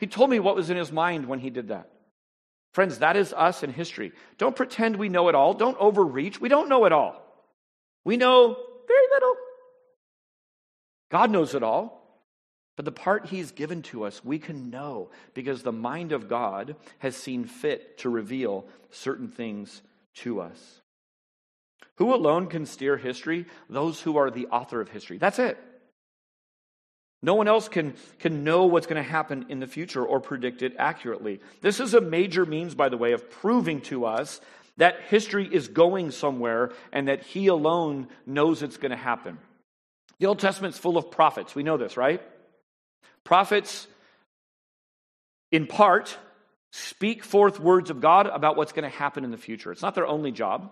He 0.00 0.06
told 0.06 0.30
me 0.30 0.38
what 0.40 0.56
was 0.56 0.70
in 0.70 0.76
his 0.76 0.92
mind 0.92 1.26
when 1.26 1.38
he 1.38 1.50
did 1.50 1.68
that. 1.68 1.90
Friends, 2.74 2.98
that 2.98 3.16
is 3.16 3.32
us 3.32 3.62
in 3.62 3.72
history. 3.72 4.12
Don't 4.38 4.54
pretend 4.54 4.96
we 4.96 5.08
know 5.08 5.28
it 5.28 5.34
all. 5.34 5.54
Don't 5.54 5.78
overreach. 5.78 6.40
We 6.40 6.48
don't 6.48 6.68
know 6.68 6.84
it 6.84 6.92
all. 6.92 7.22
We 8.04 8.16
know 8.16 8.56
very 8.86 9.06
little. 9.14 9.34
God 11.10 11.30
knows 11.30 11.54
it 11.54 11.62
all. 11.62 12.05
But 12.76 12.84
the 12.84 12.92
part 12.92 13.26
He's 13.26 13.50
given 13.52 13.82
to 13.84 14.04
us, 14.04 14.24
we 14.24 14.38
can 14.38 14.70
know 14.70 15.10
because 15.34 15.62
the 15.62 15.72
mind 15.72 16.12
of 16.12 16.28
God 16.28 16.76
has 16.98 17.16
seen 17.16 17.44
fit 17.44 17.98
to 17.98 18.10
reveal 18.10 18.66
certain 18.90 19.28
things 19.28 19.82
to 20.16 20.40
us. 20.40 20.80
Who 21.96 22.14
alone 22.14 22.48
can 22.48 22.66
steer 22.66 22.98
history? 22.98 23.46
Those 23.70 24.00
who 24.00 24.18
are 24.18 24.30
the 24.30 24.46
author 24.48 24.80
of 24.82 24.90
history. 24.90 25.16
That's 25.16 25.38
it. 25.38 25.58
No 27.22 27.34
one 27.34 27.48
else 27.48 27.68
can, 27.68 27.94
can 28.18 28.44
know 28.44 28.66
what's 28.66 28.86
going 28.86 29.02
to 29.02 29.10
happen 29.10 29.46
in 29.48 29.58
the 29.58 29.66
future 29.66 30.04
or 30.04 30.20
predict 30.20 30.60
it 30.60 30.76
accurately. 30.78 31.40
This 31.62 31.80
is 31.80 31.94
a 31.94 32.00
major 32.00 32.44
means, 32.44 32.74
by 32.74 32.90
the 32.90 32.98
way, 32.98 33.12
of 33.12 33.30
proving 33.30 33.80
to 33.82 34.04
us 34.04 34.40
that 34.76 35.00
history 35.08 35.48
is 35.50 35.68
going 35.68 36.10
somewhere 36.10 36.72
and 36.92 37.08
that 37.08 37.22
He 37.22 37.46
alone 37.46 38.08
knows 38.26 38.62
it's 38.62 38.76
going 38.76 38.90
to 38.90 38.96
happen. 38.96 39.38
The 40.18 40.26
Old 40.26 40.38
Testament's 40.38 40.78
full 40.78 40.98
of 40.98 41.10
prophets. 41.10 41.54
We 41.54 41.62
know 41.62 41.78
this, 41.78 41.96
right? 41.96 42.22
Prophets, 43.26 43.88
in 45.50 45.66
part, 45.66 46.16
speak 46.70 47.24
forth 47.24 47.60
words 47.60 47.90
of 47.90 48.00
God 48.00 48.26
about 48.26 48.56
what's 48.56 48.72
going 48.72 48.90
to 48.90 48.96
happen 48.96 49.24
in 49.24 49.32
the 49.32 49.36
future. 49.36 49.72
It's 49.72 49.82
not 49.82 49.94
their 49.94 50.06
only 50.06 50.32
job. 50.32 50.70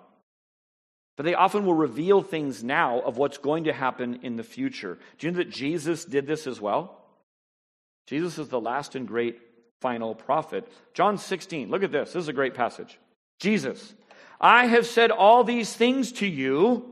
But 1.17 1.27
they 1.27 1.35
often 1.35 1.67
will 1.67 1.75
reveal 1.75 2.23
things 2.23 2.65
now 2.65 3.01
of 3.01 3.17
what's 3.17 3.39
going 3.39 3.65
to 3.65 3.73
happen 3.73 4.21
in 4.23 4.37
the 4.37 4.43
future. 4.43 4.99
Do 5.19 5.27
you 5.27 5.33
know 5.33 5.39
that 5.39 5.51
Jesus 5.51 6.05
did 6.05 6.27
this 6.27 6.47
as 6.47 6.61
well? 6.61 7.05
Jesus 8.07 8.39
is 8.39 8.49
the 8.49 8.61
last 8.61 8.95
and 8.95 9.07
great 9.07 9.41
final 9.81 10.15
prophet. 10.15 10.67
John 10.93 11.19
16, 11.19 11.71
look 11.71 11.83
at 11.83 11.93
this. 11.93 12.13
This 12.13 12.23
is 12.23 12.29
a 12.29 12.33
great 12.33 12.55
passage. 12.55 12.99
Jesus, 13.41 13.95
I 14.41 14.67
have 14.67 14.87
said 14.87 15.11
all 15.11 15.45
these 15.45 15.73
things 15.73 16.13
to 16.13 16.27
you 16.27 16.91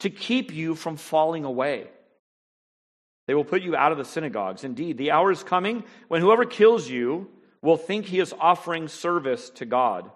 to 0.00 0.10
keep 0.10 0.52
you 0.52 0.74
from 0.74 0.96
falling 0.96 1.44
away. 1.44 1.86
They 3.26 3.34
will 3.34 3.44
put 3.44 3.62
you 3.62 3.76
out 3.76 3.92
of 3.92 3.98
the 3.98 4.04
synagogues. 4.04 4.64
Indeed, 4.64 4.98
the 4.98 5.12
hour 5.12 5.30
is 5.30 5.44
coming 5.44 5.84
when 6.08 6.20
whoever 6.20 6.44
kills 6.44 6.88
you 6.88 7.28
will 7.60 7.76
think 7.76 8.06
he 8.06 8.18
is 8.18 8.34
offering 8.38 8.88
service 8.88 9.50
to 9.50 9.64
God. 9.64 10.10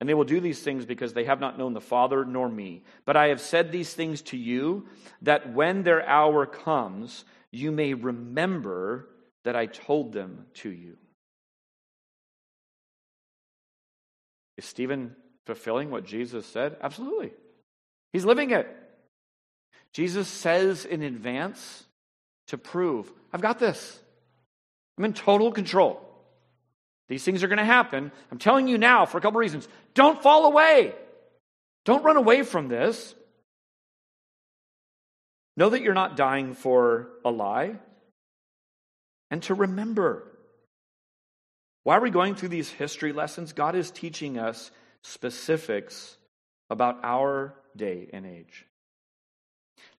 And 0.00 0.08
they 0.08 0.14
will 0.14 0.24
do 0.24 0.40
these 0.40 0.62
things 0.62 0.84
because 0.84 1.12
they 1.12 1.24
have 1.24 1.40
not 1.40 1.58
known 1.58 1.72
the 1.72 1.80
Father 1.80 2.24
nor 2.24 2.48
me. 2.48 2.82
But 3.04 3.16
I 3.16 3.28
have 3.28 3.40
said 3.40 3.72
these 3.72 3.92
things 3.92 4.22
to 4.22 4.36
you 4.36 4.88
that 5.22 5.52
when 5.52 5.82
their 5.82 6.06
hour 6.06 6.44
comes, 6.46 7.24
you 7.50 7.70
may 7.70 7.94
remember 7.94 9.08
that 9.44 9.56
I 9.56 9.66
told 9.66 10.12
them 10.12 10.46
to 10.54 10.70
you. 10.70 10.96
Is 14.58 14.64
Stephen 14.64 15.14
fulfilling 15.46 15.90
what 15.90 16.04
Jesus 16.04 16.46
said? 16.46 16.76
Absolutely. 16.82 17.32
He's 18.12 18.24
living 18.24 18.50
it. 18.50 18.68
Jesus 19.92 20.28
says 20.28 20.84
in 20.84 21.02
advance 21.02 21.85
to 22.48 22.58
prove, 22.58 23.10
I've 23.32 23.40
got 23.40 23.58
this. 23.58 23.98
I'm 24.98 25.04
in 25.04 25.12
total 25.12 25.52
control. 25.52 26.02
These 27.08 27.24
things 27.24 27.44
are 27.44 27.48
going 27.48 27.58
to 27.58 27.64
happen. 27.64 28.10
I'm 28.32 28.38
telling 28.38 28.68
you 28.68 28.78
now 28.78 29.06
for 29.06 29.18
a 29.18 29.20
couple 29.20 29.38
reasons. 29.38 29.68
Don't 29.94 30.22
fall 30.22 30.46
away. 30.46 30.94
Don't 31.84 32.04
run 32.04 32.16
away 32.16 32.42
from 32.42 32.68
this. 32.68 33.14
Know 35.56 35.70
that 35.70 35.82
you're 35.82 35.94
not 35.94 36.16
dying 36.16 36.54
for 36.54 37.08
a 37.24 37.30
lie. 37.30 37.76
And 39.30 39.42
to 39.44 39.54
remember. 39.54 40.24
Why 41.84 41.96
are 41.96 42.00
we 42.00 42.10
going 42.10 42.34
through 42.34 42.48
these 42.48 42.68
history 42.68 43.12
lessons? 43.12 43.52
God 43.52 43.76
is 43.76 43.90
teaching 43.90 44.38
us 44.38 44.70
specifics 45.02 46.16
about 46.68 46.98
our 47.04 47.54
day 47.76 48.08
and 48.12 48.26
age. 48.26 48.66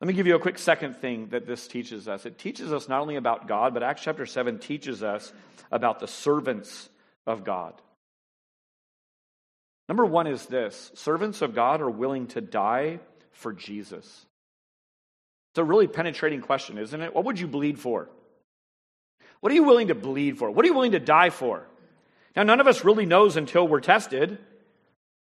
Let 0.00 0.08
me 0.08 0.14
give 0.14 0.26
you 0.26 0.34
a 0.36 0.40
quick 0.40 0.58
second 0.58 0.96
thing 0.96 1.28
that 1.30 1.46
this 1.46 1.66
teaches 1.66 2.06
us. 2.06 2.26
It 2.26 2.38
teaches 2.38 2.72
us 2.72 2.88
not 2.88 3.00
only 3.00 3.16
about 3.16 3.48
God, 3.48 3.72
but 3.72 3.82
Acts 3.82 4.02
chapter 4.02 4.26
7 4.26 4.58
teaches 4.58 5.02
us 5.02 5.32
about 5.72 6.00
the 6.00 6.08
servants 6.08 6.88
of 7.26 7.44
God. 7.44 7.74
Number 9.88 10.04
one 10.04 10.26
is 10.26 10.44
this 10.46 10.90
servants 10.94 11.42
of 11.42 11.54
God 11.54 11.80
are 11.80 11.90
willing 11.90 12.26
to 12.28 12.40
die 12.40 13.00
for 13.32 13.52
Jesus. 13.52 14.26
It's 15.52 15.58
a 15.58 15.64
really 15.64 15.86
penetrating 15.86 16.42
question, 16.42 16.76
isn't 16.76 17.00
it? 17.00 17.14
What 17.14 17.24
would 17.24 17.40
you 17.40 17.46
bleed 17.46 17.78
for? 17.78 18.10
What 19.40 19.50
are 19.52 19.54
you 19.54 19.64
willing 19.64 19.88
to 19.88 19.94
bleed 19.94 20.38
for? 20.38 20.50
What 20.50 20.64
are 20.64 20.68
you 20.68 20.74
willing 20.74 20.92
to 20.92 21.00
die 21.00 21.30
for? 21.30 21.66
Now, 22.34 22.42
none 22.42 22.60
of 22.60 22.66
us 22.66 22.84
really 22.84 23.06
knows 23.06 23.36
until 23.36 23.66
we're 23.66 23.80
tested. 23.80 24.38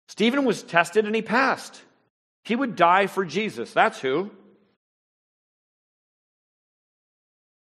Stephen 0.09 0.43
was 0.43 0.63
tested 0.63 1.05
and 1.05 1.15
he 1.15 1.21
passed. 1.21 1.81
He 2.43 2.55
would 2.55 2.75
die 2.75 3.07
for 3.07 3.23
Jesus. 3.23 3.71
That's 3.71 3.99
who. 4.01 4.31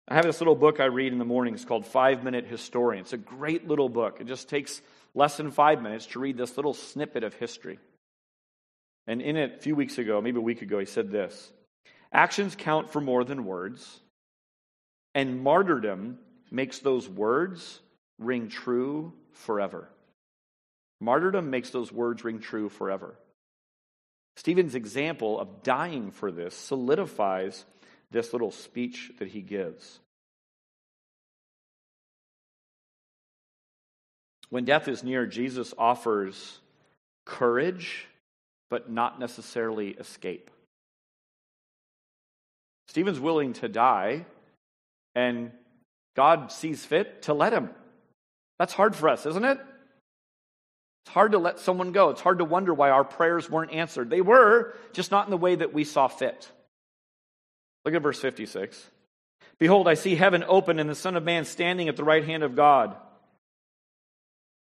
I 0.08 0.16
have 0.16 0.26
this 0.26 0.40
little 0.40 0.56
book 0.56 0.80
I 0.80 0.86
read 0.86 1.14
in 1.14 1.18
the 1.20 1.26
mornings 1.26 1.66
called 1.66 1.86
Five 1.86 2.24
Minute 2.24 2.46
Historian. 2.46 3.02
It's 3.02 3.14
a 3.14 3.18
great 3.18 3.68
little 3.68 3.90
book. 3.90 4.18
It 4.22 4.28
just 4.28 4.50
takes 4.50 4.82
less 5.16 5.38
than 5.38 5.50
five 5.50 5.82
minutes 5.82 6.06
to 6.08 6.20
read 6.20 6.38
this 6.38 6.58
little 6.58 6.76
snippet 6.76 7.24
of 7.24 7.34
history. 7.34 7.80
And 9.08 9.22
in 9.22 9.36
it, 9.36 9.56
a 9.56 9.62
few 9.62 9.76
weeks 9.76 9.98
ago, 9.98 10.22
maybe 10.22 10.38
a 10.38 10.42
week 10.42 10.62
ago, 10.62 10.78
he 10.78 10.86
said 10.86 11.10
this 11.10 11.52
Actions 12.14 12.56
count 12.56 12.92
for 12.92 13.02
more 13.02 13.24
than 13.24 13.46
words, 13.46 14.00
and 15.16 15.42
martyrdom 15.42 16.20
makes 16.52 16.80
those 16.80 17.10
words 17.10 17.80
ring 18.20 18.48
true 18.48 19.12
forever. 19.34 19.90
Martyrdom 21.02 21.50
makes 21.50 21.72
those 21.72 21.92
words 21.92 22.24
ring 22.24 22.40
true 22.40 22.70
forever. 22.70 23.16
Stephen's 24.38 24.76
example 24.76 25.40
of 25.40 25.64
dying 25.64 26.12
for 26.12 26.32
this 26.32 26.54
solidifies 26.56 27.66
this 28.16 28.32
little 28.32 28.52
speech 28.52 29.12
that 29.20 29.28
he 29.28 29.42
gives. 29.42 30.00
When 34.50 34.64
death 34.64 34.88
is 34.88 35.04
near, 35.04 35.26
Jesus 35.26 35.74
offers 35.78 36.60
courage, 37.26 38.08
but 38.70 38.90
not 38.90 39.20
necessarily 39.20 39.90
escape. 39.90 40.50
Stephen's 42.88 43.20
willing 43.20 43.52
to 43.54 43.68
die, 43.68 44.26
and 45.14 45.52
God 46.16 46.54
sees 46.54 46.86
fit 46.86 47.24
to 47.24 47.34
let 47.34 47.52
him. 47.52 47.70
That's 48.60 48.72
hard 48.72 48.96
for 48.96 49.10
us, 49.10 49.26
isn't 49.26 49.44
it? 49.44 49.60
It's 51.04 51.14
hard 51.14 51.34
to 51.34 51.38
let 51.38 51.60
someone 51.60 51.92
go. 51.92 52.12
It's 52.12 52.22
hard 52.22 52.38
to 52.38 52.46
wonder 52.46 52.74
why 52.74 52.92
our 52.92 53.04
prayers 53.04 53.50
weren't 53.50 53.74
answered. 53.74 54.10
They 54.10 54.22
were, 54.22 54.74
just 54.94 55.12
not 55.12 55.28
in 55.28 55.32
the 55.32 55.38
way 55.38 55.56
that 55.56 55.74
we 55.74 55.84
saw 55.84 56.08
fit. 56.08 56.50
Look 57.86 57.94
at 57.94 58.02
verse 58.02 58.20
56. 58.20 58.90
Behold, 59.60 59.88
I 59.88 59.94
see 59.94 60.16
heaven 60.16 60.44
open 60.48 60.80
and 60.80 60.90
the 60.90 60.96
Son 60.96 61.16
of 61.16 61.24
Man 61.24 61.46
standing 61.46 61.88
at 61.88 61.96
the 61.96 62.04
right 62.04 62.26
hand 62.26 62.44
of 62.44 62.56
God. 62.56 62.96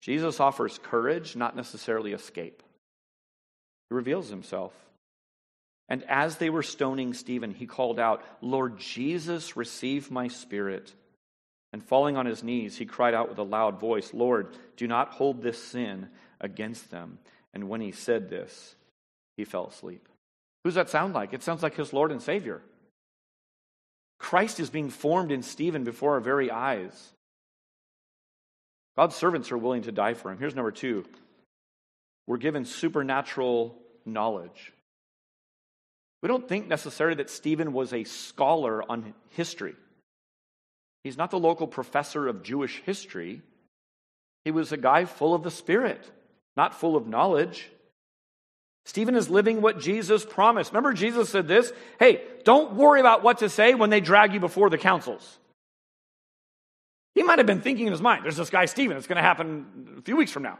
Jesus 0.01 0.39
offers 0.39 0.79
courage, 0.83 1.35
not 1.35 1.55
necessarily 1.55 2.13
escape. 2.13 2.61
He 3.89 3.95
reveals 3.95 4.29
himself. 4.29 4.73
And 5.89 6.03
as 6.03 6.37
they 6.37 6.49
were 6.49 6.63
stoning 6.63 7.13
Stephen, 7.13 7.51
he 7.51 7.65
called 7.65 7.99
out, 7.99 8.23
Lord 8.41 8.77
Jesus, 8.77 9.55
receive 9.55 10.11
my 10.11 10.27
spirit. 10.27 10.93
And 11.73 11.83
falling 11.83 12.17
on 12.17 12.25
his 12.25 12.43
knees, 12.43 12.77
he 12.77 12.85
cried 12.85 13.13
out 13.13 13.29
with 13.29 13.37
a 13.37 13.43
loud 13.43 13.79
voice, 13.79 14.13
Lord, 14.13 14.55
do 14.75 14.87
not 14.87 15.11
hold 15.11 15.41
this 15.41 15.61
sin 15.61 16.09
against 16.39 16.91
them. 16.91 17.19
And 17.53 17.69
when 17.69 17.81
he 17.81 17.91
said 17.91 18.29
this, 18.29 18.75
he 19.37 19.45
fell 19.45 19.67
asleep. 19.67 20.07
Who's 20.63 20.75
that 20.75 20.89
sound 20.89 21.13
like? 21.13 21.33
It 21.33 21.43
sounds 21.43 21.63
like 21.63 21.75
his 21.75 21.93
Lord 21.93 22.11
and 22.11 22.21
Savior. 22.21 22.61
Christ 24.19 24.59
is 24.59 24.69
being 24.69 24.89
formed 24.89 25.31
in 25.31 25.43
Stephen 25.43 25.83
before 25.83 26.13
our 26.13 26.19
very 26.19 26.49
eyes. 26.49 27.13
God's 28.97 29.15
servants 29.15 29.51
are 29.51 29.57
willing 29.57 29.83
to 29.83 29.91
die 29.91 30.15
for 30.15 30.31
him. 30.31 30.39
Here's 30.39 30.55
number 30.55 30.71
two 30.71 31.05
we're 32.25 32.37
given 32.37 32.65
supernatural 32.65 33.77
knowledge. 34.05 34.73
We 36.21 36.27
don't 36.27 36.47
think 36.47 36.67
necessarily 36.67 37.15
that 37.17 37.29
Stephen 37.29 37.73
was 37.73 37.93
a 37.93 38.03
scholar 38.03 38.83
on 38.89 39.13
history. 39.29 39.75
He's 41.03 41.17
not 41.17 41.31
the 41.31 41.39
local 41.39 41.67
professor 41.67 42.27
of 42.27 42.43
Jewish 42.43 42.81
history. 42.85 43.41
He 44.43 44.51
was 44.51 44.71
a 44.71 44.77
guy 44.77 45.05
full 45.05 45.33
of 45.33 45.43
the 45.43 45.51
Spirit, 45.51 46.03
not 46.57 46.73
full 46.73 46.95
of 46.95 47.07
knowledge. 47.07 47.69
Stephen 48.87 49.15
is 49.15 49.29
living 49.29 49.61
what 49.61 49.81
Jesus 49.81 50.23
promised. 50.23 50.71
Remember, 50.71 50.93
Jesus 50.93 51.27
said 51.29 51.45
this 51.45 51.73
Hey, 51.99 52.21
don't 52.45 52.73
worry 52.75 53.01
about 53.01 53.21
what 53.21 53.39
to 53.39 53.49
say 53.49 53.73
when 53.75 53.89
they 53.89 53.99
drag 53.99 54.33
you 54.33 54.39
before 54.39 54.69
the 54.69 54.77
councils. 54.77 55.39
He 57.13 57.21
might 57.21 57.37
have 57.37 57.45
been 57.45 57.59
thinking 57.59 57.87
in 57.87 57.91
his 57.91 58.01
mind, 58.01 58.23
there's 58.23 58.37
this 58.37 58.49
guy, 58.49 58.63
Stephen, 58.63 58.95
it's 58.95 59.05
going 59.05 59.17
to 59.17 59.21
happen 59.21 59.95
a 59.97 60.01
few 60.03 60.15
weeks 60.15 60.31
from 60.31 60.43
now. 60.43 60.57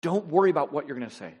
Don't 0.00 0.28
worry 0.28 0.50
about 0.50 0.72
what 0.72 0.86
you're 0.86 0.96
going 0.96 1.10
to 1.10 1.14
say. 1.14 1.34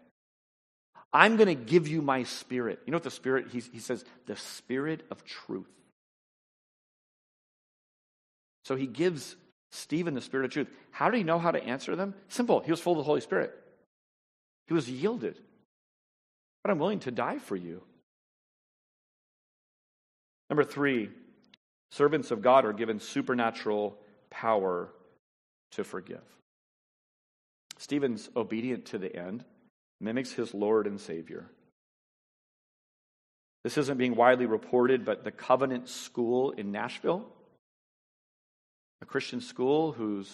I'm 1.12 1.36
going 1.36 1.46
to 1.46 1.54
give 1.54 1.86
you 1.86 2.02
my 2.02 2.24
spirit. 2.24 2.80
You 2.84 2.90
know 2.90 2.96
what 2.96 3.04
the 3.04 3.10
spirit, 3.12 3.46
he, 3.52 3.60
he 3.60 3.78
says, 3.78 4.04
the 4.26 4.34
spirit 4.34 5.06
of 5.12 5.24
truth. 5.24 5.70
So 8.64 8.74
he 8.74 8.88
gives 8.88 9.36
Stephen 9.70 10.14
the 10.14 10.22
spirit 10.22 10.46
of 10.46 10.50
truth. 10.50 10.68
How 10.90 11.08
did 11.08 11.18
he 11.18 11.22
know 11.22 11.38
how 11.38 11.52
to 11.52 11.62
answer 11.62 11.94
them? 11.94 12.14
Simple. 12.28 12.60
He 12.60 12.72
was 12.72 12.80
full 12.80 12.94
of 12.94 12.98
the 12.98 13.04
Holy 13.04 13.20
Spirit. 13.20 13.54
He 14.66 14.74
was 14.74 14.90
yielded 14.90 15.38
but 16.62 16.70
I'm 16.70 16.78
willing 16.78 17.00
to 17.00 17.10
die 17.10 17.38
for 17.38 17.56
you. 17.56 17.82
Number 20.50 20.64
three, 20.64 21.10
servants 21.92 22.30
of 22.30 22.42
God 22.42 22.64
are 22.64 22.72
given 22.72 23.00
supernatural 23.00 23.98
power 24.30 24.88
to 25.72 25.84
forgive. 25.84 26.22
Stephen's 27.78 28.28
obedient 28.34 28.86
to 28.86 28.98
the 28.98 29.14
end, 29.14 29.44
mimics 30.00 30.32
his 30.32 30.52
Lord 30.54 30.86
and 30.86 31.00
Savior. 31.00 31.46
This 33.64 33.78
isn't 33.78 33.98
being 33.98 34.16
widely 34.16 34.46
reported, 34.46 35.04
but 35.04 35.24
the 35.24 35.30
Covenant 35.30 35.88
School 35.88 36.52
in 36.52 36.72
Nashville, 36.72 37.26
a 39.00 39.06
Christian 39.06 39.40
school 39.40 39.92
whose 39.92 40.32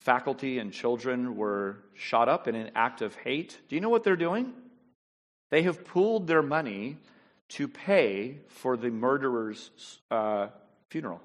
faculty 0.00 0.58
and 0.58 0.72
children 0.72 1.36
were 1.36 1.78
shot 1.94 2.28
up 2.28 2.48
in 2.48 2.54
an 2.54 2.70
act 2.74 3.02
of 3.02 3.14
hate. 3.16 3.58
Do 3.68 3.74
you 3.74 3.80
know 3.80 3.88
what 3.88 4.04
they're 4.04 4.16
doing? 4.16 4.52
They 5.50 5.62
have 5.62 5.84
pooled 5.84 6.26
their 6.26 6.42
money 6.42 6.96
to 7.50 7.68
pay 7.68 8.38
for 8.48 8.76
the 8.76 8.90
murderer's 8.90 9.70
uh, 10.10 10.48
funeral. 10.90 11.20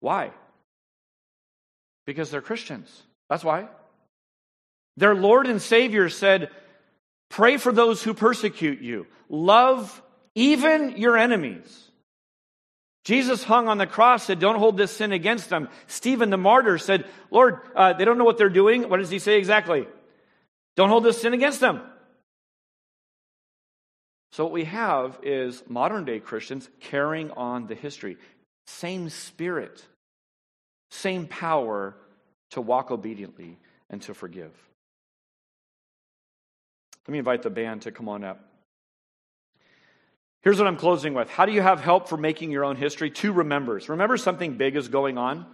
Why? 0.00 0.30
Because 2.06 2.30
they're 2.30 2.40
Christians. 2.40 3.02
That's 3.28 3.44
why. 3.44 3.68
Their 4.96 5.14
Lord 5.14 5.46
and 5.46 5.60
Savior 5.60 6.08
said, 6.08 6.50
Pray 7.28 7.56
for 7.56 7.72
those 7.72 8.02
who 8.02 8.12
persecute 8.12 8.80
you, 8.80 9.06
love 9.28 10.02
even 10.34 10.96
your 10.98 11.16
enemies. 11.16 11.90
Jesus 13.04 13.42
hung 13.42 13.68
on 13.68 13.78
the 13.78 13.86
cross, 13.86 14.24
said, 14.24 14.38
Don't 14.38 14.58
hold 14.58 14.76
this 14.76 14.92
sin 14.92 15.12
against 15.12 15.48
them. 15.48 15.68
Stephen 15.86 16.30
the 16.30 16.36
martyr 16.36 16.78
said, 16.78 17.06
Lord, 17.30 17.58
uh, 17.74 17.94
they 17.94 18.04
don't 18.04 18.18
know 18.18 18.24
what 18.24 18.38
they're 18.38 18.48
doing. 18.48 18.88
What 18.88 18.98
does 18.98 19.10
he 19.10 19.18
say 19.18 19.38
exactly? 19.38 19.86
Don't 20.76 20.88
hold 20.88 21.04
this 21.04 21.20
sin 21.20 21.34
against 21.34 21.60
them. 21.60 21.82
So, 24.32 24.44
what 24.44 24.52
we 24.52 24.64
have 24.64 25.18
is 25.22 25.62
modern 25.68 26.04
day 26.04 26.18
Christians 26.18 26.68
carrying 26.80 27.30
on 27.32 27.66
the 27.66 27.74
history. 27.74 28.16
Same 28.66 29.10
spirit, 29.10 29.84
same 30.90 31.26
power 31.26 31.94
to 32.50 32.60
walk 32.60 32.90
obediently 32.90 33.58
and 33.90 34.00
to 34.02 34.14
forgive. 34.14 34.52
Let 37.06 37.12
me 37.12 37.18
invite 37.18 37.42
the 37.42 37.50
band 37.50 37.82
to 37.82 37.92
come 37.92 38.08
on 38.08 38.24
up. 38.24 38.48
Here's 40.42 40.58
what 40.58 40.66
I'm 40.66 40.76
closing 40.76 41.14
with. 41.14 41.28
How 41.28 41.46
do 41.46 41.52
you 41.52 41.60
have 41.60 41.80
help 41.80 42.08
for 42.08 42.16
making 42.16 42.50
your 42.50 42.64
own 42.64 42.76
history? 42.76 43.10
Two 43.10 43.32
remembers. 43.32 43.88
Remember 43.88 44.16
something 44.16 44.56
big 44.56 44.76
is 44.76 44.88
going 44.88 45.18
on? 45.18 45.46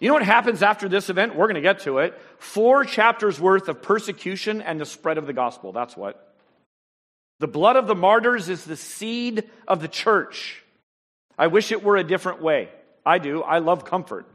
You 0.00 0.08
know 0.08 0.14
what 0.14 0.22
happens 0.22 0.62
after 0.62 0.88
this 0.88 1.10
event? 1.10 1.36
We're 1.36 1.46
going 1.46 1.56
to 1.56 1.60
get 1.60 1.80
to 1.80 1.98
it. 1.98 2.18
Four 2.38 2.84
chapters 2.84 3.38
worth 3.38 3.68
of 3.68 3.82
persecution 3.82 4.62
and 4.62 4.80
the 4.80 4.86
spread 4.86 5.18
of 5.18 5.26
the 5.26 5.34
gospel. 5.34 5.72
That's 5.72 5.96
what. 5.96 6.34
The 7.38 7.48
blood 7.48 7.76
of 7.76 7.86
the 7.86 7.94
martyrs 7.94 8.48
is 8.48 8.64
the 8.64 8.76
seed 8.76 9.48
of 9.68 9.80
the 9.80 9.88
church. 9.88 10.62
I 11.38 11.48
wish 11.48 11.70
it 11.70 11.84
were 11.84 11.96
a 11.96 12.04
different 12.04 12.42
way. 12.42 12.70
I 13.04 13.18
do. 13.18 13.42
I 13.42 13.58
love 13.58 13.84
comfort. 13.84 14.26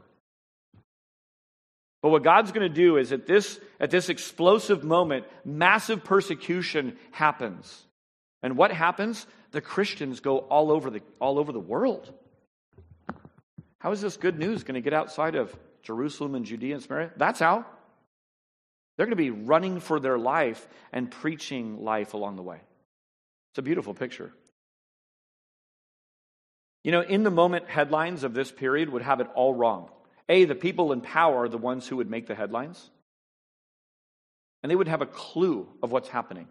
But 2.00 2.10
what 2.10 2.22
God's 2.22 2.52
going 2.52 2.68
to 2.68 2.74
do 2.74 2.96
is 2.98 3.10
at 3.10 3.26
this, 3.26 3.58
at 3.80 3.90
this 3.90 4.08
explosive 4.08 4.84
moment, 4.84 5.24
massive 5.44 6.04
persecution 6.04 6.96
happens. 7.10 7.84
And 8.42 8.56
what 8.56 8.70
happens? 8.70 9.26
The 9.50 9.60
Christians 9.60 10.20
go 10.20 10.38
all 10.38 10.70
over 10.70 10.90
the, 10.90 11.02
all 11.20 11.40
over 11.40 11.50
the 11.50 11.58
world. 11.58 12.12
How 13.78 13.92
is 13.92 14.00
this 14.00 14.16
good 14.16 14.38
news 14.38 14.64
going 14.64 14.74
to 14.74 14.80
get 14.80 14.92
outside 14.92 15.34
of 15.34 15.54
Jerusalem 15.82 16.34
and 16.34 16.44
Judea 16.44 16.74
and 16.74 16.82
Samaria? 16.82 17.10
That's 17.16 17.40
how. 17.40 17.66
They're 18.96 19.06
going 19.06 19.10
to 19.10 19.16
be 19.16 19.30
running 19.30 19.80
for 19.80 20.00
their 20.00 20.18
life 20.18 20.66
and 20.92 21.10
preaching 21.10 21.84
life 21.84 22.14
along 22.14 22.36
the 22.36 22.42
way. 22.42 22.60
It's 23.52 23.58
a 23.58 23.62
beautiful 23.62 23.94
picture. 23.94 24.32
You 26.82 26.92
know, 26.92 27.00
in 27.00 27.24
the 27.24 27.30
moment 27.30 27.68
headlines 27.68 28.22
of 28.22 28.32
this 28.32 28.50
period 28.50 28.88
would 28.90 29.02
have 29.02 29.20
it 29.20 29.26
all 29.34 29.52
wrong. 29.52 29.90
A, 30.28 30.44
the 30.44 30.54
people 30.54 30.92
in 30.92 31.00
power 31.00 31.42
are 31.42 31.48
the 31.48 31.58
ones 31.58 31.86
who 31.86 31.96
would 31.96 32.10
make 32.10 32.26
the 32.26 32.34
headlines, 32.34 32.90
and 34.62 34.70
they 34.70 34.76
would 34.76 34.88
have 34.88 35.02
a 35.02 35.06
clue 35.06 35.68
of 35.82 35.92
what's 35.92 36.08
happening. 36.08 36.48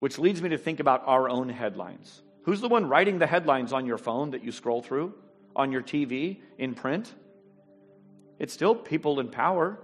Which 0.00 0.18
leads 0.18 0.42
me 0.42 0.50
to 0.50 0.58
think 0.58 0.80
about 0.80 1.02
our 1.06 1.28
own 1.28 1.48
headlines. 1.48 2.22
Who's 2.42 2.60
the 2.60 2.68
one 2.68 2.88
writing 2.88 3.18
the 3.18 3.26
headlines 3.26 3.72
on 3.72 3.86
your 3.86 3.98
phone 3.98 4.32
that 4.32 4.44
you 4.44 4.52
scroll 4.52 4.82
through, 4.82 5.14
on 5.56 5.72
your 5.72 5.82
TV, 5.82 6.40
in 6.58 6.74
print? 6.74 7.12
It's 8.38 8.52
still 8.52 8.74
people 8.74 9.20
in 9.20 9.28
power. 9.28 9.78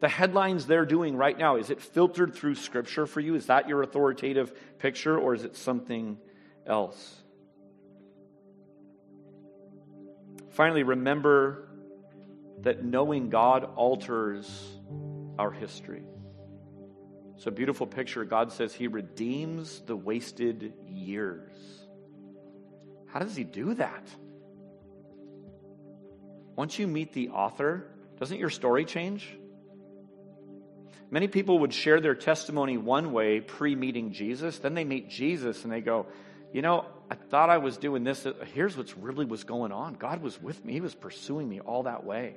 The 0.00 0.08
headlines 0.08 0.66
they're 0.66 0.84
doing 0.84 1.16
right 1.16 1.36
now, 1.36 1.56
is 1.56 1.70
it 1.70 1.80
filtered 1.80 2.34
through 2.34 2.56
Scripture 2.56 3.06
for 3.06 3.20
you? 3.20 3.34
Is 3.34 3.46
that 3.46 3.68
your 3.68 3.82
authoritative 3.82 4.52
picture, 4.78 5.18
or 5.18 5.34
is 5.34 5.44
it 5.44 5.56
something 5.56 6.18
else? 6.66 7.22
Finally, 10.50 10.82
remember 10.82 11.68
that 12.60 12.84
knowing 12.84 13.30
God 13.30 13.64
alters 13.76 14.78
our 15.38 15.50
history. 15.50 16.02
It's 17.36 17.46
a 17.46 17.50
beautiful 17.50 17.86
picture. 17.86 18.24
God 18.24 18.52
says 18.52 18.72
He 18.72 18.86
redeems 18.86 19.80
the 19.80 19.96
wasted 19.96 20.72
years. 20.86 21.83
How 23.14 23.20
does 23.20 23.36
He 23.36 23.44
do 23.44 23.74
that? 23.74 24.02
Once 26.56 26.80
you 26.80 26.88
meet 26.88 27.12
the 27.12 27.28
author, 27.28 27.86
doesn't 28.18 28.38
your 28.38 28.50
story 28.50 28.84
change? 28.84 29.38
Many 31.12 31.28
people 31.28 31.60
would 31.60 31.72
share 31.72 32.00
their 32.00 32.16
testimony 32.16 32.76
one 32.76 33.12
way 33.12 33.40
pre 33.40 33.76
meeting 33.76 34.12
Jesus. 34.12 34.58
Then 34.58 34.74
they 34.74 34.82
meet 34.82 35.10
Jesus 35.10 35.62
and 35.62 35.72
they 35.72 35.80
go, 35.80 36.06
You 36.52 36.62
know, 36.62 36.86
I 37.08 37.14
thought 37.14 37.50
I 37.50 37.58
was 37.58 37.76
doing 37.76 38.02
this. 38.02 38.26
Here's 38.52 38.76
what's 38.76 38.98
really 38.98 39.26
was 39.26 39.44
going 39.44 39.70
on. 39.70 39.94
God 39.94 40.20
was 40.20 40.42
with 40.42 40.64
me, 40.64 40.72
He 40.72 40.80
was 40.80 40.94
pursuing 40.96 41.48
me 41.48 41.60
all 41.60 41.84
that 41.84 42.02
way. 42.02 42.34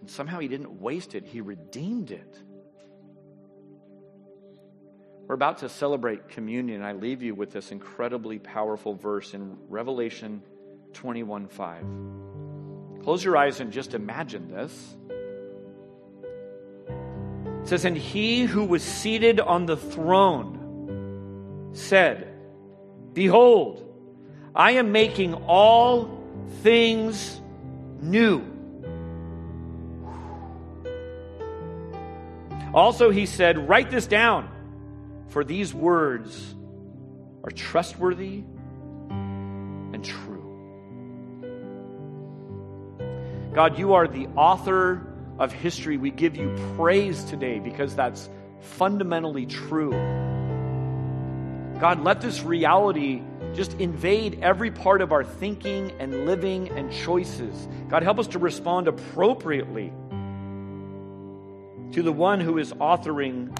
And 0.00 0.08
somehow 0.08 0.38
He 0.38 0.46
didn't 0.46 0.80
waste 0.80 1.16
it, 1.16 1.24
He 1.26 1.40
redeemed 1.40 2.12
it. 2.12 2.40
We're 5.28 5.34
about 5.34 5.58
to 5.58 5.68
celebrate 5.68 6.30
communion. 6.30 6.82
I 6.82 6.92
leave 6.92 7.22
you 7.22 7.34
with 7.34 7.52
this 7.52 7.70
incredibly 7.70 8.38
powerful 8.38 8.94
verse 8.94 9.34
in 9.34 9.58
Revelation 9.68 10.42
21 10.94 11.48
5. 11.48 11.84
Close 13.02 13.22
your 13.22 13.36
eyes 13.36 13.60
and 13.60 13.70
just 13.70 13.92
imagine 13.92 14.48
this. 14.48 14.96
It 17.60 17.68
says, 17.68 17.84
And 17.84 17.94
he 17.94 18.44
who 18.44 18.64
was 18.64 18.82
seated 18.82 19.38
on 19.38 19.66
the 19.66 19.76
throne 19.76 21.72
said, 21.74 22.34
Behold, 23.12 23.84
I 24.54 24.72
am 24.72 24.92
making 24.92 25.34
all 25.34 26.24
things 26.62 27.38
new. 28.00 28.42
Also, 32.72 33.10
he 33.10 33.26
said, 33.26 33.68
Write 33.68 33.90
this 33.90 34.06
down 34.06 34.54
for 35.28 35.44
these 35.44 35.74
words 35.74 36.54
are 37.44 37.50
trustworthy 37.50 38.44
and 39.10 40.04
true. 40.04 40.38
God, 43.54 43.78
you 43.78 43.94
are 43.94 44.06
the 44.06 44.26
author 44.36 45.06
of 45.38 45.52
history. 45.52 45.96
We 45.96 46.10
give 46.10 46.36
you 46.36 46.54
praise 46.76 47.24
today 47.24 47.58
because 47.58 47.94
that's 47.94 48.28
fundamentally 48.60 49.46
true. 49.46 49.90
God, 51.78 52.02
let 52.02 52.20
this 52.20 52.42
reality 52.42 53.22
just 53.54 53.72
invade 53.74 54.40
every 54.42 54.70
part 54.70 55.00
of 55.00 55.12
our 55.12 55.24
thinking 55.24 55.92
and 56.00 56.26
living 56.26 56.68
and 56.70 56.92
choices. 56.92 57.68
God, 57.88 58.02
help 58.02 58.18
us 58.18 58.26
to 58.28 58.38
respond 58.38 58.88
appropriately 58.88 59.92
to 61.92 62.02
the 62.02 62.12
one 62.12 62.40
who 62.40 62.58
is 62.58 62.72
authoring 62.74 63.56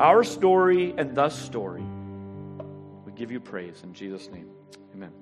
our 0.00 0.24
story 0.24 0.94
and 0.96 1.14
the 1.14 1.28
story. 1.28 1.84
We 3.04 3.12
give 3.12 3.30
you 3.30 3.40
praise 3.40 3.82
in 3.82 3.92
Jesus' 3.92 4.28
name. 4.30 4.48
Amen. 4.94 5.12